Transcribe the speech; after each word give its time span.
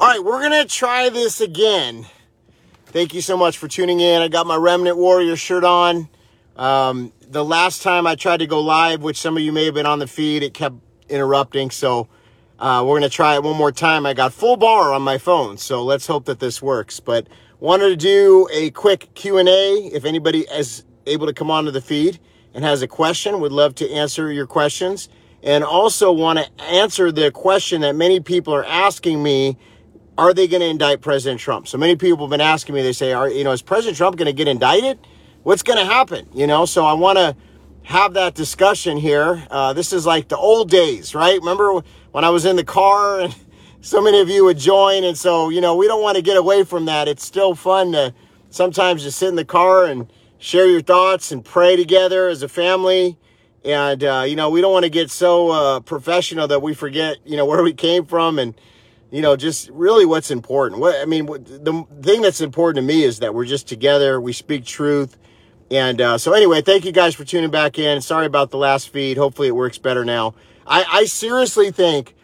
All 0.00 0.08
right, 0.08 0.24
we're 0.24 0.40
going 0.40 0.58
to 0.62 0.66
try 0.66 1.10
this 1.10 1.42
again. 1.42 2.06
Thank 2.86 3.12
you 3.12 3.20
so 3.20 3.36
much 3.36 3.58
for 3.58 3.68
tuning 3.68 4.00
in. 4.00 4.22
I 4.22 4.28
got 4.28 4.46
my 4.46 4.56
Remnant 4.56 4.96
Warrior 4.96 5.36
shirt 5.36 5.62
on. 5.62 6.08
Um, 6.56 7.12
the 7.20 7.44
last 7.44 7.82
time 7.82 8.06
I 8.06 8.14
tried 8.14 8.38
to 8.38 8.46
go 8.46 8.62
live, 8.62 9.02
which 9.02 9.20
some 9.20 9.36
of 9.36 9.42
you 9.42 9.52
may 9.52 9.66
have 9.66 9.74
been 9.74 9.84
on 9.84 9.98
the 9.98 10.06
feed, 10.06 10.42
it 10.42 10.54
kept 10.54 10.76
interrupting. 11.10 11.70
So 11.70 12.08
uh, 12.58 12.82
we're 12.82 12.98
going 12.98 13.10
to 13.10 13.14
try 13.14 13.34
it 13.34 13.42
one 13.42 13.58
more 13.58 13.72
time. 13.72 14.06
I 14.06 14.14
got 14.14 14.32
full 14.32 14.56
bar 14.56 14.94
on 14.94 15.02
my 15.02 15.18
phone, 15.18 15.58
so 15.58 15.84
let's 15.84 16.06
hope 16.06 16.24
that 16.24 16.40
this 16.40 16.62
works. 16.62 16.98
But 16.98 17.26
wanted 17.58 17.90
to 17.90 17.96
do 17.96 18.48
a 18.50 18.70
quick 18.70 19.10
Q&A. 19.12 19.90
If 19.92 20.06
anybody 20.06 20.46
is 20.50 20.82
able 21.04 21.26
to 21.26 21.34
come 21.34 21.50
onto 21.50 21.70
the 21.70 21.82
feed 21.82 22.18
and 22.54 22.64
has 22.64 22.80
a 22.80 22.88
question, 22.88 23.38
would 23.40 23.52
love 23.52 23.74
to 23.74 23.90
answer 23.90 24.32
your 24.32 24.46
questions. 24.46 25.10
And 25.42 25.62
also 25.62 26.10
want 26.10 26.38
to 26.38 26.64
answer 26.64 27.12
the 27.12 27.30
question 27.30 27.82
that 27.82 27.96
many 27.96 28.20
people 28.20 28.54
are 28.54 28.64
asking 28.64 29.22
me 29.22 29.58
are 30.20 30.34
they 30.34 30.46
going 30.46 30.60
to 30.60 30.66
indict 30.66 31.00
President 31.00 31.40
Trump? 31.40 31.66
So 31.66 31.78
many 31.78 31.96
people 31.96 32.26
have 32.26 32.30
been 32.30 32.42
asking 32.42 32.74
me, 32.74 32.82
they 32.82 32.92
say, 32.92 33.14
are, 33.14 33.30
you 33.30 33.42
know, 33.42 33.52
is 33.52 33.62
President 33.62 33.96
Trump 33.96 34.18
going 34.18 34.26
to 34.26 34.34
get 34.34 34.48
indicted? 34.48 34.98
What's 35.44 35.62
going 35.62 35.78
to 35.78 35.84
happen? 35.86 36.28
You 36.34 36.46
know, 36.46 36.66
so 36.66 36.84
I 36.84 36.92
want 36.92 37.16
to 37.16 37.34
have 37.84 38.12
that 38.12 38.34
discussion 38.34 38.98
here. 38.98 39.42
Uh, 39.50 39.72
this 39.72 39.94
is 39.94 40.04
like 40.04 40.28
the 40.28 40.36
old 40.36 40.68
days, 40.68 41.14
right? 41.14 41.38
Remember 41.38 41.80
when 42.10 42.22
I 42.22 42.28
was 42.28 42.44
in 42.44 42.56
the 42.56 42.64
car 42.64 43.20
and 43.20 43.34
so 43.80 44.02
many 44.02 44.20
of 44.20 44.28
you 44.28 44.44
would 44.44 44.58
join. 44.58 45.04
And 45.04 45.16
so, 45.16 45.48
you 45.48 45.62
know, 45.62 45.74
we 45.74 45.86
don't 45.86 46.02
want 46.02 46.16
to 46.16 46.22
get 46.22 46.36
away 46.36 46.64
from 46.64 46.84
that. 46.84 47.08
It's 47.08 47.24
still 47.24 47.54
fun 47.54 47.92
to 47.92 48.12
sometimes 48.50 49.02
just 49.02 49.16
sit 49.18 49.30
in 49.30 49.36
the 49.36 49.44
car 49.46 49.86
and 49.86 50.12
share 50.36 50.66
your 50.66 50.82
thoughts 50.82 51.32
and 51.32 51.42
pray 51.42 51.76
together 51.76 52.28
as 52.28 52.42
a 52.42 52.48
family. 52.48 53.16
And, 53.64 54.04
uh, 54.04 54.24
you 54.26 54.36
know, 54.36 54.50
we 54.50 54.60
don't 54.60 54.72
want 54.72 54.84
to 54.84 54.90
get 54.90 55.10
so 55.10 55.50
uh, 55.50 55.80
professional 55.80 56.46
that 56.48 56.60
we 56.60 56.74
forget, 56.74 57.16
you 57.24 57.38
know, 57.38 57.46
where 57.46 57.62
we 57.62 57.72
came 57.72 58.04
from 58.04 58.38
and, 58.38 58.54
you 59.10 59.22
know, 59.22 59.36
just 59.36 59.68
really 59.70 60.06
what's 60.06 60.30
important. 60.30 60.80
What 60.80 61.00
I 61.00 61.04
mean, 61.04 61.26
the 61.26 61.84
thing 62.02 62.22
that's 62.22 62.40
important 62.40 62.76
to 62.76 62.82
me 62.82 63.02
is 63.02 63.18
that 63.18 63.34
we're 63.34 63.44
just 63.44 63.66
together. 63.66 64.20
We 64.20 64.32
speak 64.32 64.64
truth. 64.64 65.16
And 65.70 66.00
uh, 66.00 66.18
so, 66.18 66.32
anyway, 66.32 66.62
thank 66.62 66.84
you 66.84 66.92
guys 66.92 67.14
for 67.14 67.24
tuning 67.24 67.50
back 67.50 67.78
in. 67.78 68.00
Sorry 68.00 68.26
about 68.26 68.50
the 68.50 68.56
last 68.56 68.88
feed. 68.88 69.16
Hopefully, 69.16 69.48
it 69.48 69.54
works 69.54 69.78
better 69.78 70.04
now. 70.04 70.34
I, 70.66 70.84
I 70.88 71.04
seriously 71.04 71.70
think 71.70 72.14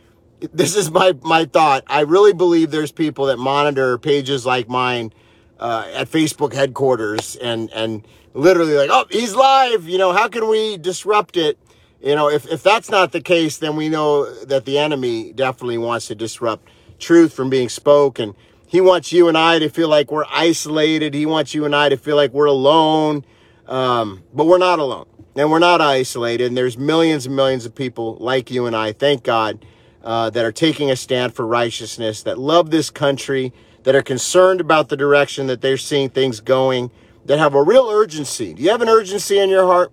this 0.41 0.77
is 0.77 0.91
my 0.91 1.15
my 1.23 1.45
thought. 1.45 1.85
I 1.87 2.01
really 2.01 2.33
believe 2.33 2.71
there's 2.71 2.93
people 2.93 3.27
that 3.27 3.39
monitor 3.39 3.99
pages 3.99 4.45
like 4.45 4.69
mine 4.69 5.13
uh, 5.59 5.89
at 5.93 6.09
Facebook 6.09 6.53
headquarters 6.55 7.37
and 7.37 7.71
and 7.73 8.07
literally 8.35 8.75
like, 8.75 8.91
oh, 8.93 9.07
he's 9.11 9.35
live. 9.35 9.89
You 9.89 9.99
know, 9.99 10.13
how 10.13 10.29
can 10.29 10.49
we 10.49 10.77
disrupt 10.77 11.37
it? 11.37 11.59
You 12.01 12.15
know, 12.15 12.29
if 12.29 12.47
if 12.51 12.63
that's 12.63 12.91
not 12.91 13.13
the 13.13 13.21
case, 13.21 13.59
then 13.59 13.77
we 13.77 13.89
know 13.89 14.33
that 14.45 14.65
the 14.65 14.79
enemy 14.79 15.33
definitely 15.33 15.79
wants 15.79 16.07
to 16.09 16.15
disrupt 16.15 16.69
truth 16.99 17.33
from 17.33 17.51
being 17.51 17.69
spoken. 17.69 18.35
He 18.67 18.81
wants 18.81 19.13
you 19.13 19.29
and 19.29 19.39
I 19.39 19.59
to 19.59 19.69
feel 19.69 19.89
like 19.89 20.11
we're 20.11 20.27
isolated. 20.31 21.15
He 21.15 21.27
wants 21.27 21.55
you 21.55 21.65
and 21.65 21.75
I 21.75 21.89
to 21.89 21.97
feel 21.97 22.17
like 22.17 22.33
we're 22.33 22.47
alone. 22.47 23.25
Um, 23.67 24.23
but 24.33 24.47
we're 24.47 24.59
not 24.59 24.79
alone 24.79 25.07
and 25.37 25.51
we're 25.51 25.59
not 25.59 25.81
isolated. 25.81 26.49
And 26.49 26.57
there's 26.57 26.79
millions 26.79 27.27
and 27.27 27.37
millions 27.37 27.67
of 27.67 27.75
people 27.75 28.17
like 28.21 28.51
you 28.51 28.67
and 28.67 28.75
I, 28.75 28.93
thank 28.93 29.23
God, 29.23 29.65
uh, 30.03 30.31
that 30.31 30.45
are 30.45 30.53
taking 30.53 30.91
a 30.91 30.97
stand 30.97 31.35
for 31.35 31.47
righteousness, 31.47 32.23
that 32.23 32.39
love 32.39 32.71
this 32.71 32.91
country, 32.91 33.53
that 33.83 33.95
are 33.95 34.03
concerned 34.03 34.61
about 34.61 34.89
the 34.89 34.97
direction 34.97 35.47
that 35.47 35.61
they're 35.61 35.77
seeing 35.77 36.11
things 36.11 36.41
going, 36.41 36.91
that 37.25 37.39
have 37.39 37.55
a 37.55 37.63
real 37.63 37.89
urgency. 37.89 38.55
Do 38.55 38.63
you 38.63 38.71
have 38.71 38.83
an 38.83 38.89
urgency 38.89 39.39
in 39.39 39.51
your 39.51 39.67
heart? 39.67 39.93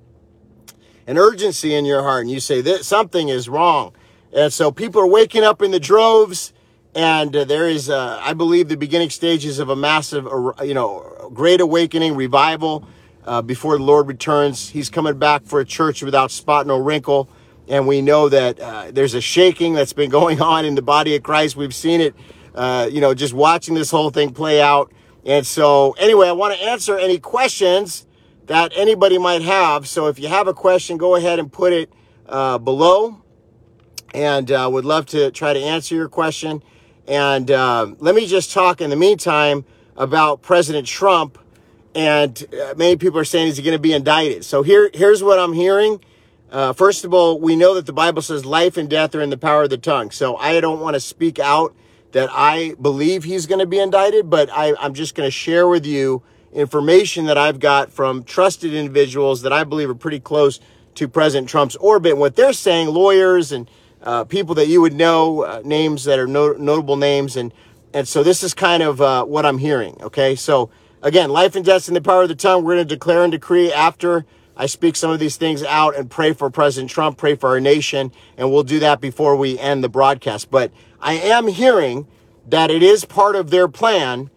An 1.06 1.18
urgency 1.18 1.74
in 1.74 1.84
your 1.84 2.02
heart, 2.04 2.22
and 2.22 2.32
you 2.32 2.40
say 2.40 2.62
that 2.62 2.86
something 2.86 3.28
is 3.28 3.50
wrong. 3.50 3.94
And 4.32 4.54
so 4.54 4.72
people 4.72 5.02
are 5.02 5.08
waking 5.08 5.44
up 5.44 5.62
in 5.62 5.72
the 5.72 5.80
droves 5.80 6.54
and 6.96 7.36
uh, 7.36 7.44
there 7.44 7.68
is, 7.68 7.90
uh, 7.90 8.20
I 8.22 8.34
believe, 8.34 8.68
the 8.70 8.78
beginning 8.78 9.10
stages 9.10 9.60
of 9.60 9.70
a 9.70 9.76
massive, 9.76 10.28
uh, 10.28 10.64
you 10.64 10.74
know, 10.74 11.32
great 11.34 11.60
awakening, 11.60 12.16
revival 12.16 12.88
uh, 13.26 13.42
before 13.42 13.78
the 13.78 13.84
Lord 13.84 14.08
returns. 14.08 14.70
He's 14.70 14.90
coming 14.90 15.18
back 15.18 15.44
for 15.44 15.60
a 15.60 15.66
church 15.66 16.04
without 16.04 16.30
spot, 16.30 16.68
no 16.68 16.78
wrinkle. 16.78 17.30
And 17.68 17.88
we 17.88 18.02
know 18.02 18.30
that 18.30 18.60
uh, 18.60 18.92
there's 18.92 19.16
a 19.16 19.22
shaking 19.22 19.74
that's 19.74 19.94
been 19.94 20.10
going 20.12 20.42
on 20.42 20.66
in 20.66 20.76
the 20.76 20.82
body 20.84 21.16
of 21.16 21.24
Christ. 21.24 21.56
We've 21.56 21.74
seen 21.74 22.00
it, 22.00 22.16
uh, 22.54 22.88
you 22.92 23.02
know, 23.02 23.16
just 23.16 23.34
watching 23.34 23.74
this 23.74 23.90
whole 23.90 24.12
thing 24.12 24.32
play 24.32 24.62
out. 24.62 24.92
And 25.26 25.48
so, 25.48 25.94
anyway, 25.94 26.28
I 26.28 26.34
want 26.34 26.56
to 26.56 26.64
answer 26.64 26.98
any 26.98 27.18
questions 27.18 28.06
that 28.48 28.74
anybody 28.76 29.18
might 29.18 29.42
have. 29.42 29.88
So, 29.88 30.08
if 30.08 30.20
you 30.20 30.28
have 30.28 30.48
a 30.48 30.54
question, 30.54 30.98
go 30.98 31.16
ahead 31.16 31.40
and 31.40 31.52
put 31.52 31.72
it 31.74 31.90
below. 32.28 33.22
And 34.14 34.52
I 34.52 34.68
would 34.68 34.86
love 34.86 35.06
to 35.08 35.32
try 35.32 35.54
to 35.54 35.60
answer 35.60 35.96
your 35.96 36.10
question. 36.10 36.62
And 37.08 37.52
uh, 37.52 37.94
let 38.00 38.16
me 38.16 38.26
just 38.26 38.52
talk 38.52 38.82
in 38.82 38.90
the 38.90 38.96
meantime 38.96 39.66
about 39.98 40.42
President 40.42 40.88
Trump. 40.88 41.38
And 41.96 42.46
uh, 42.54 42.74
many 42.76 42.96
people 42.96 43.20
are 43.20 43.26
saying, 43.26 43.50
is 43.50 43.58
he 43.58 43.64
going 43.64 43.76
to 43.76 43.82
be 43.82 43.94
indicted? 43.94 44.46
So 44.46 44.64
here, 44.64 44.90
here's 44.94 45.22
what 45.22 45.38
I'm 45.38 45.54
hearing. 45.54 46.02
Uh, 46.50 46.72
first 46.72 47.04
of 47.04 47.14
all, 47.14 47.40
we 47.40 47.56
know 47.56 47.74
that 47.76 47.86
the 47.86 47.94
Bible 47.94 48.22
says 48.22 48.46
life 48.46 48.78
and 48.78 48.90
death 48.90 49.16
are 49.16 49.22
in 49.22 49.30
the 49.30 49.38
power 49.38 49.64
of 49.64 49.70
the 49.70 49.78
tongue. 49.78 50.12
So 50.12 50.38
I 50.38 50.60
don't 50.62 50.80
want 50.80 50.94
to 50.94 51.00
speak 51.00 51.40
out 51.40 51.76
that 52.12 52.30
I 52.32 52.76
believe 52.80 53.24
he's 53.24 53.48
going 53.48 53.60
to 53.60 53.66
be 53.66 53.80
indicted, 53.80 54.30
but 54.30 54.50
I, 54.52 54.76
I'm 54.80 54.94
just 54.94 55.16
going 55.16 55.28
to 55.28 55.32
share 55.32 55.68
with 55.68 55.86
you 55.86 56.22
information 56.54 57.26
that 57.26 57.38
I've 57.38 57.60
got 57.60 57.92
from 57.92 58.24
trusted 58.24 58.74
individuals 58.74 59.42
that 59.42 59.52
I 59.52 59.64
believe 59.64 59.90
are 59.90 59.96
pretty 59.96 60.20
close 60.20 60.60
to 60.96 61.08
President 61.08 61.50
Trump's 61.50 61.76
orbit. 61.78 62.18
What 62.18 62.36
they're 62.36 62.54
saying, 62.54 62.90
lawyers 62.90 63.52
and 63.52 63.68
uh, 64.04 64.24
people 64.26 64.56
that 64.56 64.68
you 64.68 64.82
would 64.82 64.94
know, 64.94 65.44
uh, 65.44 65.62
names 65.64 66.04
that 66.04 66.20
are 66.20 66.28
no- 66.28 66.54
notable 66.54 66.98
names, 66.98 67.36
and 67.36 67.54
and 67.94 68.08
so 68.08 68.24
this 68.24 68.44
is 68.44 68.54
kind 68.54 68.84
of 68.84 69.02
uh, 69.02 69.24
what 69.24 69.46
I'm 69.46 69.60
hearing. 69.60 69.98
Okay, 70.02 70.36
so 70.36 70.70
again, 71.02 71.30
life 71.30 71.56
and 71.56 71.66
death 71.66 71.88
in 71.88 71.94
the 71.94 72.02
power 72.02 72.24
of 72.24 72.30
the 72.30 72.36
tongue. 72.36 72.64
We're 72.64 72.76
going 72.76 72.88
to 72.88 72.96
declare 72.96 73.24
and 73.24 73.32
decree 73.32 73.72
after 73.72 74.26
I 74.56 74.66
speak 74.68 74.96
some 74.96 75.12
of 75.12 75.20
these 75.20 75.38
things 75.38 75.64
out 75.64 75.96
and 75.96 76.10
pray 76.10 76.34
for 76.34 76.50
President 76.50 76.92
Trump, 76.92 77.18
pray 77.18 77.36
for 77.36 77.50
our 77.50 77.60
nation, 77.60 78.12
and 78.38 78.52
we'll 78.52 78.64
do 78.64 78.80
that 78.80 79.02
before 79.02 79.36
we 79.36 79.58
end 79.58 79.84
the 79.84 79.90
broadcast. 79.90 80.52
But 80.52 80.72
I 81.00 81.14
am 81.14 81.48
hearing 81.48 82.08
that 82.48 82.70
it 82.70 82.84
is 82.84 83.06
part 83.06 83.36
of 83.36 83.50
their 83.50 83.68
plan 83.68 84.30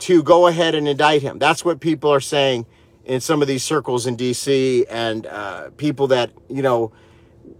to 0.00 0.22
go 0.22 0.46
ahead 0.46 0.74
and 0.74 0.88
indict 0.88 1.22
him. 1.22 1.38
That's 1.38 1.64
what 1.64 1.80
people 1.80 2.10
are 2.10 2.20
saying 2.20 2.66
in 3.04 3.20
some 3.20 3.42
of 3.42 3.48
these 3.48 3.62
circles 3.62 4.06
in 4.06 4.16
D.C. 4.16 4.86
and 4.88 5.26
uh, 5.26 5.70
people 5.76 6.06
that 6.08 6.30
you 6.48 6.62
know 6.62 6.92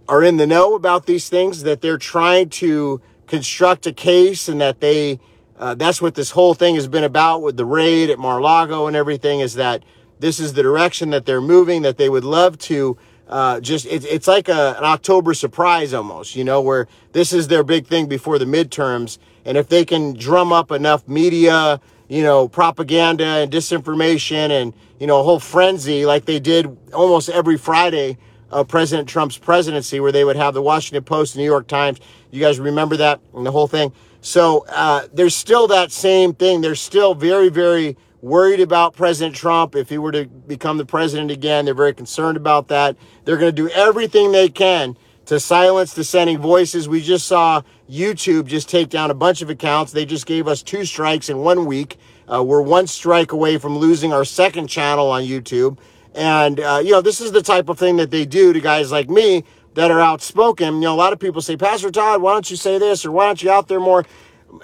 are 0.07 0.23
in 0.23 0.37
the 0.37 0.47
know 0.47 0.75
about 0.75 1.05
these 1.05 1.29
things, 1.29 1.63
that 1.63 1.81
they're 1.81 1.97
trying 1.97 2.49
to 2.49 3.01
construct 3.27 3.87
a 3.87 3.93
case 3.93 4.49
and 4.49 4.59
that 4.59 4.81
they, 4.81 5.19
uh, 5.57 5.73
that's 5.75 6.01
what 6.01 6.15
this 6.15 6.31
whole 6.31 6.53
thing 6.53 6.75
has 6.75 6.87
been 6.87 7.03
about 7.03 7.41
with 7.41 7.55
the 7.55 7.65
raid 7.65 8.09
at 8.09 8.19
Mar-a-Lago 8.19 8.87
and 8.87 8.95
everything 8.95 9.39
is 9.39 9.53
that 9.55 9.83
this 10.19 10.39
is 10.39 10.53
the 10.53 10.61
direction 10.61 11.11
that 11.11 11.25
they're 11.25 11.41
moving, 11.41 11.81
that 11.81 11.97
they 11.97 12.09
would 12.09 12.23
love 12.23 12.57
to 12.57 12.97
uh, 13.29 13.61
just, 13.61 13.85
it, 13.85 14.03
it's 14.03 14.27
like 14.27 14.49
a, 14.49 14.75
an 14.77 14.83
October 14.83 15.33
surprise 15.33 15.93
almost, 15.93 16.35
you 16.35 16.43
know, 16.43 16.59
where 16.59 16.87
this 17.13 17.31
is 17.31 17.47
their 17.47 17.63
big 17.63 17.87
thing 17.87 18.07
before 18.07 18.37
the 18.37 18.45
midterms. 18.45 19.17
And 19.45 19.57
if 19.57 19.69
they 19.69 19.85
can 19.85 20.13
drum 20.13 20.51
up 20.51 20.69
enough 20.69 21.07
media, 21.07 21.79
you 22.09 22.23
know, 22.23 22.49
propaganda 22.49 23.23
and 23.23 23.49
disinformation 23.49 24.49
and, 24.49 24.73
you 24.99 25.07
know, 25.07 25.21
a 25.21 25.23
whole 25.23 25.39
frenzy 25.39 26.05
like 26.05 26.25
they 26.25 26.41
did 26.41 26.77
almost 26.93 27.29
every 27.29 27.57
Friday 27.57 28.17
of 28.51 28.67
President 28.67 29.07
Trump's 29.07 29.37
presidency, 29.37 29.99
where 29.99 30.11
they 30.11 30.23
would 30.23 30.35
have 30.35 30.53
the 30.53 30.61
Washington 30.61 31.03
Post, 31.03 31.35
New 31.35 31.43
York 31.43 31.67
Times. 31.67 31.99
You 32.29 32.39
guys 32.39 32.59
remember 32.59 32.97
that 32.97 33.19
and 33.33 33.45
the 33.45 33.51
whole 33.51 33.67
thing. 33.67 33.93
So 34.21 34.65
uh, 34.69 35.07
there's 35.13 35.35
still 35.35 35.67
that 35.67 35.91
same 35.91 36.33
thing. 36.33 36.61
They're 36.61 36.75
still 36.75 37.15
very, 37.15 37.49
very 37.49 37.97
worried 38.21 38.59
about 38.59 38.93
President 38.93 39.35
Trump. 39.35 39.75
If 39.75 39.89
he 39.89 39.97
were 39.97 40.11
to 40.11 40.25
become 40.25 40.77
the 40.77 40.85
president 40.85 41.31
again, 41.31 41.65
they're 41.65 41.73
very 41.73 41.93
concerned 41.93 42.37
about 42.37 42.67
that. 42.67 42.95
They're 43.25 43.37
going 43.37 43.55
to 43.55 43.61
do 43.63 43.69
everything 43.69 44.31
they 44.31 44.49
can 44.49 44.95
to 45.25 45.39
silence 45.39 45.93
dissenting 45.93 46.37
voices. 46.37 46.87
We 46.87 47.01
just 47.01 47.25
saw 47.25 47.61
YouTube 47.89 48.45
just 48.45 48.69
take 48.69 48.89
down 48.89 49.11
a 49.11 49.15
bunch 49.15 49.41
of 49.41 49.49
accounts. 49.49 49.91
They 49.91 50.05
just 50.05 50.25
gave 50.25 50.47
us 50.47 50.61
two 50.61 50.85
strikes 50.85 51.29
in 51.29 51.39
one 51.39 51.65
week. 51.65 51.97
Uh, 52.31 52.43
we're 52.43 52.61
one 52.61 52.87
strike 52.87 53.31
away 53.31 53.57
from 53.57 53.77
losing 53.77 54.13
our 54.13 54.25
second 54.25 54.67
channel 54.67 55.09
on 55.09 55.23
YouTube. 55.23 55.77
And, 56.13 56.59
uh, 56.59 56.81
you 56.83 56.91
know, 56.91 57.01
this 57.01 57.21
is 57.21 57.31
the 57.31 57.41
type 57.41 57.69
of 57.69 57.79
thing 57.79 57.97
that 57.97 58.11
they 58.11 58.25
do 58.25 58.53
to 58.53 58.59
guys 58.59 58.91
like 58.91 59.09
me 59.09 59.43
that 59.75 59.91
are 59.91 60.01
outspoken. 60.01 60.75
You 60.75 60.81
know, 60.81 60.93
a 60.93 60.95
lot 60.95 61.13
of 61.13 61.19
people 61.19 61.41
say, 61.41 61.55
Pastor 61.55 61.91
Todd, 61.91 62.21
why 62.21 62.33
don't 62.33 62.49
you 62.49 62.57
say 62.57 62.77
this 62.77 63.05
or 63.05 63.11
why 63.11 63.27
don't 63.27 63.41
you 63.41 63.49
out 63.49 63.67
there 63.67 63.79
more? 63.79 64.05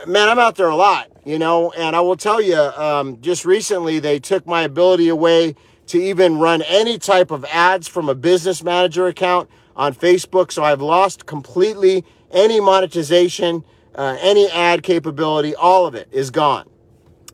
Man, 0.06 0.28
I'm 0.28 0.40
out 0.40 0.56
there 0.56 0.68
a 0.68 0.76
lot, 0.76 1.10
you 1.24 1.40
know, 1.40 1.72
and 1.72 1.96
I 1.96 2.02
will 2.02 2.18
tell 2.18 2.42
you, 2.42 2.58
um, 2.58 3.22
just 3.22 3.46
recently 3.46 4.00
they 4.00 4.20
took 4.20 4.46
my 4.46 4.64
ability 4.64 5.08
away 5.08 5.56
to 5.88 5.98
even 5.98 6.40
run 6.40 6.62
any 6.64 6.98
type 6.98 7.32
of 7.32 7.46
ads 7.46 7.88
from 7.88 8.10
a 8.10 8.16
business 8.16 8.62
manager 8.62 9.08
account 9.08 9.50
on 9.78 9.94
Facebook. 9.94 10.52
So 10.52 10.64
I've 10.64 10.82
lost 10.82 11.26
completely 11.26 12.04
any 12.32 12.60
monetization, 12.60 13.64
uh, 13.96 14.18
any 14.20 14.50
ad 14.50 14.84
capability, 14.84 15.56
all 15.56 15.86
of 15.86 15.96
it 15.96 16.10
is 16.12 16.32
gone. 16.32 16.70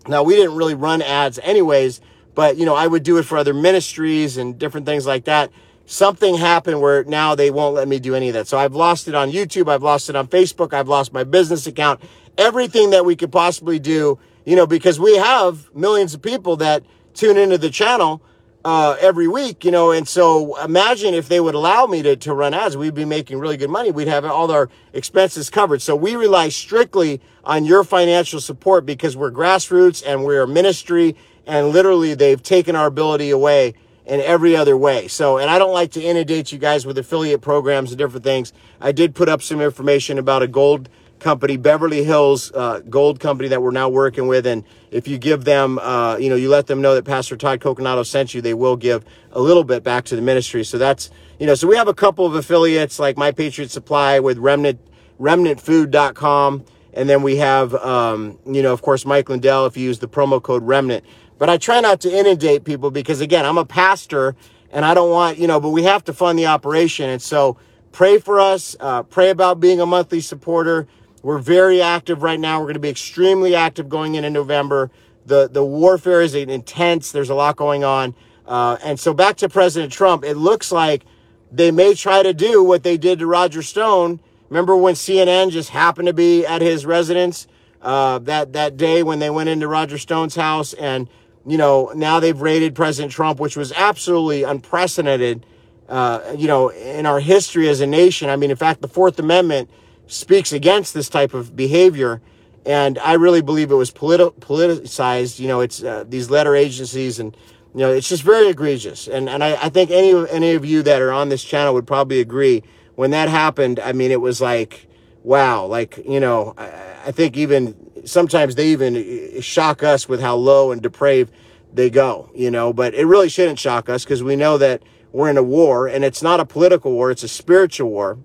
Now, 0.07 0.21
we 0.21 0.35
didn't 0.35 0.55
really 0.55 0.75
run 0.75 1.01
ads 1.01 1.39
anyways 1.39 2.01
but 2.35 2.57
you 2.57 2.65
know 2.65 2.75
i 2.75 2.87
would 2.87 3.03
do 3.03 3.17
it 3.17 3.23
for 3.23 3.37
other 3.37 3.53
ministries 3.53 4.37
and 4.37 4.57
different 4.57 4.85
things 4.85 5.05
like 5.05 5.25
that. 5.25 5.51
Something 5.85 6.37
happened 6.37 6.79
where 6.79 7.03
now 7.03 7.35
they 7.35 7.51
won't 7.51 7.75
let 7.75 7.89
me 7.89 7.99
do 7.99 8.15
any 8.15 8.29
of 8.29 8.33
that. 8.33 8.47
So 8.47 8.57
i've 8.57 8.75
lost 8.75 9.07
it 9.07 9.15
on 9.15 9.31
youtube. 9.31 9.69
I've 9.69 9.83
lost 9.83 10.09
it 10.09 10.15
on 10.15 10.27
facebook. 10.27 10.73
I've 10.73 10.87
lost 10.87 11.13
my 11.13 11.23
business 11.23 11.67
account. 11.67 12.01
Everything 12.37 12.89
that 12.91 13.05
we 13.05 13.15
could 13.15 13.31
possibly 13.31 13.79
do, 13.79 14.17
you 14.45 14.55
know, 14.55 14.65
because 14.65 14.99
we 14.99 15.17
have 15.17 15.73
millions 15.75 16.13
of 16.13 16.21
people 16.21 16.55
that 16.57 16.83
tune 17.13 17.37
into 17.37 17.57
the 17.57 17.69
channel 17.69 18.21
uh, 18.65 18.95
every 19.01 19.27
week, 19.27 19.65
you 19.65 19.71
know, 19.71 19.91
and 19.91 20.07
so 20.07 20.57
imagine 20.63 21.13
if 21.13 21.27
they 21.27 21.39
would 21.39 21.55
allow 21.55 21.85
me 21.85 22.01
to, 22.01 22.15
to 22.15 22.33
run 22.33 22.53
ads, 22.53 22.77
we'd 22.77 22.93
be 22.93 23.05
making 23.05 23.37
really 23.37 23.57
good 23.57 23.69
money. 23.69 23.91
We'd 23.91 24.07
have 24.07 24.23
all 24.23 24.49
our 24.51 24.69
expenses 24.93 25.49
covered. 25.49 25.81
So 25.81 25.95
we 25.95 26.15
rely 26.15 26.49
strictly 26.49 27.19
on 27.43 27.65
your 27.65 27.83
financial 27.83 28.39
support 28.39 28.85
because 28.85 29.17
we're 29.17 29.31
grassroots 29.31 30.01
and 30.05 30.23
we're 30.23 30.43
a 30.43 30.47
ministry 30.47 31.15
and 31.45 31.69
literally 31.69 32.13
they've 32.13 32.41
taken 32.41 32.75
our 32.75 32.87
ability 32.87 33.29
away 33.29 33.73
in 34.05 34.19
every 34.21 34.55
other 34.55 34.75
way. 34.75 35.07
So, 35.07 35.37
and 35.37 35.49
I 35.49 35.57
don't 35.57 35.73
like 35.73 35.91
to 35.91 36.01
inundate 36.01 36.51
you 36.51 36.57
guys 36.57 36.85
with 36.85 36.97
affiliate 36.97 37.41
programs 37.41 37.91
and 37.91 37.97
different 37.97 38.23
things. 38.23 38.51
I 38.81 38.91
did 38.91 39.15
put 39.15 39.29
up 39.29 39.41
some 39.41 39.61
information 39.61 40.17
about 40.17 40.43
a 40.43 40.47
gold 40.47 40.89
company, 41.19 41.55
Beverly 41.57 42.03
Hills 42.03 42.51
uh, 42.51 42.81
Gold 42.89 43.19
Company 43.19 43.47
that 43.49 43.61
we're 43.61 43.71
now 43.71 43.89
working 43.89 44.27
with. 44.27 44.45
And 44.45 44.63
if 44.91 45.07
you 45.07 45.17
give 45.17 45.45
them, 45.45 45.79
uh, 45.79 46.17
you 46.17 46.29
know, 46.29 46.35
you 46.35 46.49
let 46.49 46.67
them 46.67 46.81
know 46.81 46.95
that 46.95 47.05
Pastor 47.05 47.37
Todd 47.37 47.61
Coconato 47.61 48.05
sent 48.05 48.33
you, 48.33 48.41
they 48.41 48.53
will 48.53 48.75
give 48.75 49.05
a 49.31 49.39
little 49.39 49.63
bit 49.63 49.83
back 49.83 50.03
to 50.05 50.15
the 50.15 50.21
ministry. 50.21 50.63
So 50.63 50.77
that's, 50.77 51.09
you 51.39 51.47
know, 51.47 51.55
so 51.55 51.67
we 51.67 51.77
have 51.77 51.87
a 51.87 51.93
couple 51.93 52.25
of 52.25 52.35
affiliates 52.35 52.99
like 52.99 53.17
My 53.17 53.31
Patriot 53.31 53.71
Supply 53.71 54.19
with 54.19 54.37
Remnant, 54.37 54.79
remnantfood.com. 55.19 56.65
And 56.93 57.09
then 57.09 57.23
we 57.23 57.37
have, 57.37 57.73
um, 57.75 58.37
you 58.45 58.61
know, 58.61 58.71
of 58.71 58.81
course, 58.81 59.05
Mike 59.05 59.29
Lindell 59.29 59.65
if 59.65 59.75
you 59.75 59.83
use 59.83 59.99
the 59.99 60.07
promo 60.07 60.41
code 60.41 60.63
Remnant. 60.63 61.03
But 61.37 61.49
I 61.49 61.57
try 61.57 61.81
not 61.81 61.99
to 62.01 62.15
inundate 62.15 62.63
people 62.63 62.91
because, 62.91 63.19
again, 63.19 63.45
I'm 63.45 63.57
a 63.57 63.65
pastor 63.65 64.35
and 64.71 64.85
I 64.85 64.93
don't 64.93 65.09
want, 65.09 65.37
you 65.37 65.47
know, 65.47 65.59
but 65.59 65.69
we 65.69 65.83
have 65.83 66.03
to 66.05 66.13
fund 66.13 66.37
the 66.37 66.45
operation. 66.45 67.09
And 67.09 67.21
so 67.21 67.57
pray 67.91 68.19
for 68.19 68.39
us, 68.39 68.75
uh, 68.79 69.03
pray 69.03 69.29
about 69.29 69.59
being 69.59 69.79
a 69.79 69.85
monthly 69.85 70.21
supporter. 70.21 70.87
We're 71.21 71.39
very 71.39 71.81
active 71.81 72.21
right 72.21 72.39
now. 72.39 72.59
We're 72.59 72.65
going 72.65 72.73
to 72.75 72.79
be 72.79 72.89
extremely 72.89 73.55
active 73.55 73.89
going 73.89 74.15
into 74.15 74.29
November. 74.29 74.91
The, 75.25 75.47
the 75.47 75.63
warfare 75.63 76.21
is 76.21 76.35
intense. 76.35 77.11
There's 77.11 77.29
a 77.29 77.35
lot 77.35 77.55
going 77.55 77.83
on. 77.83 78.13
Uh, 78.45 78.77
and 78.83 78.99
so 78.99 79.13
back 79.13 79.37
to 79.37 79.49
President 79.49 79.91
Trump, 79.91 80.23
it 80.23 80.35
looks 80.35 80.71
like 80.71 81.05
they 81.51 81.71
may 81.71 81.93
try 81.93 82.23
to 82.23 82.33
do 82.33 82.63
what 82.63 82.83
they 82.83 82.97
did 82.97 83.19
to 83.19 83.27
Roger 83.27 83.61
Stone. 83.61 84.19
Remember 84.53 84.77
when 84.77 84.93
CNN 84.95 85.51
just 85.51 85.69
happened 85.69 86.07
to 86.07 86.13
be 86.13 86.45
at 86.45 86.61
his 86.61 86.85
residence 86.85 87.47
uh, 87.81 88.19
that, 88.19 88.53
that 88.53 88.77
day 88.77 89.03
when 89.03 89.19
they 89.19 89.29
went 89.29 89.49
into 89.49 89.67
Roger 89.67 89.97
Stone's 89.97 90.35
house 90.35 90.73
and, 90.73 91.09
you 91.45 91.57
know, 91.57 91.91
now 91.95 92.19
they've 92.19 92.39
raided 92.39 92.75
President 92.75 93.11
Trump, 93.11 93.39
which 93.39 93.57
was 93.57 93.71
absolutely 93.73 94.43
unprecedented, 94.43 95.45
uh, 95.89 96.35
you 96.37 96.47
know, 96.47 96.69
in 96.69 97.05
our 97.05 97.19
history 97.19 97.67
as 97.67 97.81
a 97.81 97.87
nation. 97.87 98.29
I 98.29 98.35
mean, 98.35 98.51
in 98.51 98.57
fact, 98.57 98.81
the 98.81 98.87
Fourth 98.87 99.19
Amendment– 99.19 99.69
speaks 100.07 100.51
against 100.53 100.93
this 100.93 101.09
type 101.09 101.33
of 101.33 101.55
behavior. 101.55 102.21
And 102.65 102.97
I 102.99 103.13
really 103.13 103.41
believe 103.41 103.71
it 103.71 103.75
was 103.75 103.91
politi- 103.91 104.33
politicized. 104.39 105.39
You 105.39 105.47
know, 105.47 105.61
it's 105.61 105.83
uh, 105.83 106.05
these 106.07 106.29
letter 106.29 106.55
agencies 106.55 107.19
and, 107.19 107.35
you 107.73 107.81
know, 107.81 107.91
it's 107.91 108.07
just 108.07 108.23
very 108.23 108.47
egregious. 108.47 109.07
And, 109.07 109.27
and 109.27 109.43
I, 109.43 109.53
I 109.55 109.69
think 109.69 109.91
any, 109.91 110.13
any 110.29 110.53
of 110.53 110.65
you 110.65 110.83
that 110.83 111.01
are 111.01 111.11
on 111.11 111.29
this 111.29 111.43
channel 111.43 111.73
would 111.73 111.87
probably 111.87 112.19
agree 112.19 112.63
when 112.95 113.11
that 113.11 113.29
happened. 113.29 113.79
I 113.79 113.93
mean, 113.93 114.11
it 114.11 114.21
was 114.21 114.41
like, 114.41 114.87
wow, 115.23 115.65
like, 115.65 115.97
you 116.05 116.19
know, 116.19 116.53
I, 116.57 116.69
I 117.07 117.11
think 117.11 117.37
even 117.37 117.75
sometimes 118.05 118.55
they 118.55 118.67
even 118.69 118.95
uh, 118.95 119.41
shock 119.41 119.83
us 119.83 120.07
with 120.07 120.21
how 120.21 120.35
low 120.35 120.71
and 120.71 120.81
depraved 120.81 121.31
they 121.73 121.89
go, 121.89 122.29
you 122.35 122.51
know, 122.51 122.71
but 122.71 122.93
it 122.93 123.05
really 123.05 123.29
shouldn't 123.29 123.59
shock 123.59 123.89
us 123.89 124.03
because 124.03 124.21
we 124.21 124.35
know 124.35 124.57
that 124.57 124.83
we're 125.11 125.29
in 125.29 125.37
a 125.37 125.43
war 125.43 125.87
and 125.87 126.03
it's 126.03 126.21
not 126.21 126.39
a 126.39 126.45
political 126.45 126.91
war, 126.91 127.11
it's 127.11 127.23
a 127.23 127.27
spiritual 127.27 127.89
war. 127.89 128.19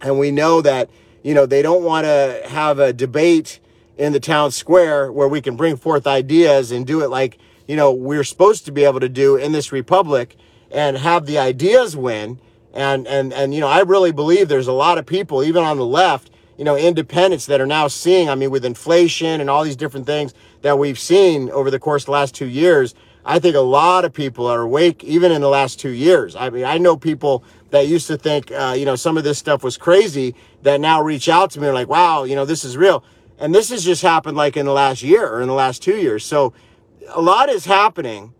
And 0.00 0.18
we 0.18 0.30
know 0.30 0.62
that, 0.62 0.88
you 1.22 1.34
know, 1.34 1.46
they 1.46 1.62
don't 1.62 1.82
want 1.82 2.04
to 2.04 2.42
have 2.46 2.78
a 2.78 2.92
debate 2.92 3.58
in 3.96 4.12
the 4.12 4.20
town 4.20 4.52
square 4.52 5.10
where 5.10 5.26
we 5.26 5.40
can 5.40 5.56
bring 5.56 5.76
forth 5.76 6.06
ideas 6.06 6.70
and 6.70 6.86
do 6.86 7.02
it 7.02 7.08
like, 7.08 7.38
you 7.66 7.74
know, 7.74 7.92
we're 7.92 8.24
supposed 8.24 8.64
to 8.66 8.72
be 8.72 8.84
able 8.84 9.00
to 9.00 9.08
do 9.08 9.36
in 9.36 9.52
this 9.52 9.72
republic 9.72 10.36
and 10.70 10.96
have 10.96 11.26
the 11.26 11.38
ideas 11.38 11.96
win. 11.96 12.40
And, 12.74 13.06
and, 13.06 13.32
and, 13.32 13.54
you 13.54 13.60
know, 13.60 13.68
I 13.68 13.80
really 13.80 14.12
believe 14.12 14.48
there's 14.48 14.68
a 14.68 14.72
lot 14.72 14.98
of 14.98 15.06
people, 15.06 15.42
even 15.42 15.64
on 15.64 15.78
the 15.78 15.86
left, 15.86 16.30
you 16.56 16.64
know, 16.64 16.76
independents 16.76 17.46
that 17.46 17.60
are 17.60 17.66
now 17.66 17.88
seeing, 17.88 18.28
I 18.28 18.34
mean, 18.34 18.50
with 18.50 18.64
inflation 18.64 19.40
and 19.40 19.48
all 19.48 19.64
these 19.64 19.76
different 19.76 20.06
things 20.06 20.34
that 20.62 20.78
we've 20.78 20.98
seen 20.98 21.50
over 21.50 21.70
the 21.70 21.78
course 21.78 22.02
of 22.02 22.06
the 22.06 22.12
last 22.12 22.34
two 22.34 22.46
years, 22.46 22.94
I 23.24 23.38
think 23.38 23.56
a 23.56 23.60
lot 23.60 24.04
of 24.04 24.12
people 24.12 24.46
are 24.46 24.62
awake 24.62 25.04
even 25.04 25.32
in 25.32 25.40
the 25.40 25.48
last 25.48 25.78
two 25.78 25.90
years. 25.90 26.34
I 26.34 26.50
mean, 26.50 26.64
I 26.64 26.78
know 26.78 26.96
people 26.96 27.44
that 27.70 27.86
used 27.86 28.06
to 28.06 28.16
think, 28.16 28.50
uh, 28.50 28.74
you 28.76 28.84
know, 28.84 28.96
some 28.96 29.18
of 29.18 29.24
this 29.24 29.38
stuff 29.38 29.62
was 29.62 29.76
crazy 29.76 30.34
that 30.62 30.80
now 30.80 31.02
reach 31.02 31.28
out 31.28 31.50
to 31.52 31.60
me 31.60 31.66
and 31.66 31.74
like, 31.74 31.88
wow, 31.88 32.24
you 32.24 32.34
know, 32.34 32.44
this 32.44 32.64
is 32.64 32.76
real. 32.76 33.04
And 33.38 33.54
this 33.54 33.70
has 33.70 33.84
just 33.84 34.02
happened 34.02 34.36
like 34.36 34.56
in 34.56 34.66
the 34.66 34.72
last 34.72 35.02
year 35.02 35.28
or 35.28 35.40
in 35.40 35.48
the 35.48 35.54
last 35.54 35.82
two 35.82 35.96
years. 35.96 36.24
So 36.24 36.54
a 37.08 37.20
lot 37.20 37.48
is 37.48 37.66
happening 37.66 38.32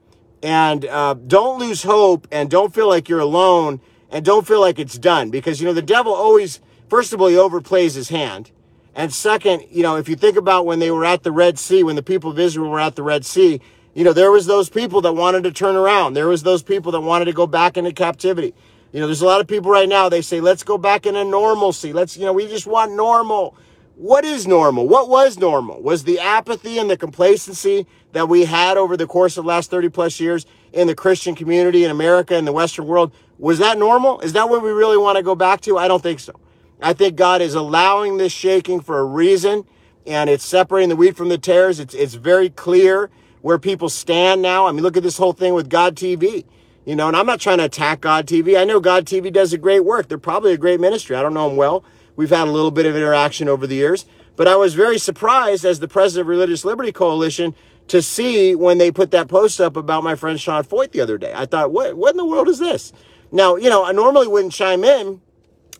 and 0.42 0.84
uh, 0.86 1.14
don't 1.14 1.58
lose 1.58 1.82
hope 1.82 2.26
and 2.32 2.50
don't 2.50 2.74
feel 2.74 2.88
like 2.88 3.08
you're 3.08 3.20
alone 3.20 3.80
and 4.10 4.24
don't 4.24 4.46
feel 4.46 4.60
like 4.60 4.78
it's 4.78 4.98
done 4.98 5.30
because, 5.30 5.60
you 5.60 5.66
know, 5.66 5.72
the 5.72 5.82
devil 5.82 6.12
always, 6.12 6.60
first 6.88 7.12
of 7.12 7.20
all, 7.20 7.28
he 7.28 7.36
overplays 7.36 7.94
his 7.94 8.08
hand. 8.08 8.50
And 8.94 9.12
second, 9.12 9.64
you 9.70 9.82
know, 9.82 9.96
if 9.96 10.08
you 10.08 10.16
think 10.16 10.36
about 10.36 10.66
when 10.66 10.78
they 10.78 10.90
were 10.90 11.04
at 11.04 11.22
the 11.22 11.32
Red 11.32 11.58
Sea, 11.58 11.84
when 11.84 11.96
the 11.96 12.02
people 12.02 12.30
of 12.30 12.38
Israel 12.38 12.70
were 12.70 12.80
at 12.80 12.96
the 12.96 13.02
Red 13.02 13.24
Sea, 13.24 13.60
you 13.94 14.04
know, 14.04 14.12
there 14.12 14.30
was 14.30 14.46
those 14.46 14.68
people 14.68 15.00
that 15.02 15.12
wanted 15.12 15.44
to 15.44 15.52
turn 15.52 15.76
around. 15.76 16.14
There 16.14 16.28
was 16.28 16.42
those 16.42 16.62
people 16.62 16.92
that 16.92 17.00
wanted 17.00 17.26
to 17.26 17.32
go 17.32 17.46
back 17.46 17.76
into 17.76 17.92
captivity. 17.92 18.54
You 18.92 19.00
know, 19.00 19.06
there's 19.06 19.22
a 19.22 19.26
lot 19.26 19.40
of 19.40 19.46
people 19.46 19.70
right 19.70 19.88
now, 19.88 20.08
they 20.08 20.22
say, 20.22 20.40
let's 20.40 20.62
go 20.62 20.78
back 20.78 21.04
into 21.04 21.24
normalcy. 21.24 21.92
Let's, 21.92 22.16
you 22.16 22.24
know, 22.24 22.32
we 22.32 22.48
just 22.48 22.66
want 22.66 22.92
normal. 22.92 23.56
What 23.96 24.24
is 24.24 24.46
normal? 24.46 24.88
What 24.88 25.08
was 25.08 25.38
normal? 25.38 25.82
Was 25.82 26.04
the 26.04 26.20
apathy 26.20 26.78
and 26.78 26.88
the 26.88 26.96
complacency 26.96 27.86
that 28.12 28.28
we 28.28 28.44
had 28.44 28.76
over 28.76 28.96
the 28.96 29.06
course 29.06 29.36
of 29.36 29.44
the 29.44 29.48
last 29.48 29.70
30 29.70 29.90
plus 29.90 30.20
years 30.20 30.46
in 30.72 30.86
the 30.86 30.94
Christian 30.94 31.34
community 31.34 31.84
in 31.84 31.90
America 31.90 32.34
and 32.34 32.46
the 32.46 32.52
Western 32.52 32.86
world? 32.86 33.12
Was 33.38 33.58
that 33.58 33.78
normal? 33.78 34.20
Is 34.20 34.32
that 34.32 34.48
what 34.48 34.62
we 34.62 34.70
really 34.70 34.96
want 34.96 35.16
to 35.16 35.22
go 35.22 35.34
back 35.34 35.60
to? 35.62 35.78
I 35.78 35.88
don't 35.88 36.02
think 36.02 36.20
so. 36.20 36.32
I 36.80 36.92
think 36.92 37.16
God 37.16 37.40
is 37.40 37.54
allowing 37.54 38.16
this 38.16 38.32
shaking 38.32 38.80
for 38.80 38.98
a 38.98 39.04
reason 39.04 39.64
and 40.06 40.30
it's 40.30 40.44
separating 40.44 40.88
the 40.88 40.96
wheat 40.96 41.16
from 41.16 41.28
the 41.28 41.38
tares. 41.38 41.78
It's, 41.78 41.94
it's 41.94 42.14
very 42.14 42.48
clear 42.48 43.10
where 43.42 43.58
people 43.58 43.88
stand 43.88 44.40
now. 44.42 44.66
I 44.66 44.72
mean, 44.72 44.82
look 44.82 44.96
at 44.96 45.02
this 45.02 45.18
whole 45.18 45.32
thing 45.32 45.54
with 45.54 45.68
God 45.68 45.96
TV. 45.96 46.44
You 46.86 46.96
know, 46.96 47.08
and 47.08 47.16
I'm 47.16 47.26
not 47.26 47.40
trying 47.40 47.58
to 47.58 47.64
attack 47.64 48.00
God 48.00 48.26
TV. 48.26 48.58
I 48.58 48.64
know 48.64 48.80
God 48.80 49.04
TV 49.04 49.30
does 49.30 49.52
a 49.52 49.58
great 49.58 49.84
work. 49.84 50.08
They're 50.08 50.16
probably 50.16 50.54
a 50.54 50.56
great 50.56 50.80
ministry. 50.80 51.14
I 51.16 51.22
don't 51.22 51.34
know 51.34 51.48
them 51.48 51.58
well. 51.58 51.84
We've 52.16 52.30
had 52.30 52.48
a 52.48 52.50
little 52.50 52.70
bit 52.70 52.86
of 52.86 52.96
interaction 52.96 53.48
over 53.48 53.66
the 53.66 53.74
years. 53.74 54.06
But 54.36 54.48
I 54.48 54.56
was 54.56 54.74
very 54.74 54.98
surprised 54.98 55.64
as 55.66 55.80
the 55.80 55.88
president 55.88 56.22
of 56.22 56.28
Religious 56.28 56.64
Liberty 56.64 56.92
Coalition 56.92 57.54
to 57.88 58.02
see 58.02 58.54
when 58.54 58.78
they 58.78 58.90
put 58.90 59.10
that 59.10 59.28
post 59.28 59.60
up 59.60 59.76
about 59.76 60.04
my 60.04 60.14
friend 60.14 60.40
Sean 60.40 60.62
Feucht 60.62 60.92
the 60.92 61.00
other 61.00 61.18
day. 61.18 61.32
I 61.34 61.46
thought, 61.46 61.72
what, 61.72 61.96
what 61.96 62.12
in 62.12 62.16
the 62.16 62.24
world 62.24 62.48
is 62.48 62.58
this? 62.58 62.92
Now, 63.32 63.56
you 63.56 63.68
know, 63.68 63.84
I 63.84 63.92
normally 63.92 64.26
wouldn't 64.26 64.52
chime 64.52 64.84
in, 64.84 65.20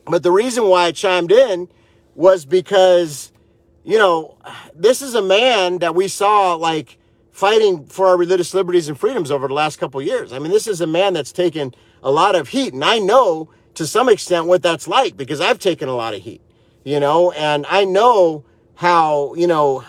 but 0.07 0.23
the 0.23 0.33
reason 0.33 0.65
why 0.65 0.87
I 0.87 0.93
chimed 0.93 1.33
in 1.33 1.69
was 2.15 2.45
because, 2.45 3.33
you 3.85 3.99
know, 3.99 4.37
this 4.75 5.03
is 5.03 5.15
a 5.15 5.23
man 5.23 5.79
that 5.79 5.95
we 5.95 6.09
saw 6.09 6.55
like 6.55 6.99
fighting 7.31 7.87
for 7.87 8.07
our 8.09 8.17
religious 8.17 8.53
liberties 8.55 8.89
and 8.89 8.99
freedoms 8.99 9.31
over 9.31 9.47
the 9.47 9.55
last 9.55 9.79
couple 9.79 10.03
years. 10.03 10.33
I 10.33 10.39
mean, 10.39 10.51
this 10.51 10.67
is 10.67 10.81
a 10.81 10.87
man 10.87 11.13
that's 11.13 11.33
taken 11.33 11.75
a 12.03 12.11
lot 12.11 12.35
of 12.35 12.49
heat, 12.49 12.73
and 12.75 12.85
I 12.85 12.99
know 12.99 13.51
to 13.75 13.87
some 13.87 14.09
extent 14.09 14.47
what 14.47 14.63
that's 14.63 14.89
like 14.89 15.17
because 15.17 15.41
I've 15.41 15.59
taken 15.59 15.89
a 15.89 15.95
lot 15.95 16.15
of 16.15 16.23
heat, 16.23 16.41
you 16.85 16.99
know, 16.99 17.31
and 17.33 17.65
I 17.69 17.85
know 17.85 18.45
how, 18.75 19.35
you 19.35 19.47
know, 19.47 19.85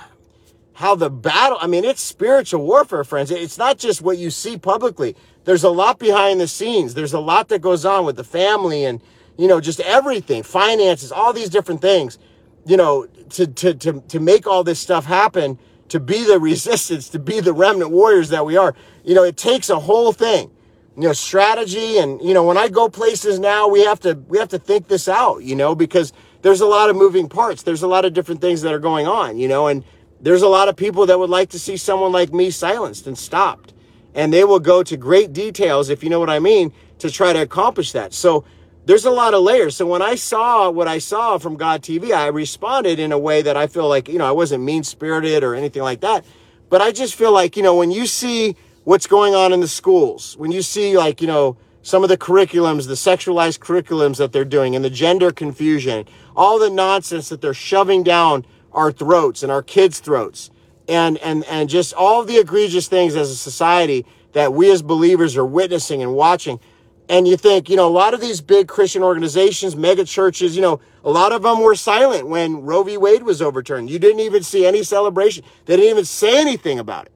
how 0.80 0.96
the 0.96 1.10
battle, 1.10 1.58
I 1.60 1.68
mean, 1.68 1.84
it's 1.84 2.02
spiritual 2.02 2.64
warfare, 2.66 3.04
friends. 3.04 3.32
It's 3.32 3.58
not 3.58 3.78
just 3.78 4.02
what 4.02 4.18
you 4.18 4.30
see 4.30 4.58
publicly. 4.58 5.14
There's 5.44 5.66
a 5.66 5.70
lot 5.70 6.00
behind 6.00 6.40
the 6.40 6.48
scenes. 6.48 6.94
There's 6.94 7.12
a 7.12 7.20
lot 7.20 7.50
that 7.50 7.60
goes 7.60 7.84
on 7.84 8.06
with 8.06 8.16
the 8.16 8.24
family 8.24 8.86
and, 8.86 9.02
you 9.38 9.50
know, 9.50 9.60
just 9.60 9.82
everything, 9.82 10.42
finances, 10.42 11.12
all 11.12 11.34
these 11.34 11.50
different 11.50 11.82
things, 11.82 12.18
you 12.66 12.78
know, 12.78 13.08
to, 13.32 13.46
to, 13.46 13.74
to, 13.74 14.02
to 14.08 14.20
make 14.22 14.48
all 14.48 14.64
this 14.64 14.80
stuff 14.80 15.04
happen 15.04 15.60
to 15.90 16.00
be 16.00 16.24
the 16.24 16.40
resistance, 16.50 17.10
to 17.10 17.20
be 17.20 17.42
the 17.42 17.52
remnant 17.52 17.92
warriors 17.92 18.30
that 18.30 18.46
we 18.46 18.56
are. 18.56 18.74
You 19.04 19.16
know, 19.16 19.24
it 19.26 19.36
takes 19.36 19.70
a 19.70 19.82
whole 19.82 20.14
thing, 20.14 20.50
you 20.96 21.04
know, 21.04 21.14
strategy. 21.14 21.98
And, 21.98 22.22
you 22.22 22.34
know, 22.34 22.46
when 22.46 22.58
I 22.58 22.70
go 22.70 22.88
places 22.88 23.38
now, 23.38 23.68
we 23.68 23.84
have 23.84 24.00
to, 24.02 24.14
we 24.30 24.38
have 24.38 24.50
to 24.50 24.60
think 24.60 24.88
this 24.88 25.10
out, 25.10 25.44
you 25.44 25.58
know, 25.58 25.76
because 25.76 26.14
there's 26.42 26.62
a 26.62 26.66
lot 26.66 26.90
of 26.90 26.96
moving 26.96 27.28
parts. 27.28 27.64
There's 27.64 27.84
a 27.84 27.88
lot 27.90 28.06
of 28.06 28.14
different 28.14 28.40
things 28.40 28.62
that 28.62 28.74
are 28.74 28.80
going 28.80 29.08
on, 29.08 29.38
you 29.38 29.50
know, 29.50 29.68
and 29.68 29.84
there's 30.22 30.42
a 30.42 30.48
lot 30.48 30.70
of 30.70 30.76
people 30.76 31.06
that 31.06 31.20
would 31.20 31.30
like 31.30 31.50
to 31.50 31.60
see 31.60 31.78
someone 31.78 32.12
like 32.12 32.34
me 32.34 32.52
silenced 32.52 33.08
and 33.08 33.18
stopped. 33.18 33.74
And 34.14 34.34
they 34.34 34.44
will 34.44 34.60
go 34.60 34.84
to 34.84 34.98
great 34.98 35.34
details, 35.34 35.90
if 35.90 36.04
you 36.04 36.10
know 36.10 36.20
what 36.20 36.30
I 36.30 36.40
mean, 36.40 36.74
to 36.98 37.10
try 37.12 37.32
to 37.32 37.42
accomplish 37.42 37.92
that. 37.94 38.14
So, 38.14 38.44
there's 38.90 39.06
a 39.06 39.12
lot 39.12 39.36
of 39.36 39.44
layers. 39.44 39.76
So 39.76 39.86
when 39.86 40.02
I 40.02 40.16
saw 40.16 40.72
what 40.72 40.88
I 40.88 40.98
saw 40.98 41.38
from 41.38 41.58
God 41.58 41.84
TV, 41.84 42.12
I 42.12 42.26
responded 42.30 42.98
in 42.98 43.12
a 43.12 43.20
way 43.20 43.44
that 43.44 43.56
I 43.56 43.68
feel 43.68 43.88
like, 43.88 44.10
you 44.10 44.18
know, 44.18 44.26
I 44.26 44.32
wasn't 44.32 44.64
mean 44.64 44.82
spirited 44.82 45.44
or 45.44 45.54
anything 45.54 45.84
like 45.84 46.02
that. 46.02 46.26
But 46.70 46.82
I 46.82 46.92
just 46.92 47.14
feel 47.14 47.32
like, 47.32 47.56
you 47.56 47.62
know, 47.62 47.76
when 47.76 47.92
you 47.92 48.08
see 48.08 48.56
what's 48.86 49.06
going 49.06 49.36
on 49.36 49.54
in 49.54 49.60
the 49.60 49.68
schools, 49.68 50.36
when 50.38 50.52
you 50.52 50.64
see 50.64 50.98
like, 50.98 51.22
you 51.22 51.28
know, 51.28 51.56
some 51.84 52.02
of 52.02 52.10
the 52.10 52.18
curriculums, 52.18 52.88
the 52.88 52.96
sexualized 52.96 53.60
curriculums 53.60 54.18
that 54.18 54.32
they're 54.32 54.44
doing 54.44 54.76
and 54.76 54.84
the 54.84 54.90
gender 54.90 55.32
confusion, 55.32 56.08
all 56.36 56.58
the 56.58 56.72
nonsense 56.72 57.30
that 57.30 57.42
they're 57.42 57.54
shoving 57.54 58.02
down 58.02 58.44
our 58.72 58.92
throats 58.92 59.44
and 59.44 59.52
our 59.52 59.64
kids' 59.64 60.00
throats 60.00 60.52
and 60.90 61.18
and 61.20 61.46
and 61.46 61.70
just 61.70 61.94
all 61.94 62.26
the 62.26 62.38
egregious 62.38 62.88
things 62.88 63.16
as 63.16 63.30
a 63.30 63.36
society 63.36 64.06
that 64.34 64.54
we 64.54 64.72
as 64.72 64.82
believers 64.82 65.38
are 65.38 65.46
witnessing 65.46 66.02
and 66.02 66.14
watching. 66.14 66.60
And 67.08 67.28
you 67.28 67.38
think, 67.38 67.70
you 67.70 67.76
know, 67.76 67.88
a 67.88 67.90
lot 67.90 68.14
of 68.14 68.22
these 68.22 68.40
big 68.40 68.68
Christian 68.68 69.02
organizations, 69.02 69.76
mega 69.76 70.06
churches, 70.06 70.56
you 70.56 70.62
know, 70.62 70.80
a 71.04 71.10
lot 71.10 71.32
of 71.32 71.42
them 71.42 71.62
were 71.62 71.74
silent 71.74 72.28
when 72.28 72.62
Roe 72.62 72.84
v. 72.84 72.98
Wade 72.98 73.24
was 73.24 73.42
overturned. 73.42 73.90
You 73.90 73.98
didn't 73.98 74.20
even 74.20 74.44
see 74.44 74.64
any 74.68 74.84
celebration. 74.84 75.44
They 75.66 75.76
didn't 75.76 75.90
even 75.90 76.06
say 76.06 76.40
anything 76.40 76.78
about 76.78 77.08
it. 77.08 77.12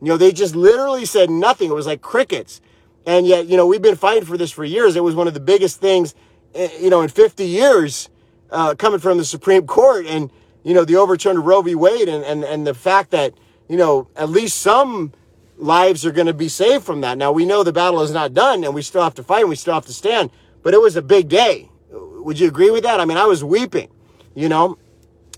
You 0.00 0.08
know, 0.08 0.16
they 0.16 0.32
just 0.32 0.56
literally 0.56 1.04
said 1.04 1.30
nothing. 1.30 1.70
It 1.70 1.74
was 1.74 1.86
like 1.86 2.00
crickets. 2.00 2.60
And 3.06 3.24
yet, 3.24 3.46
you 3.46 3.56
know, 3.56 3.68
we've 3.68 3.80
been 3.80 3.94
fighting 3.94 4.24
for 4.24 4.36
this 4.36 4.50
for 4.50 4.64
years. 4.64 4.96
It 4.96 5.04
was 5.04 5.14
one 5.14 5.28
of 5.28 5.34
the 5.34 5.40
biggest 5.40 5.80
things, 5.80 6.16
eh, 6.56 6.68
you 6.80 6.90
know, 6.90 7.02
in 7.02 7.08
50 7.08 7.46
years 7.46 8.08
uh, 8.50 8.74
coming 8.74 8.98
from 8.98 9.16
the 9.16 9.24
Supreme 9.24 9.64
Court. 9.64 10.06
And, 10.06 10.28
you 10.66 10.74
know, 10.74 10.84
the 10.84 10.96
overturn 10.96 11.36
of 11.36 11.46
Roe 11.46 11.62
v. 11.62 11.76
Wade 11.76 12.08
and, 12.08 12.24
and, 12.24 12.42
and 12.42 12.66
the 12.66 12.74
fact 12.74 13.12
that, 13.12 13.32
you 13.68 13.76
know, 13.76 14.08
at 14.16 14.28
least 14.28 14.58
some 14.58 15.12
lives 15.56 16.04
are 16.04 16.10
going 16.10 16.26
to 16.26 16.34
be 16.34 16.48
saved 16.48 16.84
from 16.84 17.02
that. 17.02 17.16
Now, 17.16 17.30
we 17.30 17.46
know 17.46 17.62
the 17.62 17.72
battle 17.72 18.02
is 18.02 18.10
not 18.10 18.34
done 18.34 18.64
and 18.64 18.74
we 18.74 18.82
still 18.82 19.02
have 19.04 19.14
to 19.14 19.22
fight 19.22 19.42
and 19.42 19.48
we 19.48 19.54
still 19.54 19.74
have 19.74 19.86
to 19.86 19.92
stand, 19.92 20.28
but 20.64 20.74
it 20.74 20.80
was 20.80 20.96
a 20.96 21.02
big 21.02 21.28
day. 21.28 21.70
Would 21.92 22.40
you 22.40 22.48
agree 22.48 22.70
with 22.70 22.82
that? 22.82 22.98
I 22.98 23.04
mean, 23.04 23.16
I 23.16 23.26
was 23.26 23.44
weeping, 23.44 23.88
you 24.34 24.48
know? 24.48 24.76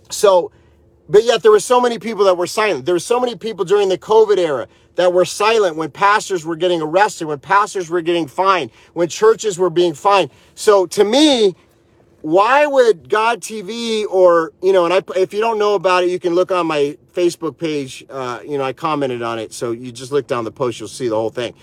So, 0.08 0.50
but 1.10 1.24
yet 1.24 1.42
there 1.42 1.50
were 1.50 1.60
so 1.60 1.78
many 1.78 1.98
people 1.98 2.24
that 2.24 2.38
were 2.38 2.46
silent. 2.46 2.86
There 2.86 2.94
were 2.94 2.98
so 2.98 3.20
many 3.20 3.36
people 3.36 3.66
during 3.66 3.90
the 3.90 3.98
COVID 3.98 4.38
era 4.38 4.66
that 4.94 5.12
were 5.12 5.26
silent 5.26 5.76
when 5.76 5.90
pastors 5.90 6.46
were 6.46 6.56
getting 6.56 6.80
arrested, 6.80 7.26
when 7.26 7.38
pastors 7.38 7.90
were 7.90 8.00
getting 8.00 8.28
fined, 8.28 8.70
when 8.94 9.08
churches 9.08 9.58
were 9.58 9.68
being 9.68 9.92
fined. 9.92 10.30
So 10.54 10.86
to 10.86 11.04
me, 11.04 11.54
why 12.20 12.66
would 12.66 13.08
God 13.08 13.40
TV 13.40 14.04
or 14.08 14.52
you 14.62 14.72
know, 14.72 14.84
and 14.84 14.94
I 14.94 15.02
if 15.16 15.32
you 15.32 15.40
don't 15.40 15.58
know 15.58 15.74
about 15.74 16.04
it, 16.04 16.10
you 16.10 16.18
can 16.18 16.34
look 16.34 16.50
on 16.50 16.66
my 16.66 16.98
Facebook 17.14 17.58
page. 17.58 18.04
Uh, 18.10 18.40
you 18.44 18.58
know, 18.58 18.64
I 18.64 18.72
commented 18.72 19.22
on 19.22 19.38
it, 19.38 19.52
so 19.52 19.70
you 19.70 19.92
just 19.92 20.12
look 20.12 20.26
down 20.26 20.44
the 20.44 20.50
post, 20.50 20.80
you'll 20.80 20.88
see 20.88 21.08
the 21.08 21.14
whole 21.14 21.30
thing. 21.30 21.54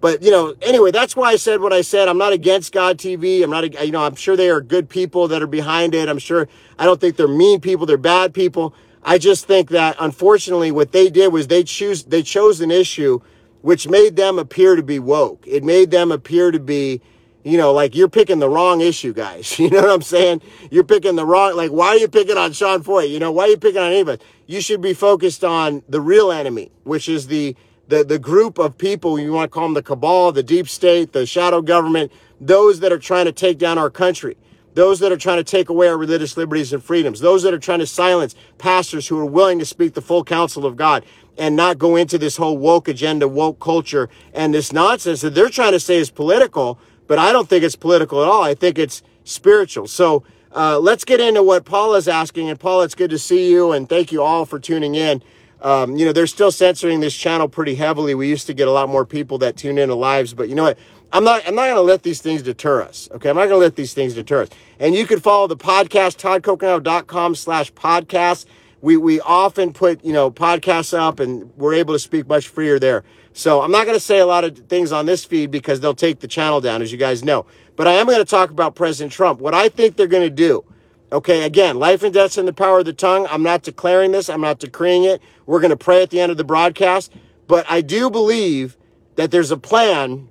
But 0.00 0.22
you 0.22 0.30
know, 0.30 0.54
anyway, 0.62 0.90
that's 0.90 1.14
why 1.14 1.30
I 1.30 1.36
said 1.36 1.60
what 1.60 1.72
I 1.72 1.82
said. 1.82 2.08
I'm 2.08 2.18
not 2.18 2.32
against 2.32 2.72
God 2.72 2.98
TV. 2.98 3.42
I'm 3.42 3.50
not, 3.50 3.72
you 3.84 3.92
know, 3.92 4.02
I'm 4.02 4.16
sure 4.16 4.34
they 4.36 4.50
are 4.50 4.60
good 4.60 4.88
people 4.88 5.28
that 5.28 5.42
are 5.42 5.46
behind 5.46 5.94
it. 5.94 6.08
I'm 6.08 6.18
sure 6.18 6.48
I 6.78 6.86
don't 6.86 7.00
think 7.00 7.16
they're 7.16 7.28
mean 7.28 7.60
people. 7.60 7.86
They're 7.86 7.98
bad 7.98 8.34
people. 8.34 8.74
I 9.02 9.18
just 9.18 9.46
think 9.46 9.70
that 9.70 9.96
unfortunately, 10.00 10.72
what 10.72 10.92
they 10.92 11.08
did 11.10 11.32
was 11.32 11.46
they 11.46 11.62
choose 11.62 12.04
they 12.04 12.22
chose 12.22 12.60
an 12.60 12.70
issue 12.70 13.20
which 13.62 13.88
made 13.88 14.16
them 14.16 14.38
appear 14.38 14.74
to 14.74 14.82
be 14.82 14.98
woke. 14.98 15.44
It 15.46 15.62
made 15.62 15.90
them 15.90 16.10
appear 16.10 16.50
to 16.50 16.58
be 16.58 17.02
you 17.42 17.56
know, 17.56 17.72
like 17.72 17.94
you're 17.94 18.08
picking 18.08 18.38
the 18.38 18.48
wrong 18.48 18.80
issue, 18.80 19.12
guys. 19.12 19.58
You 19.60 19.68
know 19.70 19.82
what 19.82 19.90
I'm 19.90 20.02
saying? 20.02 20.42
You're 20.70 20.84
picking 20.84 21.16
the 21.16 21.26
wrong, 21.26 21.54
like, 21.54 21.70
why 21.70 21.88
are 21.88 21.96
you 21.96 22.08
picking 22.08 22.36
on 22.36 22.52
Sean 22.52 22.82
Feucht? 22.82 23.10
You 23.10 23.18
know, 23.18 23.30
why 23.30 23.44
are 23.44 23.48
you 23.48 23.56
picking 23.56 23.80
on 23.80 23.92
anybody? 23.92 24.22
You 24.46 24.60
should 24.60 24.80
be 24.80 24.94
focused 24.94 25.44
on 25.44 25.82
the 25.88 26.00
real 26.00 26.32
enemy, 26.32 26.72
which 26.84 27.08
is 27.08 27.26
the, 27.26 27.54
the, 27.88 28.02
the 28.02 28.18
group 28.18 28.58
of 28.58 28.78
people, 28.78 29.18
you 29.18 29.32
want 29.32 29.50
to 29.50 29.54
call 29.54 29.64
them 29.64 29.74
the 29.74 29.82
cabal, 29.82 30.32
the 30.32 30.42
deep 30.42 30.68
state, 30.68 31.12
the 31.12 31.26
shadow 31.26 31.60
government, 31.60 32.10
those 32.40 32.80
that 32.80 32.90
are 32.90 32.98
trying 32.98 33.26
to 33.26 33.32
take 33.32 33.58
down 33.58 33.78
our 33.78 33.90
country, 33.90 34.36
those 34.74 34.98
that 35.00 35.12
are 35.12 35.16
trying 35.16 35.38
to 35.38 35.44
take 35.44 35.68
away 35.68 35.88
our 35.88 35.98
religious 35.98 36.36
liberties 36.36 36.72
and 36.72 36.82
freedoms, 36.82 37.20
those 37.20 37.42
that 37.42 37.52
are 37.52 37.58
trying 37.58 37.80
to 37.80 37.86
silence 37.86 38.34
pastors 38.58 39.08
who 39.08 39.18
are 39.18 39.26
willing 39.26 39.58
to 39.58 39.66
speak 39.66 39.94
the 39.94 40.02
full 40.02 40.24
counsel 40.24 40.64
of 40.64 40.76
God 40.76 41.04
and 41.36 41.54
not 41.56 41.78
go 41.78 41.96
into 41.96 42.18
this 42.18 42.36
whole 42.36 42.56
woke 42.58 42.88
agenda, 42.88 43.28
woke 43.28 43.60
culture, 43.60 44.08
and 44.32 44.54
this 44.54 44.72
nonsense 44.72 45.20
that 45.20 45.34
they're 45.34 45.48
trying 45.48 45.72
to 45.72 45.80
say 45.80 45.96
is 45.96 46.10
political 46.10 46.78
but 47.10 47.18
I 47.18 47.32
don't 47.32 47.48
think 47.48 47.64
it's 47.64 47.74
political 47.74 48.22
at 48.22 48.28
all. 48.28 48.44
I 48.44 48.54
think 48.54 48.78
it's 48.78 49.02
spiritual. 49.24 49.88
So 49.88 50.22
uh, 50.54 50.78
let's 50.78 51.04
get 51.04 51.18
into 51.18 51.42
what 51.42 51.64
Paul 51.64 51.96
is 51.96 52.06
asking. 52.06 52.48
And 52.48 52.60
Paul, 52.60 52.82
it's 52.82 52.94
good 52.94 53.10
to 53.10 53.18
see 53.18 53.50
you, 53.50 53.72
and 53.72 53.88
thank 53.88 54.12
you 54.12 54.22
all 54.22 54.44
for 54.44 54.60
tuning 54.60 54.94
in. 54.94 55.20
Um, 55.60 55.96
you 55.96 56.06
know, 56.06 56.12
they're 56.12 56.28
still 56.28 56.52
censoring 56.52 57.00
this 57.00 57.16
channel 57.16 57.48
pretty 57.48 57.74
heavily. 57.74 58.14
We 58.14 58.28
used 58.28 58.46
to 58.46 58.54
get 58.54 58.68
a 58.68 58.70
lot 58.70 58.88
more 58.88 59.04
people 59.04 59.38
that 59.38 59.56
tune 59.56 59.76
into 59.76 59.96
lives, 59.96 60.34
but 60.34 60.48
you 60.48 60.54
know 60.54 60.62
what? 60.62 60.78
I'm 61.12 61.24
not. 61.24 61.42
I'm 61.48 61.56
not 61.56 61.64
going 61.64 61.74
to 61.74 61.80
let 61.80 62.04
these 62.04 62.22
things 62.22 62.42
deter 62.42 62.80
us. 62.80 63.08
Okay, 63.10 63.28
I'm 63.28 63.34
not 63.34 63.48
going 63.48 63.58
to 63.60 63.64
let 63.64 63.74
these 63.74 63.92
things 63.92 64.14
deter 64.14 64.42
us. 64.42 64.48
And 64.78 64.94
you 64.94 65.04
can 65.04 65.18
follow 65.18 65.48
the 65.48 65.56
podcast 65.56 66.14
toddcoconato.com 66.16 67.34
slash 67.34 67.72
podcast. 67.72 68.46
We 68.82 68.96
we 68.96 69.18
often 69.18 69.72
put 69.72 70.04
you 70.04 70.12
know 70.12 70.30
podcasts 70.30 70.96
up, 70.96 71.18
and 71.18 71.50
we're 71.56 71.74
able 71.74 71.92
to 71.92 71.98
speak 71.98 72.28
much 72.28 72.46
freer 72.46 72.78
there. 72.78 73.02
So 73.32 73.62
I'm 73.62 73.70
not 73.70 73.84
going 73.84 73.96
to 73.96 74.04
say 74.04 74.18
a 74.18 74.26
lot 74.26 74.44
of 74.44 74.58
things 74.68 74.92
on 74.92 75.06
this 75.06 75.24
feed 75.24 75.50
because 75.50 75.80
they'll 75.80 75.94
take 75.94 76.20
the 76.20 76.28
channel 76.28 76.60
down, 76.60 76.82
as 76.82 76.90
you 76.90 76.98
guys 76.98 77.24
know. 77.24 77.46
But 77.76 77.86
I 77.86 77.92
am 77.92 78.06
going 78.06 78.18
to 78.18 78.24
talk 78.24 78.50
about 78.50 78.74
President 78.74 79.12
Trump. 79.12 79.40
What 79.40 79.54
I 79.54 79.68
think 79.68 79.96
they're 79.96 80.06
going 80.06 80.28
to 80.28 80.34
do. 80.34 80.64
Okay, 81.12 81.42
again, 81.44 81.78
life 81.78 82.02
and 82.02 82.14
death's 82.14 82.38
in 82.38 82.46
the 82.46 82.52
power 82.52 82.80
of 82.80 82.84
the 82.84 82.92
tongue. 82.92 83.26
I'm 83.30 83.42
not 83.42 83.62
declaring 83.62 84.12
this. 84.12 84.28
I'm 84.28 84.40
not 84.40 84.60
decreeing 84.60 85.04
it. 85.04 85.20
We're 85.46 85.60
going 85.60 85.70
to 85.70 85.76
pray 85.76 86.02
at 86.02 86.10
the 86.10 86.20
end 86.20 86.30
of 86.30 86.38
the 86.38 86.44
broadcast. 86.44 87.12
But 87.48 87.66
I 87.68 87.80
do 87.80 88.10
believe 88.10 88.76
that 89.16 89.32
there's 89.32 89.50
a 89.50 89.56
plan 89.56 90.28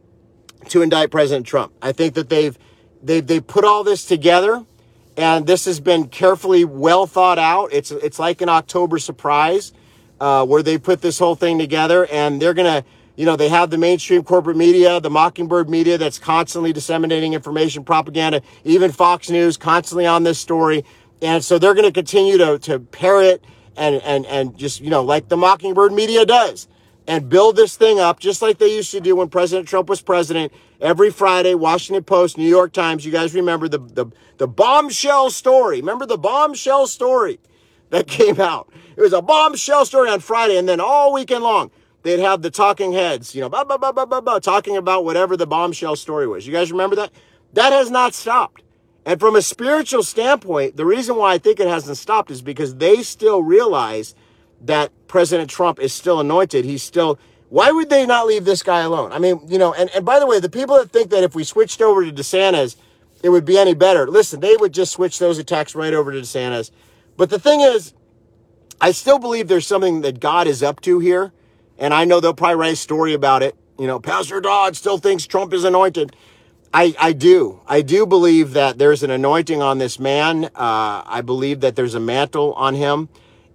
to 0.70 0.82
indict 0.82 1.12
President 1.12 1.46
Trump. 1.46 1.74
I 1.82 1.92
think 1.92 2.14
that 2.14 2.30
they've 2.30 2.58
they've 3.04 3.26
they 3.26 3.42
put 3.42 3.66
all 3.66 3.84
this 3.84 4.06
together, 4.06 4.64
and 5.18 5.46
this 5.46 5.66
has 5.66 5.82
been 5.82 6.08
carefully 6.08 6.64
well 6.64 7.08
thought 7.08 7.40
out. 7.40 7.74
It's 7.74 7.92
it's 7.92 8.20
like 8.20 8.42
an 8.42 8.50
October 8.50 9.00
surprise 9.00 9.74
uh, 10.20 10.46
where 10.46 10.64
they 10.64 10.78
put 10.78 11.02
this 11.02 11.20
whole 11.20 11.36
thing 11.36 11.58
together 11.60 12.06
and 12.08 12.42
they're 12.42 12.54
going 12.54 12.82
to, 12.82 12.88
you 13.16 13.26
know, 13.26 13.36
they 13.36 13.50
have 13.50 13.70
the 13.70 13.78
mainstream 13.78 14.24
corporate 14.24 14.58
media, 14.58 15.00
the 15.00 15.10
Mockingbird 15.10 15.70
media 15.70 15.98
that's 15.98 16.20
constantly 16.20 16.74
disseminating 16.74 17.34
information, 17.34 17.84
propaganda, 17.84 18.42
even 18.64 18.92
Fox 18.92 19.30
News 19.30 19.58
constantly 19.58 20.06
on 20.06 20.24
this 20.24 20.40
story. 20.40 20.86
And 21.22 21.44
so 21.44 21.60
they're 21.60 21.74
going 21.74 21.88
to 21.88 21.92
continue 21.92 22.38
to, 22.38 22.60
to 22.60 22.80
parrot 22.80 23.44
and, 23.76 23.96
and, 24.04 24.26
and 24.26 24.58
just, 24.58 24.82
you 24.82 24.90
know, 24.90 25.04
like 25.04 25.28
the 25.28 25.38
Mockingbird 25.38 25.92
media 25.92 26.26
does 26.26 26.68
and 27.10 27.28
build 27.28 27.56
this 27.56 27.76
thing 27.76 28.00
up 28.00 28.20
just 28.20 28.42
like 28.42 28.60
they 28.60 28.76
used 28.76 28.92
to 28.92 29.02
do 29.02 29.16
when 29.16 29.30
President 29.30 29.68
Trump 29.68 29.90
was 29.90 30.00
president. 30.00 30.54
Every 30.80 31.10
Friday, 31.10 31.56
Washington 31.56 32.04
Post, 32.04 32.38
New 32.38 32.48
York 32.48 32.72
Times, 32.72 33.06
you 33.06 33.12
guys 33.12 33.34
remember 33.34 33.68
the, 33.68 33.80
the, 33.80 34.06
the 34.38 34.48
bombshell 34.48 35.32
story. 35.32 35.80
Remember 35.80 36.06
the 36.06 36.20
bombshell 36.20 36.88
story 36.88 37.40
that 37.90 38.08
came 38.20 38.40
out. 38.40 38.72
It 39.00 39.04
was 39.04 39.14
a 39.14 39.22
bombshell 39.22 39.86
story 39.86 40.10
on 40.10 40.20
Friday, 40.20 40.58
and 40.58 40.68
then 40.68 40.82
all 40.82 41.14
weekend 41.14 41.42
long, 41.42 41.72
they'd 42.04 42.20
have 42.20 42.42
the 42.42 42.52
talking 42.52 42.92
heads, 42.92 43.34
you 43.34 43.40
know, 43.40 43.48
blah, 43.48 43.64
blah, 43.64 43.78
blah, 43.78 43.94
blah, 43.94 44.06
blah, 44.06 44.20
blah, 44.20 44.40
talking 44.40 44.76
about 44.76 45.06
whatever 45.06 45.38
the 45.38 45.48
bombshell 45.48 45.96
story 45.96 46.28
was. 46.28 46.46
You 46.46 46.52
guys 46.52 46.70
remember 46.70 46.98
that? 46.98 47.14
That 47.54 47.72
has 47.72 47.90
not 47.90 48.14
stopped. 48.14 48.62
And 49.06 49.18
from 49.18 49.38
a 49.38 49.42
spiritual 49.42 50.04
standpoint, 50.04 50.76
the 50.76 50.86
reason 50.86 51.16
why 51.16 51.34
I 51.34 51.38
think 51.38 51.62
it 51.62 51.68
hasn't 51.70 51.96
stopped 51.96 52.30
is 52.30 52.42
because 52.42 52.76
they 52.76 53.02
still 53.02 53.42
realize 53.42 54.16
that 54.60 54.92
President 55.08 55.50
Trump 55.50 55.80
is 55.80 55.94
still 55.94 56.20
anointed. 56.20 56.66
He's 56.66 56.84
still, 56.84 57.18
why 57.48 57.72
would 57.72 57.90
they 57.90 58.06
not 58.06 58.28
leave 58.28 58.44
this 58.44 58.64
guy 58.64 58.82
alone? 58.82 59.14
I 59.14 59.20
mean, 59.20 59.40
you 59.48 59.58
know, 59.58 59.74
and, 59.74 59.90
and 59.96 60.06
by 60.06 60.20
the 60.20 60.28
way, 60.28 60.42
the 60.42 60.50
people 60.50 60.76
that 60.76 60.92
think 60.92 61.10
that 61.12 61.24
if 61.24 61.34
we 61.34 61.46
switched 61.46 61.82
over 61.82 62.04
to 62.04 62.12
DeSantis, 62.12 62.76
it 63.24 63.30
would 63.30 63.46
be 63.46 63.58
any 63.58 63.76
better. 63.76 64.10
Listen, 64.10 64.42
they 64.42 64.58
would 64.58 64.74
just 64.74 64.92
switch 64.92 65.20
those 65.20 65.38
attacks 65.38 65.74
right 65.74 65.94
over 65.94 66.12
to 66.12 66.20
DeSantis. 66.20 66.72
But 67.16 67.30
the 67.30 67.40
thing 67.40 67.62
is, 67.62 67.94
I 68.82 68.92
still 68.92 69.20
believe 69.20 69.48
there's 69.48 69.68
something 69.68 70.02
that 70.02 70.20
God 70.20 70.48
is 70.48 70.64
up 70.64 70.82
to 70.82 71.00
here. 71.00 71.34
And 71.78 71.94
I 71.94 72.06
know 72.06 72.20
they'll 72.20 72.34
probably 72.34 72.56
write 72.56 72.74
a 72.74 72.78
story 72.78 73.14
about 73.14 73.42
it. 73.42 73.56
You 73.78 73.88
know, 73.88 74.00
Pastor 74.00 74.42
Todd 74.42 74.76
still 74.76 74.98
thinks 74.98 75.26
Trump 75.26 75.54
is 75.54 75.64
anointed. 75.64 76.16
I, 76.74 76.94
I 77.00 77.14
do. 77.14 77.62
I 77.68 77.82
do 77.82 78.06
believe 78.06 78.54
that 78.54 78.78
there's 78.78 79.02
an 79.02 79.10
anointing 79.10 79.62
on 79.62 79.78
this 79.78 80.00
man. 80.00 80.46
Uh, 80.46 81.04
I 81.06 81.22
believe 81.26 81.62
that 81.62 81.76
there's 81.76 81.96
a 81.96 82.00
mantle 82.00 82.54
on 82.54 82.76
him. 82.76 83.10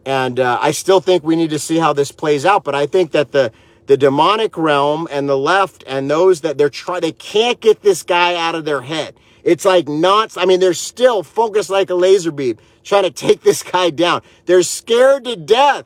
And 0.07 0.41
uh, 0.41 0.59
I 0.61 0.73
still 0.73 1.01
think 1.01 1.23
we 1.23 1.37
need 1.37 1.51
to 1.51 1.59
see 1.59 1.79
how 1.79 1.93
this 1.93 2.11
plays 2.11 2.45
out. 2.45 2.65
But 2.65 2.75
I 2.75 2.87
think 2.87 3.13
that 3.13 3.33
the, 3.33 3.53
the 3.87 3.97
demonic 3.97 4.57
realm 4.57 5.07
and 5.11 5.29
the 5.29 5.39
left 5.39 5.85
and 5.87 6.11
those 6.11 6.41
that 6.41 6.59
they're 6.59 6.71
trying, 6.71 7.03
they 7.03 7.13
can't 7.13 7.61
get 7.61 7.83
this 7.83 8.03
guy 8.03 8.35
out 8.35 8.55
of 8.55 8.65
their 8.65 8.83
head. 8.83 9.15
It's 9.45 9.67
like 9.67 9.89
not, 9.89 10.37
I 10.39 10.47
mean, 10.47 10.59
they're 10.59 10.75
still 10.75 11.23
focused 11.23 11.69
like 11.71 11.91
a 11.91 11.95
laser 11.95 12.33
beam 12.33 12.57
trying 12.83 13.05
to 13.05 13.11
take 13.11 13.43
this 13.43 13.63
guy 13.63 13.91
down. 13.91 14.23
They're 14.47 14.63
scared 14.63 15.25
to 15.25 15.37
death 15.37 15.85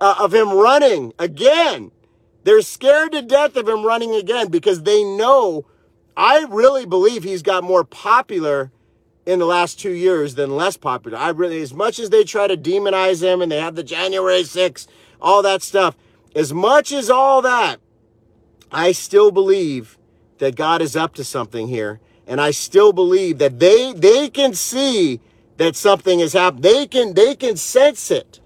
uh, 0.00 0.16
of 0.18 0.34
him 0.34 0.52
running 0.52 1.12
again. 1.18 1.90
They're 2.44 2.62
scared 2.62 3.12
to 3.12 3.22
death 3.22 3.56
of 3.56 3.68
him 3.68 3.84
running 3.84 4.14
again 4.14 4.48
because 4.48 4.82
they 4.82 5.02
know, 5.02 5.66
I 6.16 6.46
really 6.48 6.84
believe 6.86 7.24
he's 7.24 7.42
got 7.42 7.64
more 7.64 7.84
popular 7.84 8.70
in 9.26 9.38
the 9.38 9.46
last 9.46 9.80
two 9.80 9.92
years 9.92 10.34
than 10.34 10.56
less 10.56 10.76
popular. 10.76 11.16
I 11.16 11.30
really, 11.30 11.62
as 11.62 11.72
much 11.72 11.98
as 11.98 12.10
they 12.10 12.24
try 12.24 12.46
to 12.46 12.56
demonize 12.56 13.22
him 13.22 13.40
and 13.40 13.50
they 13.50 13.60
have 13.60 13.76
the 13.76 13.82
January 13.82 14.42
6th, 14.42 14.86
all 15.20 15.42
that 15.42 15.62
stuff, 15.62 15.96
as 16.34 16.52
much 16.52 16.92
as 16.92 17.10
all 17.10 17.42
that, 17.42 17.80
I 18.72 18.92
still 18.92 19.30
believe 19.30 19.98
that 20.38 20.56
God 20.56 20.80
is 20.82 20.96
up 20.96 21.14
to 21.14 21.24
something 21.24 21.68
here. 21.68 22.00
And 22.30 22.40
I 22.40 22.52
still 22.52 22.94
believe 22.94 23.38
that 23.40 23.60
they, 23.60 23.94
they 23.94 24.30
can 24.30 24.54
see 24.54 25.20
that 25.58 25.76
something 25.76 26.20
has 26.20 26.34
happened. 26.34 26.64
They 26.64 26.86
can, 26.88 27.14
they 27.14 27.36
can 27.36 27.56
sense 27.58 28.10
it. 28.12 28.40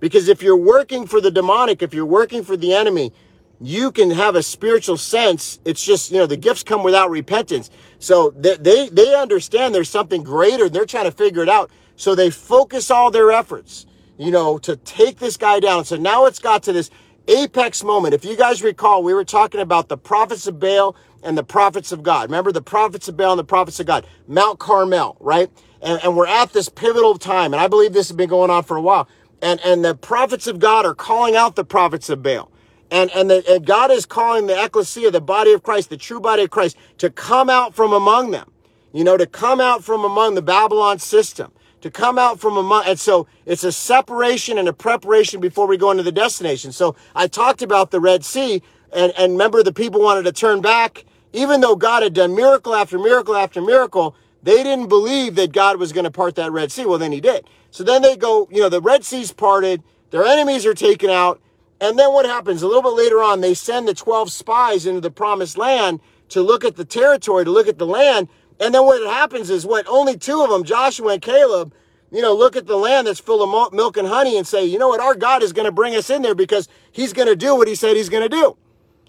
Because 0.00 0.28
if 0.28 0.42
you're 0.44 0.56
working 0.56 1.08
for 1.08 1.20
the 1.22 1.32
demonic, 1.32 1.82
if 1.82 1.94
you're 1.94 2.06
working 2.06 2.44
for 2.44 2.56
the 2.58 2.74
enemy, 2.74 3.12
you 3.60 3.92
can 3.92 4.12
have 4.12 4.36
a 4.36 4.44
spiritual 4.44 4.98
sense. 4.98 5.60
It's 5.64 5.84
just, 5.84 6.12
you 6.12 6.18
know, 6.18 6.26
the 6.26 6.38
gifts 6.38 6.64
come 6.64 6.84
without 6.84 7.10
repentance. 7.10 7.70
So 8.00 8.30
they, 8.36 8.56
they, 8.56 8.90
they 8.90 9.14
understand 9.16 9.74
there's 9.74 9.90
something 9.90 10.22
greater. 10.24 10.68
They're 10.70 10.86
trying 10.86 11.06
to 11.06 11.12
figure 11.12 11.42
it 11.42 11.50
out. 11.50 11.70
So 11.96 12.14
they 12.16 12.30
focus 12.30 12.90
all 12.92 13.10
their 13.12 13.32
efforts. 13.32 13.86
you 14.18 14.32
know, 14.32 14.58
to 14.60 14.76
take 14.76 15.18
this 15.18 15.36
guy 15.38 15.60
down. 15.60 15.84
So 15.86 15.96
now 15.96 16.26
it's 16.26 16.40
got 16.40 16.64
to 16.64 16.72
this 16.74 16.90
apex 17.28 17.84
moment. 17.84 18.14
If 18.14 18.24
you 18.24 18.36
guys 18.36 18.62
recall, 18.62 19.02
we 19.02 19.14
were 19.14 19.24
talking 19.24 19.60
about 19.60 19.88
the 19.88 19.96
prophets 19.96 20.46
of 20.46 20.58
Baal 20.58 20.96
and 21.22 21.36
the 21.36 21.44
prophets 21.44 21.92
of 21.92 22.02
God. 22.02 22.30
Remember 22.30 22.52
the 22.52 22.62
prophets 22.62 23.08
of 23.08 23.16
Baal 23.16 23.32
and 23.32 23.38
the 23.38 23.44
prophets 23.44 23.80
of 23.80 23.86
God, 23.86 24.06
Mount 24.26 24.58
Carmel, 24.58 25.16
right? 25.20 25.50
And, 25.82 26.02
and 26.02 26.16
we're 26.16 26.26
at 26.26 26.52
this 26.52 26.68
pivotal 26.68 27.18
time. 27.18 27.52
And 27.52 27.60
I 27.60 27.68
believe 27.68 27.92
this 27.92 28.08
has 28.08 28.16
been 28.16 28.28
going 28.28 28.50
on 28.50 28.64
for 28.64 28.76
a 28.76 28.82
while. 28.82 29.08
And, 29.42 29.60
and 29.60 29.84
the 29.84 29.94
prophets 29.94 30.46
of 30.46 30.58
God 30.58 30.84
are 30.84 30.94
calling 30.94 31.36
out 31.36 31.56
the 31.56 31.64
prophets 31.64 32.10
of 32.10 32.22
Baal. 32.22 32.50
And, 32.90 33.10
and, 33.12 33.30
the, 33.30 33.44
and 33.48 33.64
God 33.64 33.90
is 33.90 34.04
calling 34.04 34.46
the 34.46 34.62
ecclesia, 34.62 35.10
the 35.10 35.20
body 35.20 35.52
of 35.52 35.62
Christ, 35.62 35.90
the 35.90 35.96
true 35.96 36.20
body 36.20 36.42
of 36.42 36.50
Christ, 36.50 36.76
to 36.98 37.08
come 37.08 37.48
out 37.48 37.74
from 37.74 37.92
among 37.92 38.32
them. 38.32 38.50
You 38.92 39.04
know, 39.04 39.16
to 39.16 39.26
come 39.26 39.60
out 39.60 39.84
from 39.84 40.04
among 40.04 40.34
the 40.34 40.42
Babylon 40.42 40.98
system 40.98 41.52
to 41.80 41.90
come 41.90 42.18
out 42.18 42.40
from 42.40 42.56
among, 42.56 42.84
and 42.86 42.98
so 42.98 43.26
it's 43.46 43.64
a 43.64 43.72
separation 43.72 44.58
and 44.58 44.68
a 44.68 44.72
preparation 44.72 45.40
before 45.40 45.66
we 45.66 45.76
go 45.76 45.90
into 45.90 46.02
the 46.02 46.12
destination. 46.12 46.72
So 46.72 46.96
I 47.14 47.26
talked 47.26 47.62
about 47.62 47.90
the 47.90 48.00
Red 48.00 48.24
Sea, 48.24 48.62
and, 48.92 49.12
and 49.16 49.32
remember 49.32 49.62
the 49.62 49.72
people 49.72 50.00
wanted 50.00 50.24
to 50.24 50.32
turn 50.32 50.60
back, 50.60 51.04
even 51.32 51.60
though 51.60 51.76
God 51.76 52.02
had 52.02 52.14
done 52.14 52.34
miracle 52.34 52.74
after 52.74 52.98
miracle 52.98 53.36
after 53.36 53.60
miracle, 53.60 54.14
they 54.42 54.62
didn't 54.62 54.88
believe 54.88 55.34
that 55.36 55.52
God 55.52 55.78
was 55.78 55.92
going 55.92 56.04
to 56.04 56.10
part 56.10 56.34
that 56.36 56.52
Red 56.52 56.72
Sea. 56.72 56.86
Well, 56.86 56.98
then 56.98 57.12
he 57.12 57.20
did. 57.20 57.46
So 57.70 57.84
then 57.84 58.02
they 58.02 58.16
go, 58.16 58.48
you 58.50 58.60
know, 58.60 58.68
the 58.68 58.80
Red 58.80 59.04
Sea's 59.04 59.32
parted, 59.32 59.82
their 60.10 60.24
enemies 60.24 60.66
are 60.66 60.74
taken 60.74 61.10
out, 61.10 61.40
and 61.80 61.98
then 61.98 62.12
what 62.12 62.26
happens? 62.26 62.62
A 62.62 62.66
little 62.66 62.82
bit 62.82 62.92
later 62.92 63.22
on, 63.22 63.40
they 63.40 63.54
send 63.54 63.88
the 63.88 63.94
12 63.94 64.30
spies 64.30 64.86
into 64.86 65.00
the 65.00 65.10
promised 65.10 65.56
land 65.56 66.00
to 66.28 66.42
look 66.42 66.64
at 66.64 66.76
the 66.76 66.84
territory, 66.84 67.44
to 67.44 67.50
look 67.50 67.68
at 67.68 67.78
the 67.78 67.86
land, 67.86 68.28
and 68.60 68.74
then 68.74 68.84
what 68.84 69.02
happens 69.10 69.50
is 69.50 69.66
what 69.66 69.86
only 69.88 70.16
two 70.16 70.42
of 70.42 70.50
them, 70.50 70.64
Joshua 70.64 71.14
and 71.14 71.22
Caleb, 71.22 71.74
you 72.12 72.20
know, 72.20 72.34
look 72.34 72.56
at 72.56 72.66
the 72.66 72.76
land 72.76 73.06
that's 73.06 73.20
full 73.20 73.42
of 73.42 73.72
milk 73.72 73.96
and 73.96 74.06
honey 74.06 74.36
and 74.36 74.46
say, 74.46 74.64
you 74.64 74.78
know 74.78 74.88
what, 74.88 75.00
our 75.00 75.14
God 75.14 75.42
is 75.42 75.52
going 75.52 75.66
to 75.66 75.72
bring 75.72 75.96
us 75.96 76.10
in 76.10 76.22
there 76.22 76.34
because 76.34 76.68
he's 76.92 77.12
going 77.12 77.28
to 77.28 77.36
do 77.36 77.56
what 77.56 77.68
he 77.68 77.74
said 77.74 77.96
he's 77.96 78.08
going 78.08 78.22
to 78.22 78.28
do. 78.28 78.56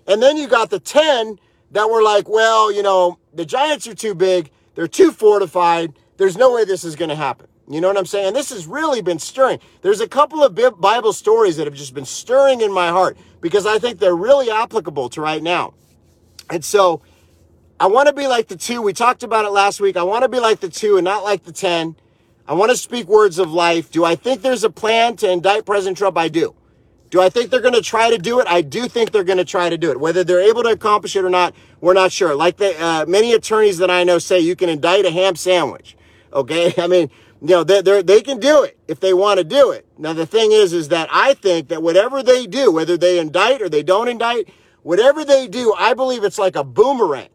And 0.08 0.22
then 0.22 0.38
you 0.38 0.48
got 0.48 0.70
the 0.70 0.79
10 0.79 1.38
that 1.72 1.89
were 1.89 2.01
like, 2.01 2.29
well, 2.29 2.72
you 2.72 2.81
know, 2.81 3.20
the 3.34 3.46
giants 3.46 3.88
are 3.88 3.96
too 3.96 4.15
big. 4.15 4.51
They're 4.75 4.88
too 4.88 5.12
fortified. 5.12 5.93
There's 6.17 6.38
no 6.38 6.53
way 6.53 6.63
this 6.63 6.84
is 6.84 6.96
going 6.96 7.10
to 7.10 7.15
happen. 7.15 7.48
You 7.67 7.81
know 7.81 7.88
what 7.88 7.98
I'm 7.98 8.05
saying? 8.05 8.34
This 8.34 8.50
has 8.50 8.67
really 8.67 9.01
been 9.01 9.20
stirring. 9.20 9.60
There's 9.81 10.01
a 10.01 10.08
couple 10.08 10.43
of 10.43 10.55
Bible 10.79 11.13
stories 11.13 11.58
that 11.58 11.65
have 11.65 11.75
just 11.75 11.93
been 11.93 12.05
stirring 12.05 12.62
in 12.62 12.72
my 12.72 12.89
heart 12.89 13.17
because 13.39 13.65
I 13.65 13.79
think 13.79 14.00
they're 14.00 14.15
really 14.15 14.51
applicable 14.51 15.10
to 15.10 15.22
right 15.22 15.41
now. 15.41 15.74
And 16.50 16.65
so 16.65 17.01
I 17.81 17.88
want 17.88 18.07
to 18.09 18.13
be 18.13 18.27
like 18.27 18.47
the 18.47 18.55
two. 18.55 18.79
We 18.79 18.93
talked 18.93 19.23
about 19.23 19.43
it 19.43 19.50
last 19.50 19.81
week. 19.81 19.97
I 19.97 20.03
want 20.03 20.21
to 20.21 20.29
be 20.29 20.39
like 20.39 20.59
the 20.59 20.69
two 20.69 20.97
and 20.97 21.03
not 21.03 21.23
like 21.23 21.45
the 21.45 21.51
10. 21.51 21.95
I 22.47 22.53
want 22.53 22.69
to 22.69 22.77
speak 22.77 23.07
words 23.07 23.39
of 23.39 23.51
life. 23.51 23.89
Do 23.89 24.05
I 24.05 24.13
think 24.13 24.43
there's 24.43 24.63
a 24.63 24.69
plan 24.69 25.15
to 25.15 25.31
indict 25.31 25.65
President 25.65 25.97
Trump? 25.97 26.15
I 26.15 26.27
do. 26.27 26.53
Do 27.09 27.19
I 27.19 27.29
think 27.29 27.50
they're 27.50 27.59
going 27.59 27.73
to 27.73 27.81
try 27.81 28.11
to 28.11 28.19
do 28.19 28.39
it? 28.39 28.45
I 28.45 28.61
do 28.61 28.88
think 28.88 29.09
they're 29.09 29.23
going 29.23 29.39
to 29.39 29.45
try 29.45 29.67
to 29.67 29.79
do 29.79 29.89
it. 29.89 30.00
Whether 30.00 30.23
they're 30.23 30.47
able 30.47 30.61
to 30.61 30.69
accomplish 30.69 31.15
it 31.15 31.25
or 31.25 31.29
not, 31.31 31.55
we're 31.79 31.95
not 31.95 32.11
sure. 32.11 32.35
Like 32.35 32.57
the, 32.57 32.79
uh, 32.79 33.07
many 33.07 33.33
attorneys 33.33 33.79
that 33.79 33.89
I 33.89 34.03
know 34.03 34.19
say, 34.19 34.39
you 34.39 34.55
can 34.55 34.69
indict 34.69 35.05
a 35.05 35.09
ham 35.09 35.35
sandwich. 35.35 35.97
Okay. 36.31 36.75
I 36.77 36.85
mean, 36.85 37.09
you 37.41 37.47
know, 37.47 37.63
they 37.63 37.81
they 38.03 38.21
can 38.21 38.39
do 38.39 38.61
it 38.61 38.77
if 38.88 39.00
they 39.00 39.15
want 39.15 39.39
to 39.39 39.43
do 39.43 39.71
it. 39.71 39.88
Now, 39.97 40.13
the 40.13 40.27
thing 40.27 40.51
is, 40.51 40.71
is 40.71 40.89
that 40.89 41.09
I 41.11 41.33
think 41.33 41.69
that 41.69 41.81
whatever 41.81 42.21
they 42.21 42.45
do, 42.45 42.71
whether 42.71 42.95
they 42.95 43.17
indict 43.17 43.59
or 43.59 43.69
they 43.69 43.81
don't 43.81 44.07
indict, 44.07 44.50
whatever 44.83 45.25
they 45.25 45.47
do, 45.47 45.73
I 45.75 45.95
believe 45.95 46.23
it's 46.23 46.38
like 46.38 46.55
a 46.55 46.63
boomerang. 46.63 47.29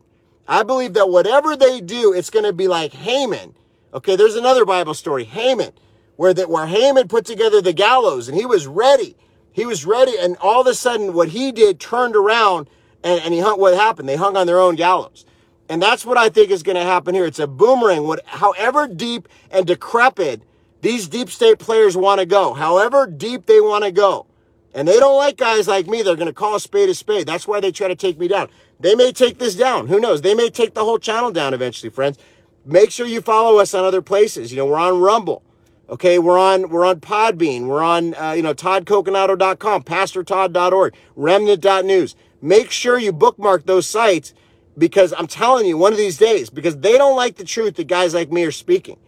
I 0.48 0.62
believe 0.62 0.94
that 0.94 1.08
whatever 1.08 1.56
they 1.56 1.80
do, 1.80 2.12
it's 2.12 2.30
going 2.30 2.44
to 2.44 2.52
be 2.52 2.68
like 2.68 2.92
Haman. 2.92 3.54
Okay, 3.92 4.16
there's 4.16 4.36
another 4.36 4.64
Bible 4.64 4.94
story, 4.94 5.24
Haman, 5.24 5.72
where 6.16 6.34
that 6.34 6.50
where 6.50 6.66
Haman 6.66 7.08
put 7.08 7.24
together 7.24 7.60
the 7.60 7.72
gallows 7.72 8.28
and 8.28 8.36
he 8.36 8.46
was 8.46 8.66
ready. 8.66 9.16
He 9.52 9.64
was 9.64 9.86
ready, 9.86 10.12
and 10.18 10.36
all 10.36 10.60
of 10.60 10.66
a 10.66 10.74
sudden, 10.74 11.14
what 11.14 11.30
he 11.30 11.50
did 11.50 11.80
turned 11.80 12.14
around 12.14 12.68
and, 13.02 13.22
and 13.22 13.32
he 13.32 13.40
hung. 13.40 13.58
What 13.58 13.74
happened? 13.74 14.08
They 14.08 14.16
hung 14.16 14.36
on 14.36 14.46
their 14.46 14.60
own 14.60 14.74
gallows, 14.74 15.24
and 15.68 15.80
that's 15.80 16.04
what 16.04 16.18
I 16.18 16.28
think 16.28 16.50
is 16.50 16.62
going 16.62 16.76
to 16.76 16.82
happen 16.82 17.14
here. 17.14 17.24
It's 17.24 17.38
a 17.38 17.46
boomerang. 17.46 18.06
What, 18.06 18.20
however 18.26 18.86
deep 18.86 19.28
and 19.50 19.66
decrepit 19.66 20.42
these 20.82 21.08
deep 21.08 21.30
state 21.30 21.58
players 21.58 21.96
want 21.96 22.20
to 22.20 22.26
go, 22.26 22.52
however 22.52 23.06
deep 23.06 23.46
they 23.46 23.60
want 23.60 23.84
to 23.84 23.90
go, 23.90 24.26
and 24.74 24.86
they 24.86 24.98
don't 24.98 25.16
like 25.16 25.38
guys 25.38 25.66
like 25.66 25.86
me. 25.86 26.02
They're 26.02 26.16
going 26.16 26.26
to 26.26 26.34
call 26.34 26.54
a 26.54 26.60
spade 26.60 26.90
a 26.90 26.94
spade. 26.94 27.26
That's 27.26 27.48
why 27.48 27.60
they 27.60 27.72
try 27.72 27.88
to 27.88 27.96
take 27.96 28.18
me 28.18 28.28
down. 28.28 28.50
They 28.78 28.94
may 28.94 29.12
take 29.12 29.38
this 29.38 29.54
down. 29.54 29.88
Who 29.88 30.00
knows? 30.00 30.22
They 30.22 30.34
may 30.34 30.50
take 30.50 30.74
the 30.74 30.84
whole 30.84 30.98
channel 30.98 31.30
down 31.30 31.54
eventually, 31.54 31.90
friends. 31.90 32.18
Make 32.64 32.90
sure 32.90 33.06
you 33.06 33.20
follow 33.20 33.58
us 33.58 33.74
on 33.74 33.84
other 33.84 34.02
places. 34.02 34.50
You 34.50 34.58
know, 34.58 34.66
we're 34.66 34.78
on 34.78 35.00
Rumble. 35.00 35.42
Okay, 35.88 36.18
we're 36.18 36.38
on 36.38 36.68
we're 36.68 36.84
on 36.84 36.98
Podbean. 37.00 37.66
We're 37.66 37.82
on 37.82 38.14
uh, 38.16 38.32
you 38.32 38.42
know 38.42 38.54
toddcoconato.com, 38.54 39.84
pastortodd.org, 39.84 40.94
remnant.news. 41.14 42.16
Make 42.42 42.70
sure 42.72 42.98
you 42.98 43.12
bookmark 43.12 43.66
those 43.66 43.86
sites 43.86 44.34
because 44.76 45.14
I'm 45.16 45.28
telling 45.28 45.64
you, 45.64 45.78
one 45.78 45.92
of 45.92 45.98
these 45.98 46.18
days, 46.18 46.50
because 46.50 46.78
they 46.78 46.98
don't 46.98 47.16
like 47.16 47.36
the 47.36 47.44
truth 47.44 47.76
that 47.76 47.86
guys 47.86 48.14
like 48.14 48.32
me 48.32 48.44
are 48.44 48.52
speaking. 48.52 48.98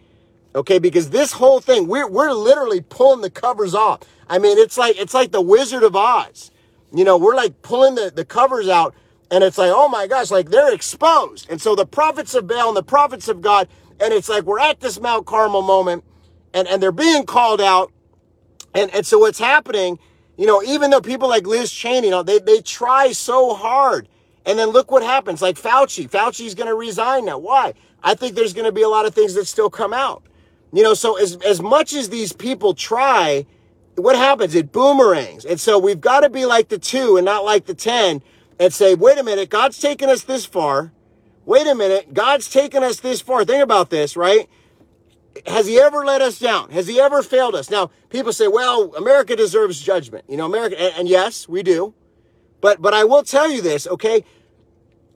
Okay, 0.54 0.78
because 0.78 1.10
this 1.10 1.32
whole 1.32 1.60
thing, 1.60 1.88
we're 1.88 2.08
we're 2.08 2.32
literally 2.32 2.80
pulling 2.80 3.22
the 3.22 3.30
covers 3.30 3.74
off. 3.74 4.00
I 4.28 4.38
mean, 4.38 4.56
it's 4.56 4.78
like 4.78 4.96
it's 4.96 5.14
like 5.14 5.32
the 5.32 5.42
Wizard 5.42 5.82
of 5.82 5.96
Oz. 5.96 6.52
You 6.92 7.04
know, 7.04 7.18
we're 7.18 7.34
like 7.34 7.60
pulling 7.62 7.96
the, 7.96 8.12
the 8.14 8.24
covers 8.24 8.68
out 8.68 8.94
and 9.30 9.44
it's 9.44 9.58
like, 9.58 9.70
oh 9.74 9.88
my 9.88 10.06
gosh, 10.06 10.30
like 10.30 10.50
they're 10.50 10.72
exposed. 10.72 11.50
And 11.50 11.60
so 11.60 11.74
the 11.74 11.86
prophets 11.86 12.34
of 12.34 12.46
Baal 12.46 12.68
and 12.68 12.76
the 12.76 12.82
prophets 12.82 13.28
of 13.28 13.40
God, 13.40 13.68
and 14.00 14.12
it's 14.12 14.28
like 14.28 14.44
we're 14.44 14.60
at 14.60 14.80
this 14.80 15.00
Mount 15.00 15.26
Carmel 15.26 15.62
moment 15.62 16.04
and, 16.54 16.66
and 16.66 16.82
they're 16.82 16.92
being 16.92 17.26
called 17.26 17.60
out. 17.60 17.92
And, 18.74 18.92
and 18.94 19.06
so 19.06 19.18
what's 19.18 19.38
happening, 19.38 19.98
you 20.36 20.46
know, 20.46 20.62
even 20.62 20.90
though 20.90 21.00
people 21.00 21.28
like 21.28 21.46
Liz 21.46 21.70
Cheney, 21.72 22.06
you 22.06 22.10
know, 22.10 22.22
they, 22.22 22.38
they 22.38 22.60
try 22.60 23.12
so 23.12 23.54
hard. 23.54 24.08
And 24.46 24.58
then 24.58 24.68
look 24.68 24.90
what 24.90 25.02
happens. 25.02 25.42
Like 25.42 25.56
Fauci, 25.56 26.08
Fauci's 26.08 26.54
going 26.54 26.68
to 26.68 26.74
resign 26.74 27.26
now. 27.26 27.38
Why? 27.38 27.74
I 28.02 28.14
think 28.14 28.34
there's 28.34 28.54
going 28.54 28.64
to 28.64 28.72
be 28.72 28.82
a 28.82 28.88
lot 28.88 29.04
of 29.04 29.14
things 29.14 29.34
that 29.34 29.46
still 29.46 29.68
come 29.68 29.92
out. 29.92 30.22
You 30.72 30.82
know, 30.82 30.94
so 30.94 31.18
as, 31.18 31.36
as 31.44 31.60
much 31.60 31.92
as 31.92 32.08
these 32.08 32.32
people 32.32 32.72
try, 32.72 33.46
what 33.96 34.16
happens? 34.16 34.54
It 34.54 34.72
boomerangs. 34.72 35.44
And 35.44 35.60
so 35.60 35.78
we've 35.78 36.00
got 36.00 36.20
to 36.20 36.30
be 36.30 36.46
like 36.46 36.68
the 36.68 36.78
two 36.78 37.16
and 37.16 37.24
not 37.24 37.44
like 37.44 37.66
the 37.66 37.74
10 37.74 38.22
and 38.58 38.72
say, 38.72 38.94
wait 38.94 39.18
a 39.18 39.22
minute, 39.22 39.50
God's 39.50 39.78
taken 39.78 40.08
us 40.08 40.22
this 40.22 40.44
far. 40.44 40.92
Wait 41.44 41.66
a 41.66 41.74
minute, 41.74 42.12
God's 42.12 42.50
taken 42.50 42.82
us 42.82 43.00
this 43.00 43.20
far. 43.20 43.44
Think 43.44 43.62
about 43.62 43.90
this, 43.90 44.16
right? 44.16 44.48
Has 45.46 45.66
he 45.66 45.78
ever 45.78 46.04
let 46.04 46.20
us 46.20 46.38
down? 46.38 46.70
Has 46.70 46.88
he 46.88 47.00
ever 47.00 47.22
failed 47.22 47.54
us? 47.54 47.70
Now, 47.70 47.90
people 48.10 48.32
say, 48.32 48.48
well, 48.48 48.94
America 48.96 49.36
deserves 49.36 49.80
judgment. 49.80 50.24
You 50.28 50.36
know, 50.36 50.46
America, 50.46 50.78
and, 50.80 50.94
and 50.98 51.08
yes, 51.08 51.48
we 51.48 51.62
do. 51.62 51.94
But, 52.60 52.82
but 52.82 52.92
I 52.92 53.04
will 53.04 53.22
tell 53.22 53.50
you 53.50 53.62
this, 53.62 53.86
okay? 53.86 54.24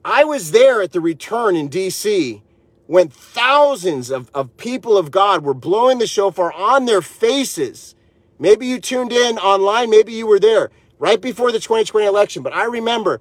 I 0.05 0.23
was 0.23 0.51
there 0.51 0.81
at 0.81 0.93
the 0.93 1.01
return 1.01 1.55
in 1.55 1.69
DC 1.69 2.41
when 2.87 3.09
thousands 3.09 4.09
of, 4.09 4.31
of 4.33 4.55
people 4.57 4.97
of 4.97 5.11
God 5.11 5.43
were 5.43 5.53
blowing 5.53 5.99
the 5.99 6.07
shofar 6.07 6.53
on 6.53 6.85
their 6.85 7.01
faces. 7.01 7.95
Maybe 8.39 8.65
you 8.65 8.79
tuned 8.79 9.11
in 9.11 9.37
online, 9.37 9.89
maybe 9.89 10.13
you 10.13 10.25
were 10.25 10.39
there 10.39 10.71
right 11.03 11.19
before 11.19 11.51
the 11.51 11.59
2020 11.59 12.07
election. 12.07 12.43
But 12.43 12.53
I 12.53 12.63
remember 12.63 13.19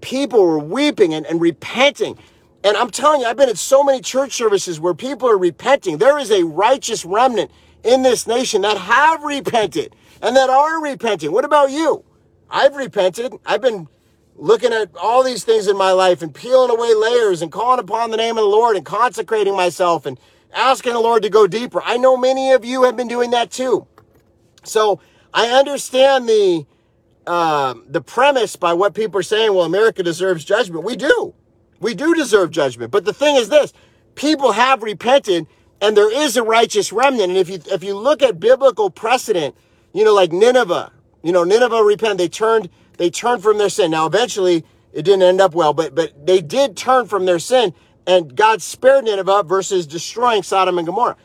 people 0.00 0.40
were 0.46 0.60
weeping 0.60 1.12
and, 1.12 1.26
and 1.26 1.40
repenting. 1.40 2.16
And 2.62 2.76
I'm 2.76 2.90
telling 2.90 3.22
you, 3.22 3.26
I've 3.26 3.36
been 3.36 3.48
at 3.48 3.58
so 3.58 3.82
many 3.82 4.00
church 4.00 4.34
services 4.34 4.78
where 4.78 4.94
people 4.94 5.28
are 5.28 5.36
repenting. 5.36 5.98
There 5.98 6.16
is 6.16 6.30
a 6.30 6.44
righteous 6.44 7.04
remnant 7.04 7.50
in 7.82 8.04
this 8.04 8.28
nation 8.28 8.62
that 8.62 8.76
have 8.78 9.24
repented 9.24 9.96
and 10.22 10.36
that 10.36 10.48
are 10.48 10.80
repenting. 10.80 11.32
What 11.32 11.44
about 11.44 11.72
you? 11.72 12.04
I've 12.48 12.76
repented. 12.76 13.34
I've 13.44 13.62
been 13.62 13.88
looking 14.36 14.72
at 14.72 14.96
all 14.96 15.24
these 15.24 15.42
things 15.42 15.66
in 15.66 15.76
my 15.76 15.90
life 15.90 16.22
and 16.22 16.32
peeling 16.32 16.70
away 16.70 16.94
layers 16.94 17.42
and 17.42 17.50
calling 17.50 17.80
upon 17.80 18.12
the 18.12 18.16
name 18.16 18.38
of 18.38 18.44
the 18.44 18.48
Lord 18.48 18.76
and 18.76 18.86
consecrating 18.86 19.56
myself 19.56 20.06
and 20.06 20.20
asking 20.54 20.92
the 20.92 21.00
Lord 21.00 21.24
to 21.24 21.30
go 21.30 21.48
deeper. 21.48 21.82
I 21.82 21.96
know 21.96 22.16
many 22.16 22.52
of 22.52 22.64
you 22.64 22.84
have 22.84 22.96
been 22.96 23.08
doing 23.08 23.32
that 23.32 23.50
too. 23.50 23.88
So 24.62 25.00
I 25.34 25.48
understand 25.48 26.28
the 26.28 26.64
um, 27.28 27.84
the 27.88 28.00
premise 28.00 28.56
by 28.56 28.72
what 28.72 28.94
people 28.94 29.20
are 29.20 29.24
saying, 29.24 29.54
well, 29.54 29.64
America 29.64 30.02
deserves 30.02 30.44
judgment. 30.44 30.84
We 30.84 30.96
do. 30.96 31.34
We 31.80 31.94
do 31.94 32.14
deserve 32.14 32.50
judgment. 32.50 32.90
But 32.90 33.04
the 33.04 33.12
thing 33.12 33.36
is 33.36 33.48
this 33.48 33.72
people 34.14 34.52
have 34.52 34.82
repented 34.82 35.46
and 35.80 35.96
there 35.96 36.12
is 36.12 36.36
a 36.36 36.42
righteous 36.42 36.92
remnant. 36.92 37.30
And 37.30 37.38
if 37.38 37.48
you 37.48 37.60
if 37.66 37.84
you 37.84 37.96
look 37.96 38.22
at 38.22 38.40
biblical 38.40 38.90
precedent, 38.90 39.54
you 39.92 40.04
know, 40.04 40.14
like 40.14 40.32
Nineveh, 40.32 40.92
you 41.22 41.32
know, 41.32 41.44
Nineveh 41.44 41.82
repented. 41.82 42.18
They 42.18 42.28
turned 42.28 42.68
they 42.96 43.10
turned 43.10 43.42
from 43.42 43.58
their 43.58 43.68
sin. 43.68 43.90
Now 43.92 44.06
eventually 44.06 44.64
it 44.92 45.02
didn't 45.02 45.22
end 45.22 45.40
up 45.40 45.54
well, 45.54 45.72
but 45.74 45.94
but 45.94 46.26
they 46.26 46.40
did 46.40 46.76
turn 46.76 47.06
from 47.06 47.26
their 47.26 47.38
sin 47.38 47.74
and 48.06 48.34
God 48.34 48.62
spared 48.62 49.04
Nineveh 49.04 49.44
versus 49.44 49.86
destroying 49.86 50.42
Sodom 50.42 50.78
and 50.78 50.86
Gomorrah. 50.86 51.16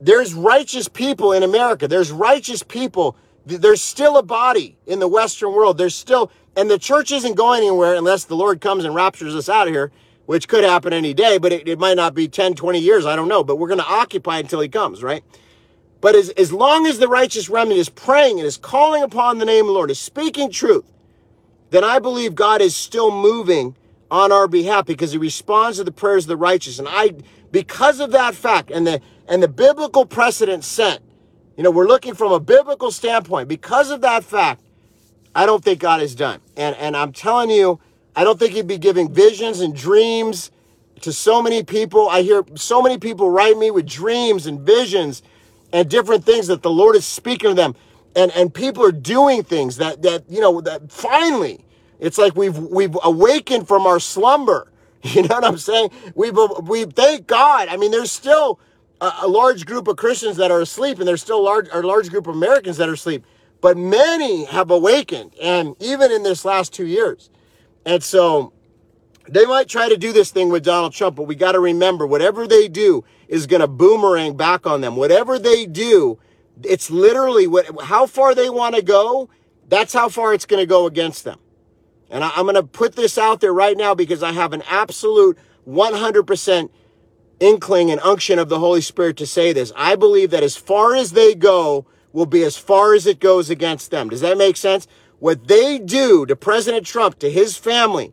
There's 0.00 0.34
righteous 0.34 0.88
people 0.88 1.32
in 1.32 1.42
America. 1.42 1.88
There's 1.88 2.10
righteous 2.10 2.62
people 2.62 3.16
there's 3.48 3.82
still 3.82 4.16
a 4.16 4.22
body 4.22 4.76
in 4.86 4.98
the 4.98 5.08
Western 5.08 5.52
world. 5.52 5.78
There's 5.78 5.94
still, 5.94 6.30
and 6.56 6.70
the 6.70 6.78
church 6.78 7.10
isn't 7.12 7.34
going 7.34 7.62
anywhere 7.62 7.94
unless 7.94 8.24
the 8.24 8.36
Lord 8.36 8.60
comes 8.60 8.84
and 8.84 8.94
raptures 8.94 9.34
us 9.34 9.48
out 9.48 9.68
of 9.68 9.74
here, 9.74 9.90
which 10.26 10.48
could 10.48 10.64
happen 10.64 10.92
any 10.92 11.14
day, 11.14 11.38
but 11.38 11.52
it, 11.52 11.66
it 11.66 11.78
might 11.78 11.96
not 11.96 12.14
be 12.14 12.28
10, 12.28 12.54
20 12.54 12.78
years. 12.78 13.06
I 13.06 13.16
don't 13.16 13.28
know, 13.28 13.42
but 13.42 13.56
we're 13.56 13.68
going 13.68 13.80
to 13.80 13.86
occupy 13.86 14.38
until 14.38 14.60
he 14.60 14.68
comes, 14.68 15.02
right? 15.02 15.24
But 16.00 16.14
as, 16.14 16.30
as 16.30 16.52
long 16.52 16.86
as 16.86 16.98
the 16.98 17.08
righteous 17.08 17.48
remnant 17.48 17.80
is 17.80 17.88
praying 17.88 18.38
and 18.38 18.46
is 18.46 18.56
calling 18.56 19.02
upon 19.02 19.38
the 19.38 19.44
name 19.44 19.62
of 19.62 19.68
the 19.68 19.72
Lord, 19.72 19.90
is 19.90 19.98
speaking 19.98 20.50
truth, 20.50 20.84
then 21.70 21.84
I 21.84 21.98
believe 21.98 22.34
God 22.34 22.60
is 22.60 22.76
still 22.76 23.10
moving 23.10 23.74
on 24.10 24.32
our 24.32 24.48
behalf 24.48 24.86
because 24.86 25.12
he 25.12 25.18
responds 25.18 25.78
to 25.78 25.84
the 25.84 25.92
prayers 25.92 26.24
of 26.24 26.28
the 26.28 26.36
righteous. 26.36 26.78
And 26.78 26.88
I, 26.88 27.14
because 27.50 28.00
of 28.00 28.12
that 28.12 28.34
fact 28.34 28.70
and 28.70 28.86
the, 28.86 29.00
and 29.26 29.42
the 29.42 29.48
biblical 29.48 30.06
precedent 30.06 30.64
set, 30.64 31.00
you 31.58 31.64
know, 31.64 31.72
we're 31.72 31.88
looking 31.88 32.14
from 32.14 32.30
a 32.30 32.38
biblical 32.38 32.92
standpoint. 32.92 33.48
Because 33.48 33.90
of 33.90 34.00
that 34.02 34.22
fact, 34.22 34.62
I 35.34 35.44
don't 35.44 35.62
think 35.62 35.80
God 35.80 36.00
is 36.00 36.14
done. 36.14 36.40
And, 36.56 36.76
and 36.76 36.96
I'm 36.96 37.12
telling 37.12 37.50
you, 37.50 37.80
I 38.14 38.22
don't 38.22 38.38
think 38.38 38.52
he'd 38.52 38.68
be 38.68 38.78
giving 38.78 39.12
visions 39.12 39.58
and 39.58 39.74
dreams 39.74 40.52
to 41.00 41.12
so 41.12 41.42
many 41.42 41.64
people. 41.64 42.08
I 42.08 42.22
hear 42.22 42.44
so 42.54 42.80
many 42.80 42.96
people 42.96 43.28
write 43.28 43.58
me 43.58 43.72
with 43.72 43.86
dreams 43.86 44.46
and 44.46 44.60
visions 44.60 45.20
and 45.72 45.90
different 45.90 46.24
things 46.24 46.46
that 46.46 46.62
the 46.62 46.70
Lord 46.70 46.94
is 46.94 47.04
speaking 47.04 47.50
to 47.50 47.54
them. 47.54 47.74
And, 48.14 48.30
and 48.36 48.54
people 48.54 48.84
are 48.84 48.92
doing 48.92 49.42
things 49.42 49.78
that, 49.78 50.02
that, 50.02 50.30
you 50.30 50.40
know, 50.40 50.60
that 50.60 50.92
finally, 50.92 51.64
it's 51.98 52.18
like 52.18 52.36
we've, 52.36 52.56
we've 52.56 52.96
awakened 53.02 53.66
from 53.66 53.84
our 53.84 53.98
slumber. 53.98 54.70
You 55.04 55.22
know 55.22 55.36
what 55.36 55.44
I'm 55.44 55.58
saying? 55.58 55.90
We've, 56.16 56.36
we 56.62 56.84
thank 56.84 57.28
God. 57.28 57.68
I 57.68 57.76
mean, 57.76 57.92
there's 57.92 58.10
still 58.10 58.58
a, 59.00 59.28
large 59.28 59.66
group 59.66 59.88
of 59.88 59.96
Christians 59.96 60.36
that 60.36 60.50
are 60.50 60.60
asleep 60.60 60.98
and 60.98 61.06
there's 61.06 61.22
still 61.22 61.42
large, 61.42 61.68
a 61.72 61.80
large 61.80 62.10
group 62.10 62.26
of 62.26 62.34
Americans 62.34 62.76
that 62.78 62.88
are 62.88 62.94
asleep, 62.94 63.24
but 63.60 63.76
many 63.76 64.44
have 64.46 64.70
awakened. 64.70 65.34
And 65.40 65.76
even 65.80 66.10
in 66.10 66.22
this 66.22 66.44
last 66.44 66.72
two 66.72 66.86
years. 66.86 67.30
And 67.84 68.02
so 68.02 68.52
they 69.28 69.44
might 69.46 69.68
try 69.68 69.88
to 69.88 69.96
do 69.96 70.12
this 70.12 70.30
thing 70.30 70.48
with 70.48 70.64
Donald 70.64 70.92
Trump, 70.92 71.16
but 71.16 71.24
we 71.24 71.34
got 71.34 71.52
to 71.52 71.60
remember 71.60 72.06
whatever 72.06 72.46
they 72.46 72.68
do 72.68 73.04
is 73.28 73.46
going 73.46 73.60
to 73.60 73.68
boomerang 73.68 74.36
back 74.36 74.66
on 74.66 74.80
them. 74.80 74.96
Whatever 74.96 75.38
they 75.38 75.66
do, 75.66 76.18
it's 76.62 76.90
literally 76.90 77.46
what 77.46 77.82
how 77.82 78.06
far 78.06 78.34
they 78.34 78.50
want 78.50 78.74
to 78.74 78.82
go, 78.82 79.28
that's 79.68 79.92
how 79.92 80.08
far 80.08 80.34
it's 80.34 80.46
going 80.46 80.62
to 80.62 80.66
go 80.66 80.86
against 80.86 81.24
them. 81.24 81.38
And 82.10 82.24
I, 82.24 82.30
am 82.36 82.44
going 82.44 82.54
to 82.54 82.62
put 82.62 82.96
this 82.96 83.18
out 83.18 83.40
there 83.40 83.52
right 83.52 83.76
now 83.76 83.94
because 83.94 84.22
I 84.22 84.32
have 84.32 84.54
an 84.54 84.62
absolute 84.66 85.38
100% 85.68 86.70
inkling 87.40 87.90
and 87.90 88.00
unction 88.00 88.38
of 88.38 88.48
the 88.48 88.58
Holy 88.58 88.80
Spirit 88.80 89.16
to 89.18 89.26
say 89.26 89.52
this. 89.52 89.72
I 89.76 89.96
believe 89.96 90.30
that 90.30 90.42
as 90.42 90.56
far 90.56 90.94
as 90.94 91.12
they 91.12 91.34
go 91.34 91.86
will 92.12 92.26
be 92.26 92.42
as 92.42 92.56
far 92.56 92.94
as 92.94 93.06
it 93.06 93.20
goes 93.20 93.50
against 93.50 93.90
them. 93.90 94.08
Does 94.08 94.20
that 94.22 94.38
make 94.38 94.56
sense? 94.56 94.86
What 95.18 95.48
they 95.48 95.78
do 95.78 96.26
to 96.26 96.36
President 96.36 96.86
Trump, 96.86 97.18
to 97.20 97.30
his 97.30 97.56
family, 97.56 98.12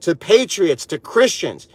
to 0.00 0.14
patriots, 0.14 0.86
to 0.86 0.98
Christians. 0.98 1.68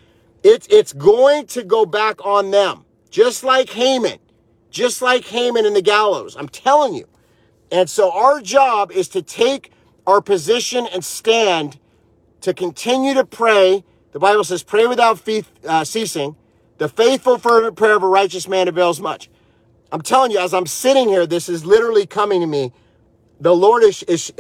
It's, 0.44 0.68
it's 0.70 0.94
going 0.94 1.48
to 1.48 1.64
go 1.64 1.86
back 1.86 2.26
on 2.26 2.52
them, 2.52 2.86
just 3.10 3.44
like 3.44 3.70
Haman, 3.72 4.20
just 4.70 5.02
like 5.02 5.26
Haman 5.26 5.66
in 5.66 5.74
the 5.74 5.82
gallows. 5.82 6.36
I'm 6.38 6.50
telling 6.50 6.94
you. 6.94 7.08
And 7.72 7.90
so 7.90 8.12
our 8.12 8.42
job 8.42 8.92
is 8.92 9.08
to 9.10 9.22
take 9.22 9.72
our 10.08 10.22
position 10.22 10.88
and 10.92 11.04
stand 11.04 11.78
to 12.42 12.54
continue 12.54 13.14
to 13.14 13.26
pray. 13.26 13.84
The 14.12 14.20
Bible 14.20 14.44
says, 14.44 14.64
pray 14.64 14.88
without 14.88 15.22
uh, 15.68 15.84
ceasing. 15.84 16.36
The 16.80 16.90
faithful, 16.90 17.38
fervent 17.38 17.76
prayer 17.76 17.96
of 17.96 18.04
a 18.04 18.08
righteous 18.08 18.48
man 18.48 18.68
avails 18.68 19.00
much. 19.00 19.30
I'm 19.92 20.02
telling 20.02 20.32
you, 20.32 20.40
as 20.40 20.54
I'm 20.54 20.66
sitting 20.66 21.08
here, 21.08 21.28
this 21.28 21.48
is 21.48 21.66
literally 21.66 22.08
coming 22.08 22.42
to 22.42 22.48
me. 22.48 22.74
The 23.40 23.56
Lord 23.56 23.84
is, 23.84 24.04
is, 24.04 24.34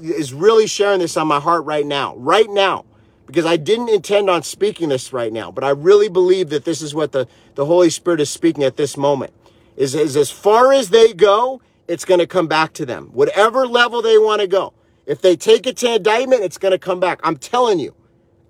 is 0.00 0.34
really 0.34 0.66
sharing 0.66 0.98
this 0.98 1.16
on 1.16 1.28
my 1.28 1.40
heart 1.40 1.64
right 1.64 1.86
now. 1.86 2.16
Right 2.16 2.50
now 2.50 2.84
because 3.32 3.46
I 3.46 3.56
didn't 3.56 3.88
intend 3.88 4.28
on 4.28 4.42
speaking 4.42 4.90
this 4.90 5.12
right 5.12 5.32
now, 5.32 5.50
but 5.50 5.64
I 5.64 5.70
really 5.70 6.10
believe 6.10 6.50
that 6.50 6.66
this 6.66 6.82
is 6.82 6.94
what 6.94 7.12
the, 7.12 7.26
the 7.54 7.64
Holy 7.64 7.88
Spirit 7.88 8.20
is 8.20 8.28
speaking 8.30 8.62
at 8.62 8.76
this 8.76 8.96
moment. 8.96 9.32
Is, 9.76 9.94
is 9.94 10.16
as 10.16 10.30
far 10.30 10.72
as 10.72 10.90
they 10.90 11.14
go, 11.14 11.62
it's 11.88 12.04
going 12.04 12.20
to 12.20 12.26
come 12.26 12.46
back 12.46 12.74
to 12.74 12.84
them. 12.84 13.06
Whatever 13.12 13.66
level 13.66 14.02
they 14.02 14.18
want 14.18 14.42
to 14.42 14.46
go. 14.46 14.74
If 15.06 15.22
they 15.22 15.34
take 15.34 15.66
it 15.66 15.78
to 15.78 15.94
indictment, 15.94 16.42
it's 16.42 16.58
going 16.58 16.72
to 16.72 16.78
come 16.78 17.00
back. 17.00 17.20
I'm 17.24 17.36
telling 17.36 17.78
you. 17.78 17.94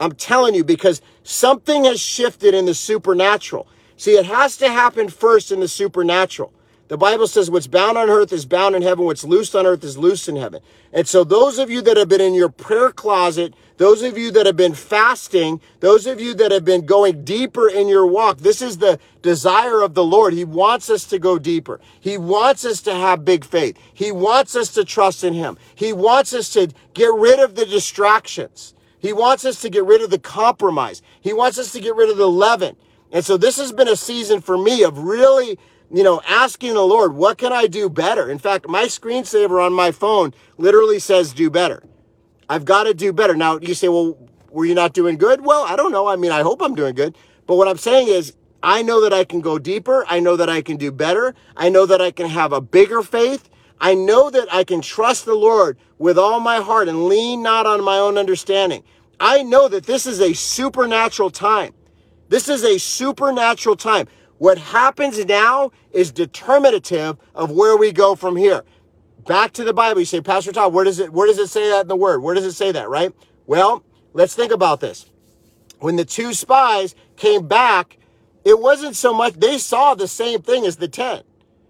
I'm 0.03 0.13
telling 0.13 0.55
you 0.55 0.65
because 0.65 1.01
something 1.23 1.85
has 1.85 2.01
shifted 2.01 2.55
in 2.55 2.67
the 2.67 2.75
supernatural. 2.75 3.69
See, 3.97 4.13
it 4.13 4.27
has 4.27 4.57
to 4.57 4.69
happen 4.69 5.09
first 5.09 5.53
in 5.53 5.61
the 5.61 5.69
supernatural. 5.69 6.53
The 6.89 6.99
Bible 6.99 7.29
says 7.29 7.51
what's 7.51 7.69
bound 7.69 7.97
on 7.97 8.11
earth 8.11 8.33
is 8.33 8.45
bound 8.45 8.75
in 8.75 8.83
heaven, 8.83 9.05
what's 9.05 9.25
loosed 9.25 9.55
on 9.55 9.65
earth 9.65 9.85
is 9.85 9.97
loosed 9.97 10.29
in 10.29 10.37
heaven. 10.37 10.61
And 10.93 11.07
so 11.07 11.25
those 11.25 11.59
of 11.59 11.71
you 11.71 11.81
that 11.83 11.97
have 11.97 12.09
been 12.09 12.21
in 12.21 12.35
your 12.35 12.49
prayer 12.49 12.91
closet, 12.91 13.55
those 13.77 14.03
of 14.03 14.19
you 14.19 14.31
that 14.33 14.45
have 14.45 14.57
been 14.57 14.75
fasting, 14.75 15.61
those 15.81 16.07
of 16.07 16.21
you 16.21 16.35
that 16.35 16.51
have 16.51 16.65
been 16.65 16.85
going 16.85 17.25
deeper 17.25 17.69
in 17.69 17.89
your 17.89 18.05
walk, 18.05 18.39
this 18.39 18.61
is 18.61 18.79
the 18.79 18.99
desire 19.23 19.83
of 19.83 19.95
the 19.95 20.05
Lord. 20.05 20.35
He 20.35 20.45
wants 20.45 20.91
us 20.91 21.05
to 21.07 21.19
go 21.19 21.39
deeper. 21.39 21.81
He 22.01 22.19
wants 22.19 22.65
us 22.65 22.83
to 22.83 22.95
have 22.95 23.25
big 23.25 23.45
faith. 23.45 23.79
He 23.95 24.13
wants 24.13 24.57
us 24.57 24.75
to 24.75 24.85
trust 24.85 25.25
in 25.25 25.33
Him. 25.33 25.57
He 25.75 25.93
wants 25.93 26.35
us 26.35 26.51
to 26.51 26.73
get 26.93 27.15
rid 27.15 27.39
of 27.39 27.55
the 27.55 27.65
distractions. 27.65 28.75
He 29.03 29.13
wants 29.13 29.45
us 29.45 29.61
to 29.61 29.69
get 29.69 29.85
rid 29.85 30.01
of 30.01 30.09
the 30.09 30.19
compromise. 30.19 31.03
He 31.21 31.35
wants 31.35 31.59
us 31.59 31.73
to 31.73 31.81
get 31.81 31.95
rid 31.95 32.09
of 32.09 32.17
the 32.17 32.31
leaven. 32.31 32.77
And 33.11 33.23
so 33.23 33.37
this 33.37 33.59
has 33.59 33.73
been 33.73 33.89
a 33.89 33.97
season 33.97 34.41
for 34.41 34.57
me 34.57 34.83
of 34.83 34.97
really 34.97 35.59
you 35.93 36.03
know, 36.03 36.23
asking 36.27 36.73
the 36.73 36.81
Lord, 36.81 37.15
what 37.15 37.37
can 37.37 37.53
I 37.53 37.67
do 37.67 37.91
better? 37.91 38.31
In 38.31 38.39
fact, 38.39 38.67
my 38.67 38.85
screensaver 38.85 39.65
on 39.65 39.75
my 39.75 39.93
phone 39.93 40.33
literally 40.57 40.99
says 40.99 41.35
do 41.35 41.51
better. 41.51 41.83
I've 42.49 42.65
got 42.65 42.85
to 42.85 42.95
do 42.95 43.13
better. 43.13 43.37
Now, 43.37 43.59
you 43.59 43.75
say, 43.75 43.89
well, 43.89 44.17
were 44.51 44.65
you 44.65 44.75
not 44.75 44.95
doing 44.95 45.19
good? 45.19 45.45
Well, 45.45 45.65
I 45.65 45.77
don't 45.77 45.93
know. 45.93 46.09
I 46.09 46.17
mean, 46.17 46.33
I 46.33 46.41
hope 46.41 46.63
I'm 46.63 46.75
doing 46.75 46.95
good. 46.95 47.17
But 47.47 47.57
what 47.57 47.69
I'm 47.69 47.77
saying 47.77 48.09
is, 48.09 48.35
I 48.63 48.83
know 48.83 49.03
that 49.03 49.13
I 49.13 49.25
can 49.25 49.41
go 49.41 49.59
deeper. 49.59 50.07
I 50.09 50.21
know 50.21 50.37
that 50.37 50.49
I 50.49 50.63
can 50.63 50.77
do 50.77 50.93
better. 50.93 51.35
I 51.57 51.69
know 51.69 51.85
that 51.85 52.01
I 52.01 52.11
can 52.11 52.29
have 52.29 52.53
a 52.53 52.61
bigger 52.61 53.03
faith. 53.03 53.51
I 53.81 53.95
know 53.95 54.31
that 54.31 54.53
I 54.53 54.65
can 54.65 54.81
trust 54.81 55.25
the 55.25 55.35
Lord 55.35 55.77
with 56.03 56.19
all 56.19 56.41
my 56.41 56.57
heart 56.57 56.89
and 56.89 57.05
lean 57.05 57.45
not 57.45 57.65
on 57.65 57.83
my 57.85 57.97
own 57.97 58.19
understanding. 58.19 58.83
I 59.21 59.45
know 59.45 59.69
that 59.69 59.87
this 59.87 60.05
is 60.05 60.21
a 60.21 60.35
supernatural 60.35 61.31
time. 61.31 61.75
This 62.29 62.49
is 62.49 62.65
a 62.65 62.79
supernatural 62.79 63.77
time. 63.77 64.09
What 64.39 64.59
happens 64.59 65.25
now 65.25 65.71
is 65.93 66.11
determinative 66.11 67.19
of 67.37 67.53
where 67.53 67.77
we 67.77 67.93
go 67.93 68.17
from 68.17 68.35
here. 68.35 68.65
Back 69.29 69.53
to 69.53 69.63
the 69.63 69.73
Bible. 69.73 70.01
You 70.01 70.07
say, 70.07 70.21
Pastor 70.21 70.51
Todd, 70.51 70.75
where 70.75 70.85
does 70.85 70.99
it 70.99 71.13
where 71.13 71.29
does 71.29 71.39
it 71.39 71.47
say 71.47 71.71
that 71.71 71.83
in 71.83 71.89
the 71.89 71.95
word? 71.95 72.19
Where 72.19 72.35
does 72.35 72.47
it 72.47 72.53
say 72.53 72.73
that, 72.73 72.89
right? 72.89 73.13
Well, 73.47 73.85
let's 74.13 74.35
think 74.35 74.51
about 74.51 74.81
this. 74.81 75.07
When 75.79 75.95
the 75.95 76.05
two 76.05 76.35
spies 76.35 76.97
came 77.15 77.47
back, 77.47 77.97
it 78.45 78.59
wasn't 78.59 78.97
so 78.97 79.15
much 79.15 79.35
they 79.35 79.57
saw 79.57 79.95
the 79.95 80.09
same 80.09 80.43
thing 80.43 80.67
as 80.67 80.79
the 80.79 80.89
10. 80.89 81.23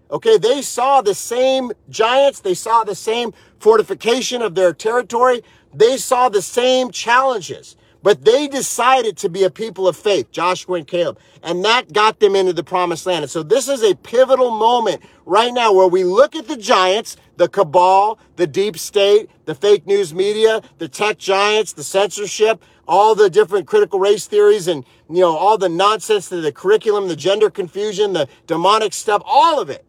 Okay, 0.09 0.37
they 0.37 0.61
saw 0.61 1.01
the 1.01 1.15
same 1.15 1.71
giants, 1.89 2.39
they 2.39 2.53
saw 2.53 2.83
the 2.83 2.95
same 2.95 3.33
fortification 3.63 4.41
of 4.41 4.55
their 4.55 4.73
territory, 4.73 5.41
they 5.73 5.95
saw 5.95 6.27
the 6.27 6.41
same 6.41 6.91
challenges. 6.91 7.77
But 8.03 8.25
they 8.25 8.49
decided 8.49 9.15
to 9.19 9.29
be 9.29 9.45
a 9.45 9.49
people 9.49 9.87
of 9.87 9.95
faith, 9.95 10.29
Joshua 10.29 10.75
and 10.75 10.85
Caleb, 10.85 11.17
and 11.41 11.63
that 11.63 11.93
got 11.93 12.19
them 12.19 12.35
into 12.35 12.51
the 12.51 12.63
promised 12.63 13.05
land. 13.05 13.23
And 13.23 13.31
so 13.31 13.41
this 13.41 13.69
is 13.69 13.81
a 13.81 13.95
pivotal 13.95 14.51
moment 14.51 15.01
right 15.25 15.53
now 15.53 15.71
where 15.71 15.87
we 15.87 16.03
look 16.03 16.35
at 16.35 16.49
the 16.49 16.57
giants, 16.57 17.15
the 17.37 17.47
cabal, 17.47 18.19
the 18.35 18.45
deep 18.45 18.77
state, 18.77 19.29
the 19.45 19.55
fake 19.55 19.87
news 19.87 20.13
media, 20.13 20.61
the 20.79 20.89
tech 20.89 21.17
giants, 21.17 21.71
the 21.71 21.83
censorship, 21.85 22.61
all 22.85 23.15
the 23.15 23.29
different 23.29 23.67
critical 23.67 23.99
race 23.99 24.27
theories 24.27 24.67
and, 24.67 24.83
you 25.09 25.21
know, 25.21 25.37
all 25.37 25.57
the 25.57 25.69
nonsense, 25.69 26.27
the 26.27 26.51
curriculum, 26.51 27.07
the 27.07 27.15
gender 27.15 27.49
confusion, 27.49 28.11
the 28.11 28.27
demonic 28.45 28.91
stuff, 28.91 29.21
all 29.25 29.61
of 29.61 29.69
it. 29.69 29.85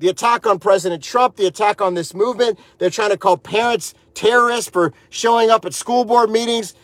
The 0.00 0.08
attack 0.08 0.46
on 0.46 0.58
President 0.58 1.02
Trump, 1.02 1.36
the 1.36 1.46
attack 1.46 1.82
on 1.82 1.92
this 1.94 2.14
movement. 2.14 2.58
They're 2.78 2.90
trying 2.90 3.10
to 3.10 3.18
call 3.18 3.36
parents 3.36 3.94
terrorists 4.14 4.70
for 4.70 4.94
showing 5.10 5.50
up 5.50 5.66
at 5.66 5.74
school 5.74 6.06
board 6.06 6.30
meetings. 6.30 6.74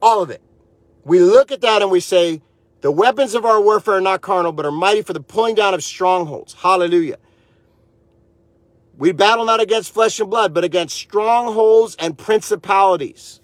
All 0.00 0.22
of 0.22 0.30
it. 0.30 0.40
We 1.04 1.18
look 1.18 1.50
at 1.50 1.60
that 1.62 1.82
and 1.82 1.90
we 1.90 1.98
say, 1.98 2.40
the 2.80 2.92
weapons 2.92 3.34
of 3.34 3.44
our 3.44 3.60
warfare 3.60 3.94
are 3.94 4.00
not 4.00 4.20
carnal, 4.20 4.52
but 4.52 4.64
are 4.64 4.70
mighty 4.70 5.02
for 5.02 5.12
the 5.12 5.20
pulling 5.20 5.56
down 5.56 5.74
of 5.74 5.82
strongholds. 5.82 6.54
Hallelujah. 6.54 7.18
We 8.96 9.10
battle 9.10 9.44
not 9.44 9.60
against 9.60 9.92
flesh 9.92 10.20
and 10.20 10.30
blood, 10.30 10.54
but 10.54 10.62
against 10.62 10.94
strongholds 10.94 11.96
and 11.96 12.16
principalities. 12.16 13.40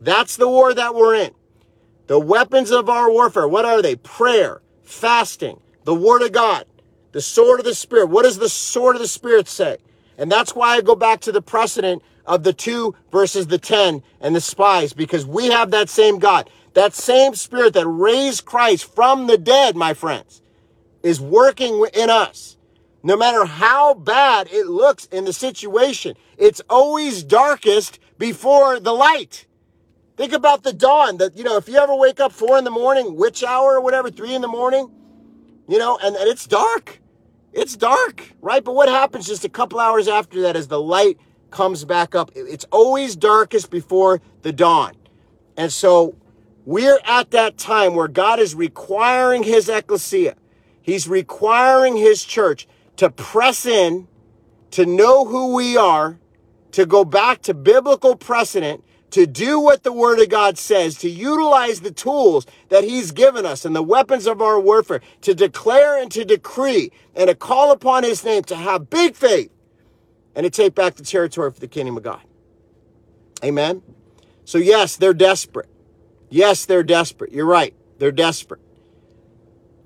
That's 0.00 0.36
the 0.36 0.48
war 0.48 0.72
that 0.72 0.94
we're 0.94 1.16
in. 1.16 1.32
The 2.06 2.20
weapons 2.20 2.70
of 2.70 2.88
our 2.88 3.10
warfare, 3.10 3.48
what 3.48 3.64
are 3.64 3.82
they? 3.82 3.96
Prayer, 3.96 4.62
fasting, 4.84 5.60
the 5.82 5.94
word 5.94 6.22
of 6.22 6.30
God, 6.30 6.66
the 7.14 7.22
sword 7.22 7.60
of 7.60 7.64
the 7.64 7.74
Spirit. 7.74 8.08
What 8.08 8.24
does 8.24 8.38
the 8.38 8.48
sword 8.48 8.96
of 8.96 9.02
the 9.02 9.08
Spirit 9.08 9.46
say? 9.48 9.78
And 10.18 10.30
that's 10.30 10.54
why 10.54 10.76
I 10.76 10.80
go 10.80 10.96
back 10.96 11.20
to 11.20 11.32
the 11.32 11.40
precedent 11.40 12.02
of 12.26 12.42
the 12.42 12.52
two 12.52 12.94
versus 13.12 13.46
the 13.46 13.58
10 13.58 14.02
and 14.20 14.34
the 14.34 14.40
spies 14.40 14.92
because 14.92 15.24
we 15.24 15.46
have 15.46 15.70
that 15.70 15.88
same 15.88 16.18
God. 16.18 16.50
That 16.74 16.92
same 16.92 17.36
spirit 17.36 17.74
that 17.74 17.86
raised 17.86 18.44
Christ 18.44 18.92
from 18.92 19.28
the 19.28 19.38
dead, 19.38 19.76
my 19.76 19.94
friends, 19.94 20.42
is 21.04 21.20
working 21.20 21.86
in 21.94 22.10
us. 22.10 22.56
No 23.04 23.16
matter 23.16 23.44
how 23.44 23.94
bad 23.94 24.48
it 24.50 24.66
looks 24.66 25.04
in 25.06 25.24
the 25.24 25.32
situation, 25.32 26.16
it's 26.36 26.62
always 26.68 27.22
darkest 27.22 28.00
before 28.18 28.80
the 28.80 28.92
light. 28.92 29.46
Think 30.16 30.32
about 30.32 30.64
the 30.64 30.72
dawn 30.72 31.18
that, 31.18 31.36
you 31.36 31.44
know, 31.44 31.56
if 31.58 31.68
you 31.68 31.76
ever 31.76 31.94
wake 31.94 32.18
up 32.18 32.32
four 32.32 32.58
in 32.58 32.64
the 32.64 32.70
morning, 32.70 33.14
which 33.14 33.44
hour 33.44 33.74
or 33.74 33.80
whatever, 33.80 34.10
three 34.10 34.34
in 34.34 34.42
the 34.42 34.48
morning, 34.48 34.90
you 35.68 35.78
know, 35.78 35.98
and, 36.02 36.16
and 36.16 36.28
it's 36.28 36.46
dark. 36.46 37.00
It's 37.54 37.76
dark, 37.76 38.32
right? 38.42 38.64
But 38.64 38.74
what 38.74 38.88
happens 38.88 39.28
just 39.28 39.44
a 39.44 39.48
couple 39.48 39.78
hours 39.78 40.08
after 40.08 40.40
that 40.42 40.56
is 40.56 40.66
the 40.66 40.80
light 40.80 41.18
comes 41.52 41.84
back 41.84 42.16
up? 42.16 42.32
It's 42.34 42.64
always 42.72 43.14
darkest 43.14 43.70
before 43.70 44.20
the 44.42 44.52
dawn. 44.52 44.94
And 45.56 45.72
so 45.72 46.16
we're 46.66 46.98
at 47.04 47.30
that 47.30 47.56
time 47.56 47.94
where 47.94 48.08
God 48.08 48.40
is 48.40 48.56
requiring 48.56 49.44
his 49.44 49.68
ecclesia, 49.68 50.34
he's 50.82 51.06
requiring 51.06 51.96
his 51.96 52.24
church 52.24 52.66
to 52.96 53.08
press 53.08 53.64
in, 53.64 54.08
to 54.72 54.84
know 54.84 55.24
who 55.24 55.54
we 55.54 55.76
are, 55.76 56.18
to 56.72 56.84
go 56.84 57.04
back 57.04 57.40
to 57.42 57.54
biblical 57.54 58.16
precedent, 58.16 58.82
to 59.14 59.28
do 59.28 59.60
what 59.60 59.84
the 59.84 59.92
Word 59.92 60.18
of 60.18 60.28
God 60.28 60.58
says, 60.58 60.98
to 60.98 61.08
utilize 61.08 61.80
the 61.80 61.92
tools 61.92 62.46
that 62.68 62.82
He's 62.82 63.12
given 63.12 63.46
us 63.46 63.64
and 63.64 63.74
the 63.74 63.82
weapons 63.82 64.26
of 64.26 64.42
our 64.42 64.58
warfare, 64.58 65.00
to 65.20 65.34
declare 65.36 65.96
and 66.02 66.10
to 66.10 66.24
decree 66.24 66.90
and 67.14 67.28
to 67.28 67.36
call 67.36 67.70
upon 67.70 68.02
His 68.02 68.24
name, 68.24 68.42
to 68.44 68.56
have 68.56 68.90
big 68.90 69.14
faith 69.14 69.52
and 70.34 70.42
to 70.42 70.50
take 70.50 70.74
back 70.74 70.96
the 70.96 71.04
territory 71.04 71.52
for 71.52 71.60
the 71.60 71.68
kingdom 71.68 71.96
of 71.96 72.02
God. 72.02 72.22
Amen. 73.44 73.82
So, 74.44 74.58
yes, 74.58 74.96
they're 74.96 75.14
desperate. 75.14 75.68
Yes, 76.28 76.66
they're 76.66 76.82
desperate. 76.82 77.30
You're 77.30 77.46
right. 77.46 77.72
They're 77.98 78.10
desperate. 78.10 78.60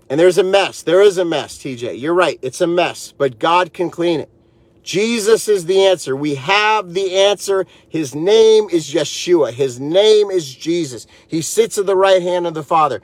And 0.09 0.19
there's 0.19 0.39
a 0.39 0.43
mess. 0.43 0.83
There 0.83 1.03
is 1.03 1.19
a 1.19 1.25
mess, 1.27 1.59
TJ. 1.59 2.01
You're 2.01 2.15
right. 2.15 2.39
It's 2.41 2.63
a 2.63 2.67
mess, 2.67 3.13
but 3.13 3.39
God 3.39 3.75
can 3.75 3.91
clean 3.91 4.21
it. 4.21 4.31
Jesus 4.89 5.49
is 5.49 5.67
the 5.67 5.85
answer. 5.85 6.17
We 6.17 6.37
have 6.37 6.95
the 6.95 7.15
answer. 7.15 7.67
His 7.91 8.15
name 8.15 8.71
is 8.71 8.91
Yeshua. 8.91 9.53
His 9.53 9.79
name 9.79 10.31
is 10.31 10.55
Jesus. 10.55 11.07
He 11.27 11.43
sits 11.43 11.77
at 11.77 11.85
the 11.85 11.95
right 11.95 12.23
hand 12.23 12.47
of 12.47 12.55
the 12.55 12.63
Father. 12.63 13.03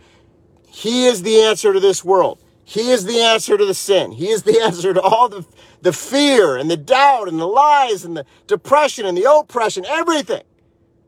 He 0.66 1.04
is 1.04 1.24
the 1.24 1.42
answer 1.42 1.74
to 1.74 1.80
this 1.80 2.02
world. 2.02 2.42
He 2.64 2.90
is 2.90 3.04
the 3.04 3.20
answer 3.20 3.58
to 3.58 3.66
the 3.66 3.74
sin. 3.74 4.12
He 4.12 4.28
is 4.28 4.44
the 4.44 4.58
answer 4.62 4.94
to 4.94 5.02
all 5.02 5.28
the, 5.28 5.46
the 5.82 5.92
fear 5.92 6.56
and 6.56 6.70
the 6.70 6.78
doubt 6.78 7.28
and 7.28 7.38
the 7.38 7.46
lies 7.46 8.02
and 8.02 8.16
the 8.16 8.24
depression 8.46 9.04
and 9.04 9.14
the 9.14 9.30
oppression, 9.30 9.84
everything. 9.84 10.44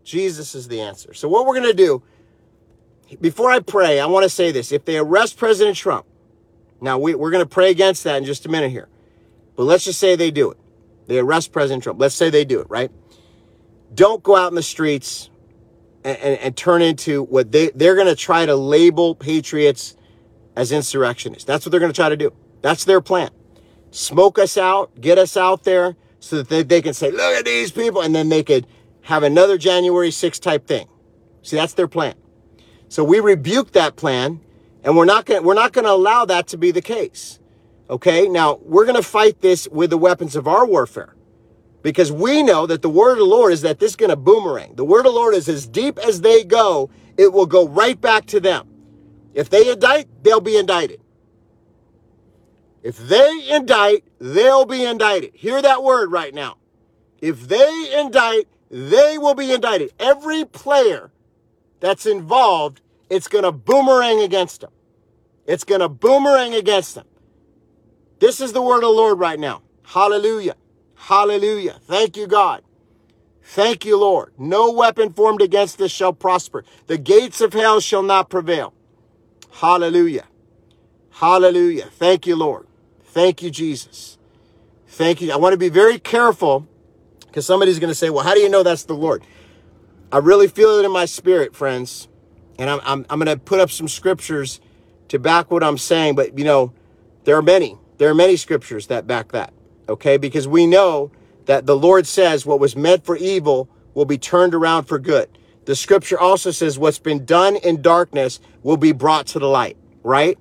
Jesus 0.05 0.55
is 0.55 0.69
the 0.69 0.83
answer. 0.83 1.15
So, 1.15 1.27
what 1.27 1.47
we're 1.47 1.59
going 1.59 1.71
to 1.71 1.73
do, 1.73 2.03
before 3.19 3.51
I 3.51 3.61
pray, 3.61 3.99
I 3.99 4.05
want 4.05 4.25
to 4.25 4.29
say 4.29 4.53
this. 4.53 4.73
If 4.73 4.85
they 4.85 4.99
arrest 4.99 5.39
President 5.39 5.79
Trump, 5.79 6.05
now 6.83 6.99
we, 6.99 7.15
we're 7.15 7.31
going 7.31 7.43
to 7.43 7.49
pray 7.49 7.71
against 7.71 8.05
that 8.05 8.19
in 8.19 8.25
just 8.25 8.45
a 8.45 8.51
minute 8.51 8.71
here, 8.71 8.91
but 9.57 9.63
let's 9.63 9.87
just 9.87 9.99
say 9.99 10.17
they 10.17 10.31
do 10.31 10.51
it. 10.51 10.59
They 11.07 11.19
arrest 11.19 11.53
President 11.53 11.83
Trump. 11.83 12.01
Let's 12.01 12.15
say 12.15 12.31
they 12.31 12.45
do 12.45 12.61
it, 12.61 12.67
right? 12.69 12.91
Don't 13.95 14.23
go 14.23 14.37
out 14.37 14.49
in 14.51 14.55
the 14.55 14.63
streets 14.63 15.31
and, 16.05 16.19
and, 16.19 16.39
and 16.41 16.57
turn 16.57 16.83
into 16.83 17.23
what 17.25 17.53
they, 17.53 17.71
they're 17.71 17.95
going 17.95 18.09
to 18.09 18.17
try 18.17 18.47
to 18.47 18.57
label 18.57 19.15
patriots 19.15 19.97
as 20.57 20.73
insurrectionists. 20.73 21.45
That's 21.45 21.65
what 21.65 21.71
they're 21.71 21.81
going 21.81 21.93
to 21.93 21.97
try 21.97 22.09
to 22.09 22.17
do. 22.17 22.33
That's 22.63 22.85
their 22.85 23.01
plan. 23.01 23.31
Smoke 23.91 24.39
us 24.39 24.59
out, 24.59 25.01
get 25.01 25.19
us 25.19 25.37
out 25.37 25.65
there 25.65 25.97
so 26.19 26.37
that 26.37 26.49
they, 26.49 26.63
they 26.63 26.83
can 26.83 26.95
say, 26.95 27.11
look 27.11 27.39
at 27.39 27.45
these 27.45 27.71
people. 27.71 28.03
And 28.03 28.15
then 28.15 28.29
they 28.29 28.43
could 28.43 28.67
have 29.03 29.23
another 29.23 29.57
January 29.59 30.11
6th 30.11 30.41
type 30.41 30.67
thing. 30.67 30.89
See, 31.43 31.57
that's 31.57 31.75
their 31.75 31.89
plan. 31.89 32.15
So 32.89 33.05
we 33.05 33.21
rebuke 33.21 33.73
that 33.73 33.97
plan 33.97 34.41
and 34.83 34.97
we're 34.97 35.05
not 35.05 35.27
going 35.27 35.45
we're 35.45 35.55
not 35.55 35.73
going 35.73 35.85
to 35.85 35.91
allow 35.91 36.25
that 36.25 36.47
to 36.49 36.59
be 36.59 36.71
the 36.71 36.83
case. 36.83 37.39
Okay, 37.89 38.27
now 38.27 38.59
we're 38.63 38.85
going 38.85 38.97
to 38.97 39.09
fight 39.09 39.41
this 39.41 39.69
with 39.69 39.91
the 39.91 39.99
weapons 39.99 40.35
of 40.35 40.49
our 40.49 40.67
warfare 40.67 41.15
because 41.83 42.11
we 42.11 42.43
know 42.43 42.67
that 42.67 42.83
the 42.83 42.91
word 42.91 43.13
of 43.13 43.19
the 43.19 43.25
Lord 43.25 43.53
is 43.53 43.63
that 43.63 43.79
this 43.79 43.93
is 43.93 43.97
going 43.97 44.11
to 44.11 44.17
boomerang. 44.17 44.75
The 44.75 44.85
word 44.85 45.07
of 45.07 45.13
the 45.13 45.19
Lord 45.19 45.35
is 45.35 45.49
as 45.49 45.69
deep 45.69 45.99
as 45.99 46.21
they 46.21 46.43
go, 46.43 46.91
it 47.17 47.33
will 47.33 47.47
go 47.47 47.69
right 47.69 48.01
back 48.01 48.27
to 48.27 48.41
them. 48.41 48.69
If 49.35 49.51
they 49.51 49.71
indict, 49.71 50.09
they'll 50.25 50.41
be 50.41 50.57
indicted. 50.57 51.01
If 52.83 52.99
they 52.99 53.49
indict, 53.51 54.05
they'll 54.19 54.67
be 54.67 54.85
indicted. 54.85 55.33
Hear 55.35 55.63
that 55.63 55.85
word 55.85 56.11
right 56.11 56.35
now. 56.35 56.57
If 57.21 57.49
they 57.49 58.01
indict, 58.01 58.49
they 58.71 59.17
will 59.19 59.35
be 59.35 59.53
indicted. 59.53 59.93
Every 59.99 60.45
player 60.45 61.13
that's 61.81 62.07
involved, 62.07 62.81
it's 63.11 63.29
going 63.29 63.45
to 63.45 63.53
boomerang 63.53 64.23
against 64.23 64.61
them. 64.63 64.71
It's 65.47 65.65
going 65.65 65.81
to 65.81 65.89
boomerang 65.89 66.55
against 66.55 66.95
them. 66.97 67.07
This 68.19 68.41
is 68.41 68.53
the 68.53 68.63
word 68.63 68.77
of 68.77 68.83
the 68.83 68.89
Lord 68.89 69.19
right 69.19 69.39
now. 69.39 69.63
Hallelujah. 69.85 70.57
Hallelujah. 70.95 71.79
Thank 71.85 72.17
you, 72.17 72.27
God. 72.27 72.63
Thank 73.43 73.85
you, 73.85 73.99
Lord. 73.99 74.33
No 74.39 74.73
weapon 74.73 75.13
formed 75.13 75.41
against 75.41 75.81
us 75.81 75.91
shall 75.91 76.13
prosper. 76.13 76.65
The 76.89 76.99
gates 76.99 77.41
of 77.41 77.53
hell 77.53 77.81
shall 77.81 78.03
not 78.03 78.29
prevail. 78.29 78.75
Hallelujah. 79.53 80.25
Hallelujah. 81.11 81.87
Thank 81.87 82.27
you, 82.27 82.37
Lord. 82.37 82.67
Thank 83.05 83.43
you, 83.43 83.51
Jesus. 83.51 84.19
Thank 84.89 85.21
you. 85.21 85.33
I 85.33 85.37
want 85.37 85.53
to 85.53 85.59
be 85.59 85.69
very 85.69 85.99
careful 85.99 86.67
because 87.21 87.47
somebody's 87.47 87.79
going 87.79 87.91
to 87.91 87.95
say, 87.95 88.11
well, 88.11 88.25
how 88.25 88.35
do 88.35 88.41
you 88.41 88.49
know 88.49 88.63
that's 88.63 88.85
the 88.85 88.95
Lord? 88.95 89.23
I 90.11 90.19
really 90.19 90.49
feel 90.49 90.79
it 90.79 90.85
in 90.85 90.93
my 90.93 91.05
spirit, 91.05 91.55
friends. 91.55 92.09
And 92.59 92.69
I'm, 92.69 92.81
I'm, 92.85 93.07
I'm 93.11 93.19
going 93.19 93.35
to 93.35 93.43
put 93.43 93.61
up 93.61 93.71
some 93.71 93.89
scriptures 93.89 94.61
to 95.09 95.19
back 95.19 95.51
what 95.51 95.63
I'm 95.63 95.79
saying. 95.79 96.17
But, 96.17 96.39
you 96.39 96.45
know, 96.45 96.73
there 97.25 97.37
are 97.37 97.43
many. 97.43 97.79
There 97.99 98.11
are 98.11 98.15
many 98.15 98.37
scriptures 98.37 98.89
that 98.89 99.07
back 99.07 99.33
that, 99.33 99.53
okay? 99.89 100.17
Because 100.17 100.47
we 100.47 100.67
know 100.67 101.11
that 101.47 101.67
the 101.67 101.77
Lord 101.77 102.07
says 102.07 102.45
what 102.45 102.61
was 102.61 102.77
meant 102.77 103.05
for 103.05 103.17
evil 103.17 103.69
will 103.95 104.05
be 104.05 104.19
turned 104.19 104.55
around 104.55 104.85
for 104.85 104.99
good. 104.99 105.29
The 105.65 105.75
scripture 105.75 106.19
also 106.19 106.51
says 106.51 106.79
what's 106.79 106.99
been 106.99 107.25
done 107.25 107.57
in 107.57 107.83
darkness 107.83 108.41
will 108.63 108.77
be 108.77 108.93
brought 108.93 109.27
to 109.29 109.39
the 109.39 109.49
light, 109.49 109.77
right? 110.03 110.39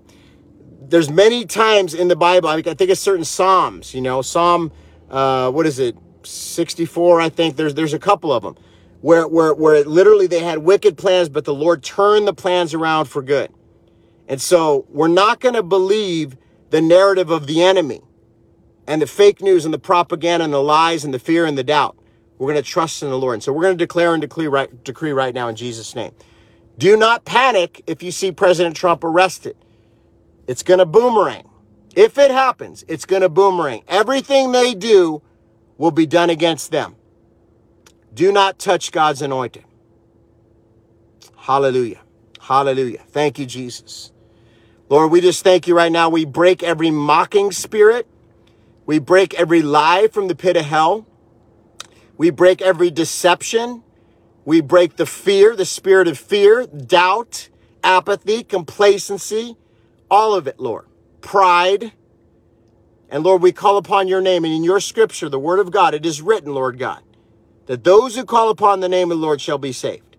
There's 0.81 1.09
many 1.09 1.45
times 1.45 1.93
in 1.93 2.09
the 2.09 2.15
Bible, 2.15 2.49
I 2.49 2.61
think 2.61 2.81
it's 2.81 3.01
certain 3.01 3.25
Psalms, 3.25 3.93
you 3.93 4.01
know, 4.01 4.21
Psalm, 4.21 4.71
uh, 5.09 5.49
what 5.51 5.65
is 5.65 5.79
it, 5.79 5.95
64, 6.23 7.21
I 7.21 7.29
think. 7.29 7.55
There's, 7.55 7.73
there's 7.73 7.93
a 7.93 7.99
couple 7.99 8.31
of 8.31 8.43
them 8.43 8.55
where, 9.01 9.27
where, 9.27 9.53
where 9.53 9.83
literally 9.83 10.27
they 10.27 10.43
had 10.43 10.59
wicked 10.59 10.97
plans, 10.97 11.29
but 11.29 11.45
the 11.45 11.53
Lord 11.53 11.83
turned 11.83 12.27
the 12.27 12.33
plans 12.33 12.73
around 12.73 13.05
for 13.05 13.21
good. 13.21 13.51
And 14.27 14.41
so 14.41 14.85
we're 14.89 15.07
not 15.07 15.39
going 15.39 15.55
to 15.55 15.63
believe 15.63 16.37
the 16.69 16.81
narrative 16.81 17.29
of 17.29 17.47
the 17.47 17.63
enemy 17.63 18.01
and 18.87 19.01
the 19.01 19.07
fake 19.07 19.41
news 19.41 19.65
and 19.65 19.73
the 19.73 19.79
propaganda 19.79 20.43
and 20.43 20.53
the 20.53 20.61
lies 20.61 21.03
and 21.03 21.13
the 21.13 21.19
fear 21.19 21.45
and 21.45 21.57
the 21.57 21.63
doubt. 21.63 21.97
We're 22.37 22.51
going 22.51 22.63
to 22.63 22.69
trust 22.69 23.01
in 23.01 23.09
the 23.09 23.17
Lord. 23.17 23.35
And 23.35 23.43
so 23.43 23.53
we're 23.53 23.63
going 23.63 23.77
to 23.77 23.83
declare 23.83 24.13
and 24.13 24.21
decree 24.21 24.47
right, 24.47 24.83
decree 24.83 25.11
right 25.11 25.33
now 25.33 25.47
in 25.47 25.55
Jesus' 25.55 25.95
name. 25.95 26.11
Do 26.77 26.97
not 26.97 27.25
panic 27.25 27.81
if 27.87 28.03
you 28.03 28.11
see 28.11 28.31
President 28.31 28.75
Trump 28.75 29.03
arrested. 29.03 29.55
It's 30.47 30.63
going 30.63 30.79
to 30.79 30.85
boomerang. 30.85 31.49
If 31.95 32.17
it 32.17 32.31
happens, 32.31 32.83
it's 32.87 33.05
going 33.05 33.21
to 33.21 33.29
boomerang. 33.29 33.83
Everything 33.87 34.51
they 34.51 34.75
do 34.75 35.21
will 35.77 35.91
be 35.91 36.05
done 36.05 36.29
against 36.29 36.71
them. 36.71 36.95
Do 38.13 38.31
not 38.31 38.59
touch 38.59 38.91
God's 38.91 39.21
anointed. 39.21 39.63
Hallelujah. 41.37 42.01
Hallelujah. 42.41 43.03
Thank 43.09 43.39
you, 43.39 43.45
Jesus. 43.45 44.11
Lord, 44.87 45.11
we 45.11 45.19
just 45.21 45.43
thank 45.43 45.67
you 45.67 45.75
right 45.75 45.91
now. 45.91 46.09
We 46.09 46.25
break 46.25 46.61
every 46.61 46.91
mocking 46.91 47.51
spirit. 47.51 48.07
We 48.85 48.99
break 48.99 49.33
every 49.33 49.61
lie 49.61 50.07
from 50.07 50.27
the 50.27 50.35
pit 50.35 50.57
of 50.57 50.65
hell. 50.65 51.07
We 52.17 52.29
break 52.29 52.61
every 52.61 52.91
deception. 52.91 53.83
We 54.45 54.61
break 54.61 54.97
the 54.97 55.07
fear, 55.07 55.55
the 55.55 55.65
spirit 55.65 56.07
of 56.07 56.19
fear, 56.19 56.67
doubt, 56.67 57.49
apathy, 57.83 58.43
complacency, 58.43 59.57
all 60.09 60.35
of 60.35 60.45
it, 60.45 60.59
Lord. 60.59 60.85
Pride. 61.21 61.93
And 63.09 63.23
Lord, 63.23 63.41
we 63.41 63.51
call 63.51 63.77
upon 63.77 64.07
your 64.07 64.21
name. 64.21 64.45
And 64.45 64.53
in 64.53 64.63
your 64.63 64.79
scripture, 64.79 65.29
the 65.29 65.39
word 65.39 65.59
of 65.59 65.71
God, 65.71 65.95
it 65.95 66.05
is 66.05 66.21
written, 66.21 66.53
Lord 66.53 66.77
God, 66.77 67.01
that 67.65 67.83
those 67.83 68.15
who 68.15 68.23
call 68.23 68.49
upon 68.49 68.81
the 68.81 68.89
name 68.89 69.11
of 69.11 69.17
the 69.17 69.23
Lord 69.23 69.41
shall 69.41 69.57
be 69.57 69.71
saved. 69.71 70.15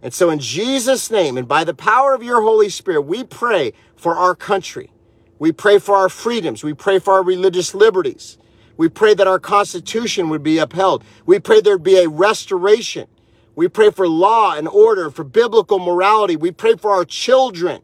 And 0.00 0.14
so, 0.14 0.30
in 0.30 0.38
Jesus' 0.38 1.10
name 1.10 1.36
and 1.36 1.48
by 1.48 1.64
the 1.64 1.74
power 1.74 2.14
of 2.14 2.22
your 2.22 2.42
Holy 2.42 2.68
Spirit, 2.68 3.02
we 3.02 3.24
pray 3.24 3.72
for 3.98 4.16
our 4.16 4.34
country. 4.34 4.90
We 5.38 5.52
pray 5.52 5.78
for 5.78 5.94
our 5.96 6.08
freedoms. 6.08 6.64
We 6.64 6.74
pray 6.74 6.98
for 6.98 7.14
our 7.14 7.22
religious 7.22 7.74
liberties. 7.74 8.38
We 8.76 8.88
pray 8.88 9.14
that 9.14 9.26
our 9.26 9.38
Constitution 9.38 10.28
would 10.28 10.42
be 10.42 10.58
upheld. 10.58 11.04
We 11.26 11.38
pray 11.40 11.60
there'd 11.60 11.82
be 11.82 11.98
a 11.98 12.08
restoration. 12.08 13.08
We 13.56 13.68
pray 13.68 13.90
for 13.90 14.08
law 14.08 14.54
and 14.54 14.68
order, 14.68 15.10
for 15.10 15.24
biblical 15.24 15.80
morality. 15.80 16.36
We 16.36 16.52
pray 16.52 16.76
for 16.76 16.92
our 16.92 17.04
children. 17.04 17.82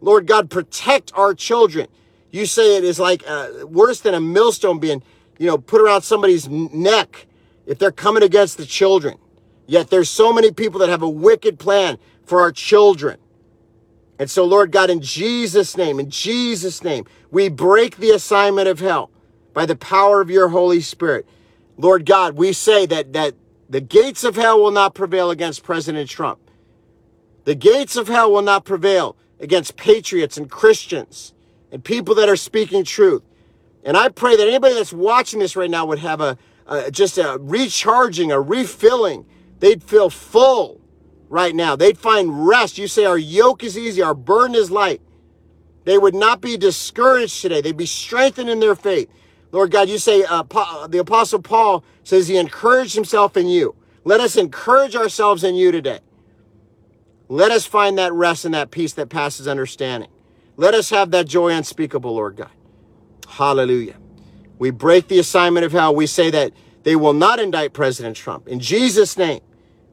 Lord 0.00 0.26
God, 0.26 0.50
protect 0.50 1.12
our 1.14 1.34
children. 1.34 1.86
You 2.30 2.46
say 2.46 2.76
it 2.76 2.84
is 2.84 2.98
like 2.98 3.22
uh, 3.26 3.66
worse 3.66 4.00
than 4.00 4.14
a 4.14 4.20
millstone 4.20 4.80
being, 4.80 5.02
you 5.38 5.46
know, 5.46 5.56
put 5.56 5.80
around 5.80 6.02
somebody's 6.02 6.48
neck 6.48 7.26
if 7.64 7.78
they're 7.78 7.92
coming 7.92 8.22
against 8.22 8.58
the 8.58 8.66
children. 8.66 9.18
Yet 9.66 9.90
there's 9.90 10.10
so 10.10 10.32
many 10.32 10.50
people 10.50 10.80
that 10.80 10.88
have 10.88 11.02
a 11.02 11.08
wicked 11.08 11.58
plan 11.58 11.98
for 12.24 12.40
our 12.40 12.50
children. 12.52 13.18
And 14.18 14.28
so, 14.28 14.44
Lord 14.44 14.72
God, 14.72 14.90
in 14.90 15.00
Jesus' 15.00 15.76
name, 15.76 16.00
in 16.00 16.10
Jesus' 16.10 16.82
name, 16.82 17.04
we 17.30 17.48
break 17.48 17.96
the 17.96 18.10
assignment 18.10 18.68
of 18.68 18.80
hell 18.80 19.10
by 19.54 19.64
the 19.64 19.76
power 19.76 20.20
of 20.20 20.30
your 20.30 20.48
Holy 20.48 20.80
Spirit. 20.80 21.26
Lord 21.76 22.04
God, 22.04 22.34
we 22.34 22.52
say 22.52 22.84
that, 22.86 23.12
that 23.12 23.34
the 23.68 23.80
gates 23.80 24.24
of 24.24 24.34
hell 24.34 24.60
will 24.60 24.72
not 24.72 24.94
prevail 24.94 25.30
against 25.30 25.62
President 25.62 26.10
Trump. 26.10 26.40
The 27.44 27.54
gates 27.54 27.96
of 27.96 28.08
hell 28.08 28.32
will 28.32 28.42
not 28.42 28.64
prevail 28.64 29.16
against 29.38 29.76
patriots 29.76 30.36
and 30.36 30.50
Christians 30.50 31.32
and 31.70 31.84
people 31.84 32.14
that 32.16 32.28
are 32.28 32.36
speaking 32.36 32.82
truth. 32.82 33.22
And 33.84 33.96
I 33.96 34.08
pray 34.08 34.36
that 34.36 34.48
anybody 34.48 34.74
that's 34.74 34.92
watching 34.92 35.38
this 35.38 35.54
right 35.54 35.70
now 35.70 35.86
would 35.86 36.00
have 36.00 36.20
a, 36.20 36.36
a 36.66 36.90
just 36.90 37.18
a 37.18 37.38
recharging, 37.40 38.32
a 38.32 38.40
refilling. 38.40 39.24
They'd 39.60 39.82
feel 39.82 40.10
full 40.10 40.77
right 41.28 41.54
now. 41.54 41.76
They'd 41.76 41.98
find 41.98 42.46
rest. 42.46 42.78
You 42.78 42.88
say 42.88 43.04
our 43.04 43.18
yoke 43.18 43.62
is 43.62 43.76
easy, 43.76 44.02
our 44.02 44.14
burden 44.14 44.54
is 44.54 44.70
light. 44.70 45.00
They 45.84 45.98
would 45.98 46.14
not 46.14 46.40
be 46.40 46.56
discouraged 46.56 47.40
today. 47.40 47.60
They'd 47.60 47.76
be 47.76 47.86
strengthened 47.86 48.50
in 48.50 48.60
their 48.60 48.74
faith. 48.74 49.08
Lord 49.52 49.70
God, 49.70 49.88
you 49.88 49.98
say 49.98 50.24
uh, 50.24 50.42
the 50.88 50.98
Apostle 50.98 51.40
Paul 51.40 51.82
says 52.04 52.28
he 52.28 52.36
encouraged 52.36 52.94
himself 52.94 53.36
in 53.36 53.46
you. 53.46 53.74
Let 54.04 54.20
us 54.20 54.36
encourage 54.36 54.94
ourselves 54.94 55.44
in 55.44 55.54
you 55.54 55.72
today. 55.72 56.00
Let 57.28 57.50
us 57.50 57.66
find 57.66 57.98
that 57.98 58.12
rest 58.12 58.44
and 58.44 58.54
that 58.54 58.70
peace 58.70 58.92
that 58.94 59.08
passes 59.08 59.48
understanding. 59.48 60.10
Let 60.56 60.74
us 60.74 60.90
have 60.90 61.10
that 61.12 61.26
joy 61.26 61.50
unspeakable, 61.50 62.14
Lord 62.14 62.36
God. 62.36 62.50
Hallelujah. 63.28 63.96
We 64.58 64.70
break 64.70 65.08
the 65.08 65.18
assignment 65.18 65.64
of 65.64 65.72
hell. 65.72 65.94
We 65.94 66.06
say 66.06 66.30
that 66.30 66.52
they 66.82 66.96
will 66.96 67.12
not 67.12 67.38
indict 67.38 67.74
President 67.74 68.16
Trump. 68.16 68.48
In 68.48 68.60
Jesus' 68.60 69.16
name, 69.16 69.40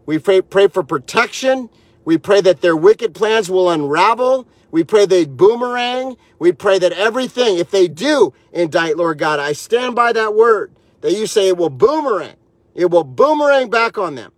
we 0.05 0.19
pray, 0.19 0.41
pray 0.41 0.67
for 0.67 0.83
protection. 0.83 1.69
We 2.03 2.17
pray 2.17 2.41
that 2.41 2.61
their 2.61 2.75
wicked 2.75 3.15
plans 3.15 3.49
will 3.49 3.69
unravel. 3.69 4.47
We 4.71 4.83
pray 4.83 5.05
they 5.05 5.25
boomerang. 5.25 6.17
We 6.39 6.51
pray 6.51 6.79
that 6.79 6.91
everything, 6.91 7.57
if 7.57 7.71
they 7.71 7.87
do 7.87 8.33
indict, 8.51 8.97
Lord 8.97 9.17
God, 9.17 9.39
I 9.39 9.53
stand 9.53 9.95
by 9.95 10.13
that 10.13 10.35
word 10.35 10.75
that 11.01 11.13
you 11.13 11.27
say 11.27 11.47
it 11.47 11.57
will 11.57 11.69
boomerang. 11.69 12.35
It 12.73 12.91
will 12.91 13.03
boomerang 13.03 13.69
back 13.69 13.97
on 13.97 14.15
them. 14.15 14.31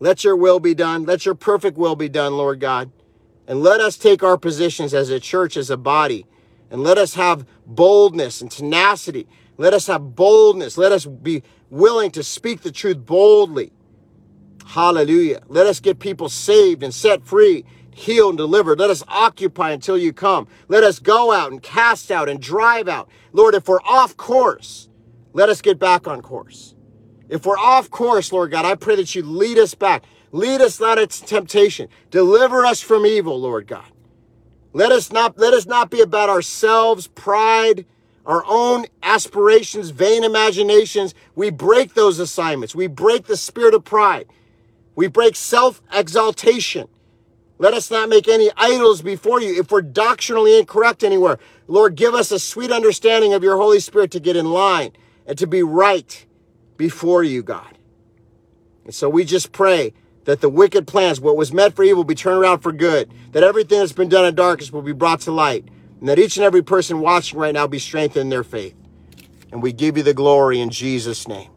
Let 0.00 0.24
your 0.24 0.36
will 0.36 0.60
be 0.60 0.74
done. 0.74 1.04
Let 1.04 1.26
your 1.26 1.34
perfect 1.34 1.76
will 1.78 1.94
be 1.96 2.08
done, 2.08 2.36
Lord 2.36 2.58
God. 2.60 2.90
And 3.46 3.62
let 3.62 3.80
us 3.80 3.96
take 3.96 4.22
our 4.22 4.38
positions 4.38 4.94
as 4.94 5.10
a 5.10 5.20
church, 5.20 5.56
as 5.56 5.70
a 5.70 5.76
body, 5.76 6.26
and 6.70 6.82
let 6.82 6.98
us 6.98 7.14
have 7.14 7.46
boldness 7.66 8.40
and 8.40 8.50
tenacity. 8.50 9.28
Let 9.58 9.74
us 9.74 9.86
have 9.88 10.16
boldness. 10.16 10.78
Let 10.78 10.92
us 10.92 11.06
be 11.06 11.42
willing 11.70 12.10
to 12.12 12.22
speak 12.22 12.62
the 12.62 12.72
truth 12.72 13.04
boldly. 13.04 13.72
Hallelujah. 14.66 15.42
Let 15.48 15.66
us 15.66 15.80
get 15.80 15.98
people 15.98 16.28
saved 16.28 16.82
and 16.82 16.94
set 16.94 17.24
free 17.24 17.64
healed 17.94 18.30
and 18.30 18.38
delivered. 18.38 18.78
Let 18.78 18.90
us 18.90 19.04
occupy 19.08 19.70
until 19.70 19.96
you 19.96 20.12
come. 20.12 20.48
Let 20.68 20.84
us 20.84 20.98
go 20.98 21.32
out 21.32 21.52
and 21.52 21.62
cast 21.62 22.10
out 22.10 22.28
and 22.28 22.40
drive 22.40 22.88
out. 22.88 23.08
Lord, 23.32 23.54
if 23.54 23.68
we're 23.68 23.82
off 23.82 24.16
course, 24.16 24.88
let 25.32 25.48
us 25.48 25.60
get 25.60 25.78
back 25.78 26.06
on 26.06 26.22
course. 26.22 26.74
If 27.28 27.46
we're 27.46 27.58
off 27.58 27.90
course, 27.90 28.32
Lord 28.32 28.50
God, 28.50 28.64
I 28.64 28.74
pray 28.74 28.96
that 28.96 29.14
you 29.14 29.22
lead 29.22 29.58
us 29.58 29.74
back. 29.74 30.04
Lead 30.32 30.60
us 30.60 30.80
not 30.80 30.98
into 30.98 31.24
temptation. 31.24 31.88
Deliver 32.10 32.64
us 32.64 32.80
from 32.80 33.06
evil, 33.06 33.38
Lord 33.38 33.66
God. 33.66 33.86
Let 34.72 34.90
us 34.92 35.12
not 35.12 35.38
let 35.38 35.52
us 35.52 35.66
not 35.66 35.90
be 35.90 36.00
about 36.00 36.30
ourselves, 36.30 37.06
pride, 37.06 37.84
our 38.24 38.42
own 38.46 38.86
aspirations, 39.02 39.90
vain 39.90 40.24
imaginations. 40.24 41.14
We 41.34 41.50
break 41.50 41.92
those 41.92 42.18
assignments. 42.18 42.74
We 42.74 42.86
break 42.86 43.26
the 43.26 43.36
spirit 43.36 43.74
of 43.74 43.84
pride. 43.84 44.26
We 44.94 45.08
break 45.08 45.36
self-exaltation. 45.36 46.88
Let 47.58 47.74
us 47.74 47.90
not 47.90 48.08
make 48.08 48.28
any 48.28 48.50
idols 48.56 49.02
before 49.02 49.40
you. 49.40 49.58
If 49.58 49.70
we're 49.70 49.82
doctrinally 49.82 50.58
incorrect 50.58 51.04
anywhere, 51.04 51.38
Lord, 51.68 51.94
give 51.94 52.14
us 52.14 52.32
a 52.32 52.38
sweet 52.38 52.72
understanding 52.72 53.34
of 53.34 53.42
your 53.42 53.56
Holy 53.56 53.78
Spirit 53.78 54.10
to 54.12 54.20
get 54.20 54.36
in 54.36 54.50
line 54.50 54.92
and 55.26 55.38
to 55.38 55.46
be 55.46 55.62
right 55.62 56.26
before 56.76 57.22
you, 57.22 57.42
God. 57.42 57.78
And 58.84 58.92
so 58.92 59.08
we 59.08 59.24
just 59.24 59.52
pray 59.52 59.94
that 60.24 60.40
the 60.40 60.48
wicked 60.48 60.86
plans, 60.86 61.20
what 61.20 61.36
was 61.36 61.52
meant 61.52 61.76
for 61.76 61.84
evil, 61.84 62.04
be 62.04 62.16
turned 62.16 62.38
around 62.38 62.60
for 62.60 62.72
good, 62.72 63.12
that 63.30 63.44
everything 63.44 63.78
that's 63.78 63.92
been 63.92 64.08
done 64.08 64.24
in 64.24 64.34
darkness 64.34 64.72
will 64.72 64.82
be 64.82 64.92
brought 64.92 65.20
to 65.20 65.30
light, 65.30 65.64
and 66.00 66.08
that 66.08 66.18
each 66.18 66.36
and 66.36 66.44
every 66.44 66.62
person 66.62 67.00
watching 67.00 67.38
right 67.38 67.54
now 67.54 67.68
be 67.68 67.78
strengthened 67.78 68.22
in 68.22 68.28
their 68.28 68.44
faith. 68.44 68.74
And 69.52 69.62
we 69.62 69.72
give 69.72 69.96
you 69.96 70.02
the 70.02 70.14
glory 70.14 70.60
in 70.60 70.70
Jesus' 70.70 71.28
name. 71.28 71.50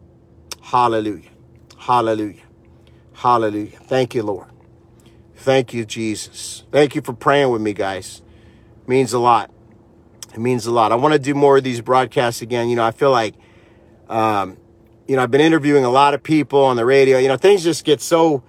Hallelujah. 0.62 1.30
Hallelujah. 1.78 2.45
Hallelujah. 3.16 3.78
Thank 3.78 4.14
you, 4.14 4.22
Lord. 4.22 4.48
Thank 5.36 5.72
you, 5.72 5.84
Jesus. 5.84 6.64
Thank 6.70 6.94
you 6.94 7.00
for 7.00 7.14
praying 7.14 7.50
with 7.50 7.62
me, 7.62 7.72
guys. 7.72 8.22
It 8.82 8.88
means 8.88 9.12
a 9.12 9.18
lot. 9.18 9.50
It 10.34 10.38
means 10.38 10.66
a 10.66 10.70
lot. 10.70 10.92
I 10.92 10.96
want 10.96 11.12
to 11.14 11.18
do 11.18 11.34
more 11.34 11.56
of 11.56 11.64
these 11.64 11.80
broadcasts 11.80 12.42
again. 12.42 12.68
You 12.68 12.76
know, 12.76 12.84
I 12.84 12.90
feel 12.90 13.10
like, 13.10 13.34
um, 14.08 14.58
you 15.08 15.16
know, 15.16 15.22
I've 15.22 15.30
been 15.30 15.40
interviewing 15.40 15.84
a 15.84 15.90
lot 15.90 16.12
of 16.12 16.22
people 16.22 16.62
on 16.62 16.76
the 16.76 16.84
radio. 16.84 17.16
You 17.18 17.28
know, 17.28 17.38
things 17.38 17.64
just 17.64 17.84
get 17.84 18.02
so, 18.02 18.42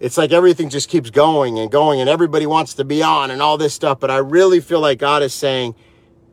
it's 0.00 0.16
like 0.16 0.32
everything 0.32 0.70
just 0.70 0.88
keeps 0.88 1.10
going 1.10 1.58
and 1.58 1.70
going 1.70 2.00
and 2.00 2.08
everybody 2.08 2.46
wants 2.46 2.74
to 2.74 2.84
be 2.84 3.02
on 3.02 3.30
and 3.30 3.42
all 3.42 3.58
this 3.58 3.74
stuff. 3.74 4.00
But 4.00 4.10
I 4.10 4.16
really 4.16 4.60
feel 4.60 4.80
like 4.80 4.98
God 4.98 5.22
is 5.22 5.34
saying, 5.34 5.74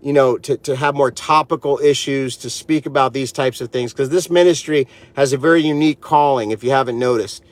you 0.02 0.14
know, 0.14 0.38
to, 0.38 0.56
to 0.58 0.78
have 0.78 0.96
more 0.96 1.12
topical 1.12 1.78
issues, 1.80 2.38
to 2.38 2.50
speak 2.50 2.86
about 2.86 3.12
these 3.12 3.34
types 3.34 3.60
of 3.60 3.70
things, 3.70 3.92
because 3.92 4.10
this 4.10 4.30
ministry 4.30 4.88
has 5.16 5.34
a 5.34 5.38
very 5.38 5.62
unique 5.62 6.00
calling, 6.00 6.52
if 6.52 6.64
you 6.64 6.72
haven't 6.72 6.98
noticed. 6.98 7.44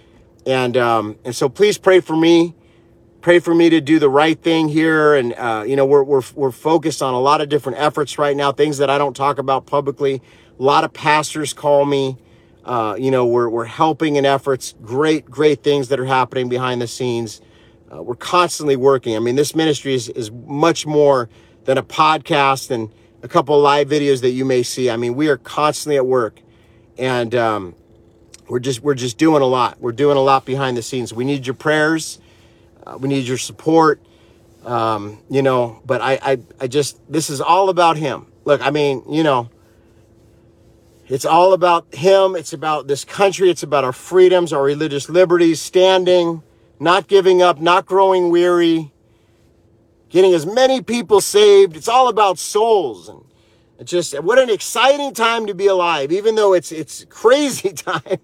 And 0.46 0.78
um, 0.78 1.18
and 1.26 1.36
so 1.36 1.50
please 1.50 1.78
pray 1.78 2.00
for 2.00 2.16
me. 2.16 2.56
Pray 3.22 3.40
for 3.40 3.54
me 3.54 3.70
to 3.70 3.82
do 3.82 4.00
the 4.00 4.10
right 4.10 4.42
thing 4.42 4.70
here. 4.70 5.14
And 5.14 5.34
uh, 5.34 5.64
you 5.68 5.76
know, 5.76 5.86
we're 5.86 6.04
we're 6.04 6.24
we're 6.36 6.52
focused 6.52 7.02
on 7.02 7.14
a 7.14 7.20
lot 7.20 7.42
of 7.42 7.50
different 7.50 7.80
efforts 7.80 8.18
right 8.18 8.36
now, 8.36 8.52
things 8.52 8.78
that 8.78 8.90
I 8.90 8.98
don't 8.98 9.16
talk 9.16 9.38
about 9.38 9.66
publicly. 9.66 10.22
A 10.60 10.64
lot 10.64 10.84
of 10.84 10.94
pastors 10.94 11.54
call 11.54 11.86
me. 11.86 12.18
Uh, 12.64 12.96
you 12.98 13.12
know, 13.12 13.26
we're 13.26 13.50
we're 13.50 13.66
helping 13.66 14.16
in 14.16 14.26
efforts. 14.26 14.76
Great, 14.82 15.26
great 15.26 15.64
things 15.64 15.90
that 15.90 16.00
are 16.00 16.06
happening 16.06 16.50
behind 16.50 16.82
the 16.82 16.88
scenes. 16.88 17.42
Uh, 17.92 18.04
we're 18.04 18.16
constantly 18.16 18.76
working. 18.76 19.16
I 19.16 19.20
mean, 19.20 19.36
this 19.36 19.56
ministry 19.56 19.94
is 19.94 20.10
is 20.10 20.32
much 20.32 20.86
more 20.86 21.30
than 21.66 21.78
a 21.78 21.84
podcast 21.84 22.72
and 22.72 22.94
a 23.22 23.28
couple 23.28 23.60
live 23.60 23.90
videos 23.90 24.22
that 24.22 24.32
you 24.32 24.46
may 24.46 24.64
see. 24.64 24.90
I 24.90 24.98
mean, 24.98 25.16
we 25.16 25.28
are 25.28 25.38
constantly 25.38 25.98
at 25.98 26.06
work, 26.06 26.42
and 26.98 27.36
um, 27.36 27.76
we're 28.50 28.60
just 28.60 28.82
we're 28.82 28.96
just 28.96 29.18
doing 29.18 29.42
a 29.42 29.46
lot. 29.46 29.80
We're 29.80 29.92
doing 29.92 30.18
a 30.18 30.22
lot 30.22 30.44
behind 30.44 30.76
the 30.76 30.82
scenes. 30.82 31.14
We 31.14 31.24
need 31.24 31.46
your 31.46 31.54
prayers. 31.54 32.20
Uh, 32.86 32.98
we 33.00 33.08
need 33.08 33.28
your 33.28 33.38
support. 33.38 34.02
Um, 34.66 35.20
you 35.30 35.42
know, 35.42 35.82
but 35.86 36.02
I, 36.02 36.20
I 36.22 36.38
I 36.60 36.68
just 36.68 37.00
this 37.12 37.30
is 37.30 37.40
all 37.40 37.70
about 37.70 37.96
him. 37.98 38.26
Look, 38.46 38.66
I 38.66 38.72
mean, 38.72 39.04
you 39.08 39.24
know, 39.24 39.50
it's 41.08 41.26
all 41.26 41.54
about 41.54 41.94
him. 41.94 42.36
It's 42.36 42.52
about 42.52 42.88
this 42.88 43.06
country. 43.06 43.50
It's 43.50 43.64
about 43.64 43.84
our 43.84 43.94
freedoms, 43.94 44.52
our 44.52 44.64
religious 44.64 45.10
liberties, 45.10 45.62
standing, 45.62 46.42
not 46.80 47.08
giving 47.08 47.42
up, 47.42 47.62
not 47.62 47.86
growing 47.86 48.32
weary, 48.32 48.92
getting 50.10 50.34
as 50.34 50.46
many 50.46 50.82
people 50.82 51.22
saved. 51.22 51.78
It's 51.78 51.88
all 51.88 52.10
about 52.10 52.40
souls 52.40 53.10
and 53.10 53.24
it's 53.80 53.92
just 53.92 54.22
what 54.24 54.38
an 54.38 54.50
exciting 54.50 55.14
time 55.14 55.48
to 55.48 55.54
be 55.54 55.68
alive, 55.68 56.12
even 56.12 56.36
though 56.36 56.54
it's 56.54 56.72
it's 56.72 57.06
crazy 57.06 57.70
time. 57.74 58.20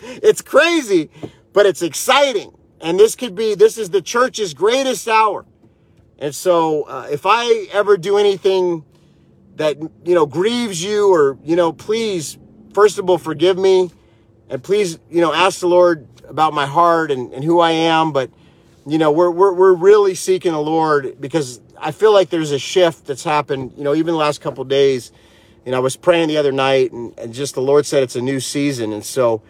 it's 0.00 0.42
crazy, 0.42 1.10
but 1.52 1.64
it's 1.64 1.80
exciting. 1.80 2.52
And 2.80 2.98
this 2.98 3.14
could 3.14 3.36
be 3.36 3.54
this 3.54 3.78
is 3.78 3.90
the 3.90 4.02
church's 4.02 4.52
greatest 4.52 5.06
hour. 5.06 5.46
And 6.18 6.34
so, 6.34 6.82
uh, 6.82 7.08
if 7.10 7.24
I 7.24 7.68
ever 7.72 7.96
do 7.96 8.18
anything 8.18 8.84
that 9.56 9.78
you 9.80 10.14
know 10.14 10.26
grieves 10.26 10.82
you, 10.82 11.14
or 11.14 11.38
you 11.44 11.54
know, 11.54 11.72
please, 11.72 12.36
first 12.74 12.98
of 12.98 13.08
all, 13.08 13.18
forgive 13.18 13.56
me, 13.56 13.90
and 14.48 14.62
please, 14.62 14.98
you 15.08 15.20
know, 15.20 15.32
ask 15.32 15.60
the 15.60 15.68
Lord 15.68 16.08
about 16.28 16.52
my 16.52 16.66
heart 16.66 17.12
and, 17.12 17.32
and 17.32 17.44
who 17.44 17.60
I 17.60 17.70
am. 17.70 18.12
But 18.12 18.30
you 18.86 18.98
know, 18.98 19.12
we're 19.12 19.30
we're 19.30 19.52
we're 19.52 19.74
really 19.74 20.16
seeking 20.16 20.50
the 20.50 20.60
Lord 20.60 21.20
because 21.20 21.60
I 21.80 21.92
feel 21.92 22.12
like 22.12 22.30
there's 22.30 22.52
a 22.52 22.58
shift 22.58 23.06
that's 23.06 23.24
happened, 23.24 23.72
you 23.76 23.84
know, 23.84 23.94
even 23.94 24.12
the 24.12 24.18
last 24.18 24.40
couple 24.40 24.64
days. 24.64 25.12
You 25.64 25.72
know, 25.72 25.78
I 25.78 25.80
was 25.80 25.96
praying 25.96 26.28
the 26.28 26.36
other 26.36 26.52
night 26.52 26.92
and, 26.92 27.18
and 27.18 27.34
just 27.34 27.54
the 27.54 27.62
Lord 27.62 27.86
said 27.86 28.02
it's 28.02 28.16
a 28.16 28.20
new 28.20 28.40
season. 28.40 28.92
And 28.92 29.04
so 29.04 29.42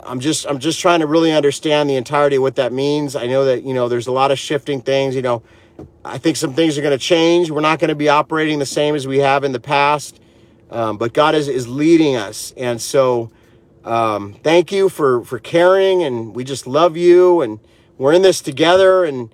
I'm 0.00 0.20
just 0.20 0.46
I'm 0.46 0.58
just 0.58 0.80
trying 0.80 1.00
to 1.00 1.06
really 1.06 1.32
understand 1.32 1.88
the 1.90 1.96
entirety 1.96 2.36
of 2.36 2.42
what 2.42 2.56
that 2.56 2.72
means. 2.72 3.16
I 3.16 3.26
know 3.26 3.44
that, 3.44 3.64
you 3.64 3.74
know, 3.74 3.88
there's 3.88 4.06
a 4.06 4.12
lot 4.12 4.30
of 4.30 4.38
shifting 4.38 4.80
things, 4.80 5.14
you 5.14 5.22
know. 5.22 5.42
I 6.04 6.18
think 6.18 6.36
some 6.36 6.54
things 6.54 6.76
are 6.76 6.82
going 6.82 6.96
to 6.96 7.04
change. 7.04 7.50
We're 7.50 7.60
not 7.60 7.78
going 7.78 7.88
to 7.88 7.94
be 7.94 8.08
operating 8.08 8.58
the 8.58 8.66
same 8.66 8.94
as 8.94 9.06
we 9.06 9.18
have 9.18 9.44
in 9.44 9.52
the 9.52 9.60
past. 9.60 10.20
Um, 10.70 10.98
but 10.98 11.12
God 11.12 11.34
is, 11.34 11.48
is 11.48 11.68
leading 11.68 12.16
us. 12.16 12.52
And 12.56 12.80
so 12.80 13.30
um, 13.84 14.34
thank 14.42 14.72
you 14.72 14.88
for, 14.88 15.24
for 15.24 15.38
caring. 15.38 16.02
And 16.02 16.34
we 16.34 16.44
just 16.44 16.66
love 16.66 16.96
you. 16.96 17.42
And 17.42 17.60
we're 17.96 18.12
in 18.12 18.22
this 18.22 18.40
together. 18.40 19.04
And 19.04 19.32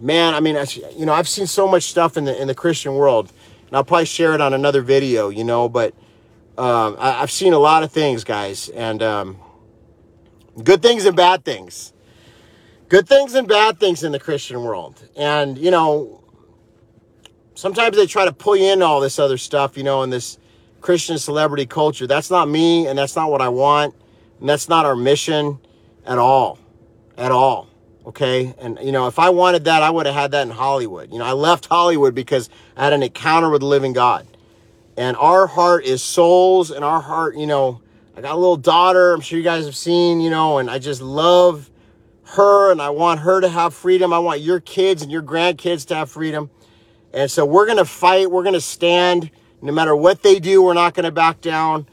man, 0.00 0.34
I 0.34 0.40
mean, 0.40 0.56
you 0.96 1.06
know, 1.06 1.12
I've 1.12 1.28
seen 1.28 1.46
so 1.46 1.68
much 1.68 1.84
stuff 1.84 2.16
in 2.16 2.24
the 2.24 2.40
in 2.40 2.48
the 2.48 2.54
Christian 2.54 2.94
world, 2.94 3.32
and 3.66 3.76
I'll 3.76 3.84
probably 3.84 4.06
share 4.06 4.34
it 4.34 4.40
on 4.40 4.54
another 4.54 4.82
video, 4.82 5.28
you 5.28 5.44
know. 5.44 5.68
But 5.68 5.94
um, 6.58 6.96
I, 6.98 7.12
have 7.12 7.30
seen 7.30 7.52
a 7.52 7.58
lot 7.58 7.82
of 7.82 7.92
things, 7.92 8.24
guys, 8.24 8.68
and 8.70 9.02
um, 9.02 9.38
good 10.62 10.82
things 10.82 11.04
and 11.04 11.16
bad 11.16 11.44
things, 11.44 11.92
good 12.88 13.06
things 13.06 13.34
and 13.34 13.46
bad 13.46 13.78
things 13.78 14.02
in 14.02 14.12
the 14.12 14.20
Christian 14.20 14.62
world, 14.62 15.02
and 15.16 15.58
you 15.58 15.70
know, 15.70 16.24
sometimes 17.54 17.96
they 17.96 18.06
try 18.06 18.24
to 18.24 18.32
pull 18.32 18.56
you 18.56 18.72
into 18.72 18.84
all 18.84 19.00
this 19.00 19.18
other 19.18 19.38
stuff, 19.38 19.76
you 19.76 19.82
know, 19.82 20.02
in 20.02 20.10
this 20.10 20.38
Christian 20.80 21.18
celebrity 21.18 21.66
culture. 21.66 22.06
That's 22.06 22.30
not 22.30 22.48
me, 22.48 22.86
and 22.86 22.98
that's 22.98 23.16
not 23.16 23.30
what 23.30 23.42
I 23.42 23.48
want, 23.48 23.94
and 24.40 24.48
that's 24.48 24.68
not 24.68 24.86
our 24.86 24.96
mission 24.96 25.58
at 26.06 26.18
all, 26.18 26.58
at 27.16 27.30
all. 27.30 27.69
Okay. 28.06 28.54
And, 28.58 28.78
you 28.82 28.92
know, 28.92 29.06
if 29.06 29.18
I 29.18 29.30
wanted 29.30 29.64
that, 29.64 29.82
I 29.82 29.90
would 29.90 30.06
have 30.06 30.14
had 30.14 30.30
that 30.32 30.42
in 30.42 30.50
Hollywood. 30.50 31.12
You 31.12 31.18
know, 31.18 31.24
I 31.24 31.32
left 31.32 31.66
Hollywood 31.66 32.14
because 32.14 32.48
I 32.76 32.84
had 32.84 32.92
an 32.92 33.02
encounter 33.02 33.50
with 33.50 33.60
the 33.60 33.66
living 33.66 33.92
God. 33.92 34.26
And 34.96 35.16
our 35.16 35.46
heart 35.46 35.84
is 35.84 36.02
souls, 36.02 36.70
and 36.70 36.84
our 36.84 37.00
heart, 37.00 37.36
you 37.36 37.46
know, 37.46 37.80
I 38.16 38.20
got 38.20 38.32
a 38.32 38.36
little 38.38 38.56
daughter, 38.56 39.14
I'm 39.14 39.20
sure 39.20 39.38
you 39.38 39.44
guys 39.44 39.64
have 39.64 39.76
seen, 39.76 40.20
you 40.20 40.28
know, 40.28 40.58
and 40.58 40.70
I 40.70 40.78
just 40.78 41.00
love 41.00 41.70
her 42.24 42.70
and 42.70 42.82
I 42.82 42.90
want 42.90 43.20
her 43.20 43.40
to 43.40 43.48
have 43.48 43.72
freedom. 43.72 44.12
I 44.12 44.18
want 44.18 44.40
your 44.40 44.60
kids 44.60 45.02
and 45.02 45.10
your 45.10 45.22
grandkids 45.22 45.86
to 45.86 45.94
have 45.94 46.10
freedom. 46.10 46.50
And 47.12 47.30
so 47.30 47.44
we're 47.46 47.66
going 47.66 47.78
to 47.78 47.84
fight, 47.84 48.30
we're 48.30 48.42
going 48.42 48.54
to 48.54 48.60
stand. 48.60 49.30
No 49.62 49.72
matter 49.72 49.96
what 49.96 50.22
they 50.22 50.38
do, 50.38 50.62
we're 50.62 50.74
not 50.74 50.94
going 50.94 51.04
to 51.04 51.12
back 51.12 51.40
down. 51.40 51.86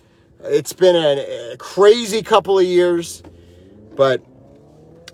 It's 0.43 0.74
been 0.74 0.95
a, 0.95 1.53
a 1.53 1.58
crazy 1.58 2.22
couple 2.22 2.60
of 2.60 2.66
years, 2.66 3.24
but 3.95 4.22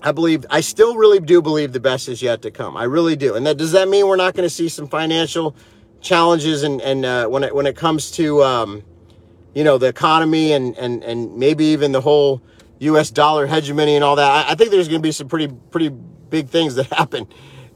I 0.06 0.12
believe, 0.12 0.46
I 0.50 0.60
still 0.60 0.98
really 0.98 1.22
do 1.22 1.42
believe 1.42 1.72
the 1.72 1.80
best 1.80 2.10
is 2.10 2.22
yet 2.22 2.42
to 2.42 2.52
come. 2.52 2.76
I 2.76 2.84
really 2.84 3.16
do. 3.16 3.36
And 3.36 3.48
that 3.48 3.56
does 3.56 3.72
that 3.72 3.88
mean 3.88 4.06
we're 4.06 4.18
not 4.18 4.34
going 4.34 4.48
to 4.48 4.54
see 4.54 4.68
some 4.68 4.86
financial 4.86 5.56
challenges 6.02 6.64
and, 6.64 6.82
and 6.82 7.06
uh, 7.06 7.28
when, 7.28 7.44
it, 7.44 7.56
when 7.56 7.66
it 7.66 7.78
comes 7.78 8.12
to, 8.12 8.44
um, 8.44 8.84
you 9.56 9.64
know, 9.64 9.78
the 9.78 9.88
economy 9.88 10.52
and, 10.52 10.78
and, 10.78 11.06
and 11.06 11.38
maybe 11.38 11.64
even 11.68 11.94
the 11.94 12.02
whole 12.02 12.42
U.S. 12.80 13.12
dollar 13.12 13.48
hegemony 13.48 13.96
and 13.96 14.04
all 14.04 14.18
that. 14.18 14.30
I, 14.30 14.52
I 14.52 14.56
think 14.56 14.72
there's 14.72 14.90
going 14.90 15.02
to 15.02 15.08
be 15.08 15.14
some 15.14 15.30
pretty, 15.30 15.48
pretty 15.72 15.88
big 15.88 16.50
things 16.50 16.76
that 16.76 16.88
happen 16.94 17.26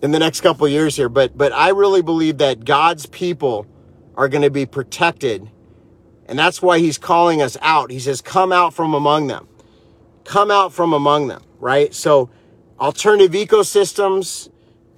in 0.01 0.11
the 0.11 0.19
next 0.19 0.41
couple 0.41 0.67
years 0.67 0.97
here. 0.97 1.07
But, 1.07 1.37
but 1.37 1.53
I 1.53 1.69
really 1.69 2.01
believe 2.01 2.39
that 2.39 2.65
God's 2.65 3.05
people 3.05 3.65
are 4.15 4.27
going 4.27 4.43
to 4.43 4.51
be 4.51 4.65
protected. 4.65 5.49
And 6.25 6.37
that's 6.37 6.61
why 6.61 6.79
he's 6.79 6.97
calling 6.97 7.41
us 7.41 7.55
out. 7.61 7.89
He 7.89 7.99
says, 7.99 8.21
come 8.21 8.51
out 8.51 8.73
from 8.73 8.93
among 8.93 9.27
them. 9.27 9.47
Come 10.25 10.51
out 10.51 10.73
from 10.73 10.91
among 10.91 11.29
them 11.29 11.41
right? 11.59 11.93
So 11.93 12.29
alternative 12.79 13.31
ecosystems, 13.31 14.49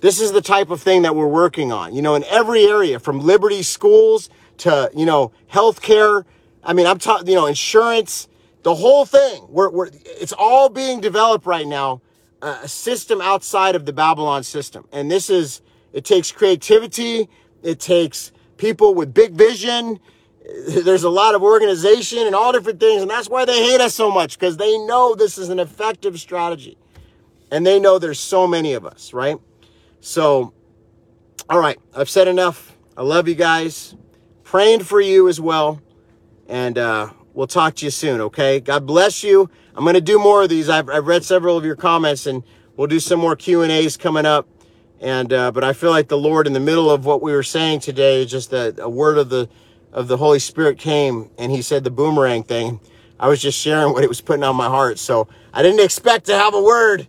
this 0.01 0.22
is 0.22 0.32
the 0.32 0.41
type 0.41 0.70
of 0.70 0.82
thing 0.82 1.01
that 1.01 1.16
we're 1.16 1.28
working 1.28 1.72
on, 1.72 1.93
you 1.93 2.01
know, 2.01 2.16
in 2.16 2.24
every 2.26 2.66
area 2.66 2.99
from 2.99 3.20
Liberty 3.20 3.64
schools 3.64 4.30
to, 4.57 4.89
you 4.95 5.05
know, 5.05 5.32
healthcare. 5.51 6.26
I 6.64 6.74
mean, 6.74 6.88
I'm 6.88 6.99
talking, 6.99 7.28
you 7.28 7.36
know, 7.36 7.45
insurance, 7.45 8.28
the 8.64 8.76
whole 8.76 9.05
thing. 9.05 9.45
We're, 9.49 9.70
we're, 9.70 9.89
it's 10.05 10.34
all 10.34 10.70
being 10.70 11.01
developed 11.01 11.45
right 11.45 11.68
now, 11.68 12.01
uh, 12.41 12.60
a 12.64 12.68
system 12.68 13.22
outside 13.22 13.76
of 13.76 13.86
the 13.86 13.93
Babylon 13.93 14.43
system. 14.43 14.88
And 14.91 15.10
this 15.10 15.30
is, 15.30 15.62
it 15.93 16.05
takes 16.05 16.32
creativity. 16.32 17.30
It 17.64 17.80
takes 17.80 18.32
people 18.57 18.93
with 18.93 19.14
big 19.14 19.34
vision 19.34 19.99
there's 20.83 21.03
a 21.03 21.09
lot 21.09 21.35
of 21.35 21.43
organization 21.43 22.25
and 22.25 22.35
all 22.35 22.51
different 22.51 22.79
things. 22.79 23.01
And 23.01 23.09
that's 23.09 23.29
why 23.29 23.45
they 23.45 23.63
hate 23.63 23.81
us 23.81 23.93
so 23.93 24.11
much 24.11 24.37
because 24.37 24.57
they 24.57 24.77
know 24.79 25.15
this 25.15 25.37
is 25.37 25.49
an 25.49 25.59
effective 25.59 26.19
strategy. 26.19 26.77
And 27.51 27.65
they 27.65 27.79
know 27.79 27.97
there's 27.97 28.19
so 28.19 28.47
many 28.47 28.73
of 28.73 28.85
us, 28.85 29.13
right? 29.13 29.37
So, 30.01 30.53
all 31.49 31.59
right, 31.59 31.79
I've 31.95 32.09
said 32.09 32.27
enough. 32.27 32.77
I 32.95 33.01
love 33.01 33.27
you 33.27 33.35
guys. 33.35 33.95
Praying 34.43 34.81
for 34.81 35.01
you 35.01 35.27
as 35.27 35.41
well. 35.41 35.81
And 36.47 36.77
uh, 36.77 37.11
we'll 37.33 37.47
talk 37.47 37.75
to 37.75 37.85
you 37.85 37.91
soon, 37.91 38.21
okay? 38.21 38.59
God 38.59 38.85
bless 38.85 39.23
you. 39.23 39.49
I'm 39.75 39.85
to 39.85 40.01
do 40.01 40.19
more 40.19 40.43
of 40.43 40.49
these. 40.49 40.69
I've, 40.69 40.89
I've 40.89 41.07
read 41.07 41.23
several 41.23 41.57
of 41.57 41.65
your 41.65 41.75
comments 41.75 42.25
and 42.25 42.43
we'll 42.75 42.87
do 42.87 42.99
some 42.99 43.19
more 43.19 43.35
Q&As 43.35 43.97
coming 43.97 44.25
up. 44.25 44.47
And 45.01 45.31
uh, 45.31 45.51
but 45.51 45.63
I 45.63 45.71
feel 45.71 45.91
like 45.91 46.09
the 46.09 46.17
Lord 46.17 46.45
in 46.45 46.53
the 46.53 46.59
middle 46.59 46.91
of 46.91 47.05
what 47.05 47.21
we 47.21 47.31
were 47.31 47.43
saying 47.43 47.79
today, 47.79 48.25
just 48.25 48.51
a, 48.51 48.75
a 48.81 48.89
word 48.89 49.17
of 49.17 49.29
the 49.29 49.47
of 49.91 50.07
the 50.07 50.17
Holy 50.17 50.39
Spirit 50.39 50.77
came 50.77 51.29
and 51.37 51.51
he 51.51 51.61
said 51.61 51.83
the 51.83 51.91
boomerang 51.91 52.43
thing. 52.43 52.79
I 53.19 53.27
was 53.27 53.41
just 53.41 53.59
sharing 53.59 53.93
what 53.93 54.03
it 54.03 54.09
was 54.09 54.21
putting 54.21 54.43
on 54.43 54.55
my 54.55 54.67
heart. 54.67 54.97
So 54.99 55.27
I 55.53 55.61
didn't 55.61 55.83
expect 55.83 56.25
to 56.27 56.35
have 56.35 56.53
a 56.53 56.61
word, 56.61 57.07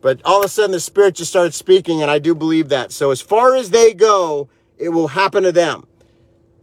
but 0.00 0.20
all 0.24 0.40
of 0.40 0.44
a 0.44 0.48
sudden 0.48 0.72
the 0.72 0.80
Spirit 0.80 1.14
just 1.14 1.30
started 1.30 1.54
speaking, 1.54 2.02
and 2.02 2.10
I 2.10 2.18
do 2.18 2.34
believe 2.34 2.68
that. 2.70 2.90
So 2.90 3.10
as 3.10 3.20
far 3.20 3.54
as 3.54 3.70
they 3.70 3.94
go, 3.94 4.48
it 4.76 4.88
will 4.88 5.08
happen 5.08 5.44
to 5.44 5.52
them. 5.52 5.86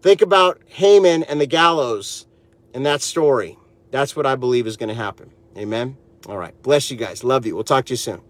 Think 0.01 0.22
about 0.22 0.61
Haman 0.67 1.24
and 1.24 1.39
the 1.39 1.45
gallows 1.45 2.26
in 2.74 2.84
that 2.84 3.01
story. 3.01 3.57
That's 3.91 4.15
what 4.15 4.26
I 4.26 4.36
believe 4.36 4.67
is 4.67 4.78
going 4.78 4.89
to 4.89 4.95
happen. 4.95 5.32
Amen. 5.57 5.97
All 6.28 6.38
right. 6.38 6.59
Bless 6.61 6.91
you 6.91 6.97
guys. 6.97 7.24
Love 7.24 7.45
you. 7.45 7.55
We'll 7.55 7.63
talk 7.63 7.86
to 7.86 7.93
you 7.93 7.97
soon. 7.97 8.22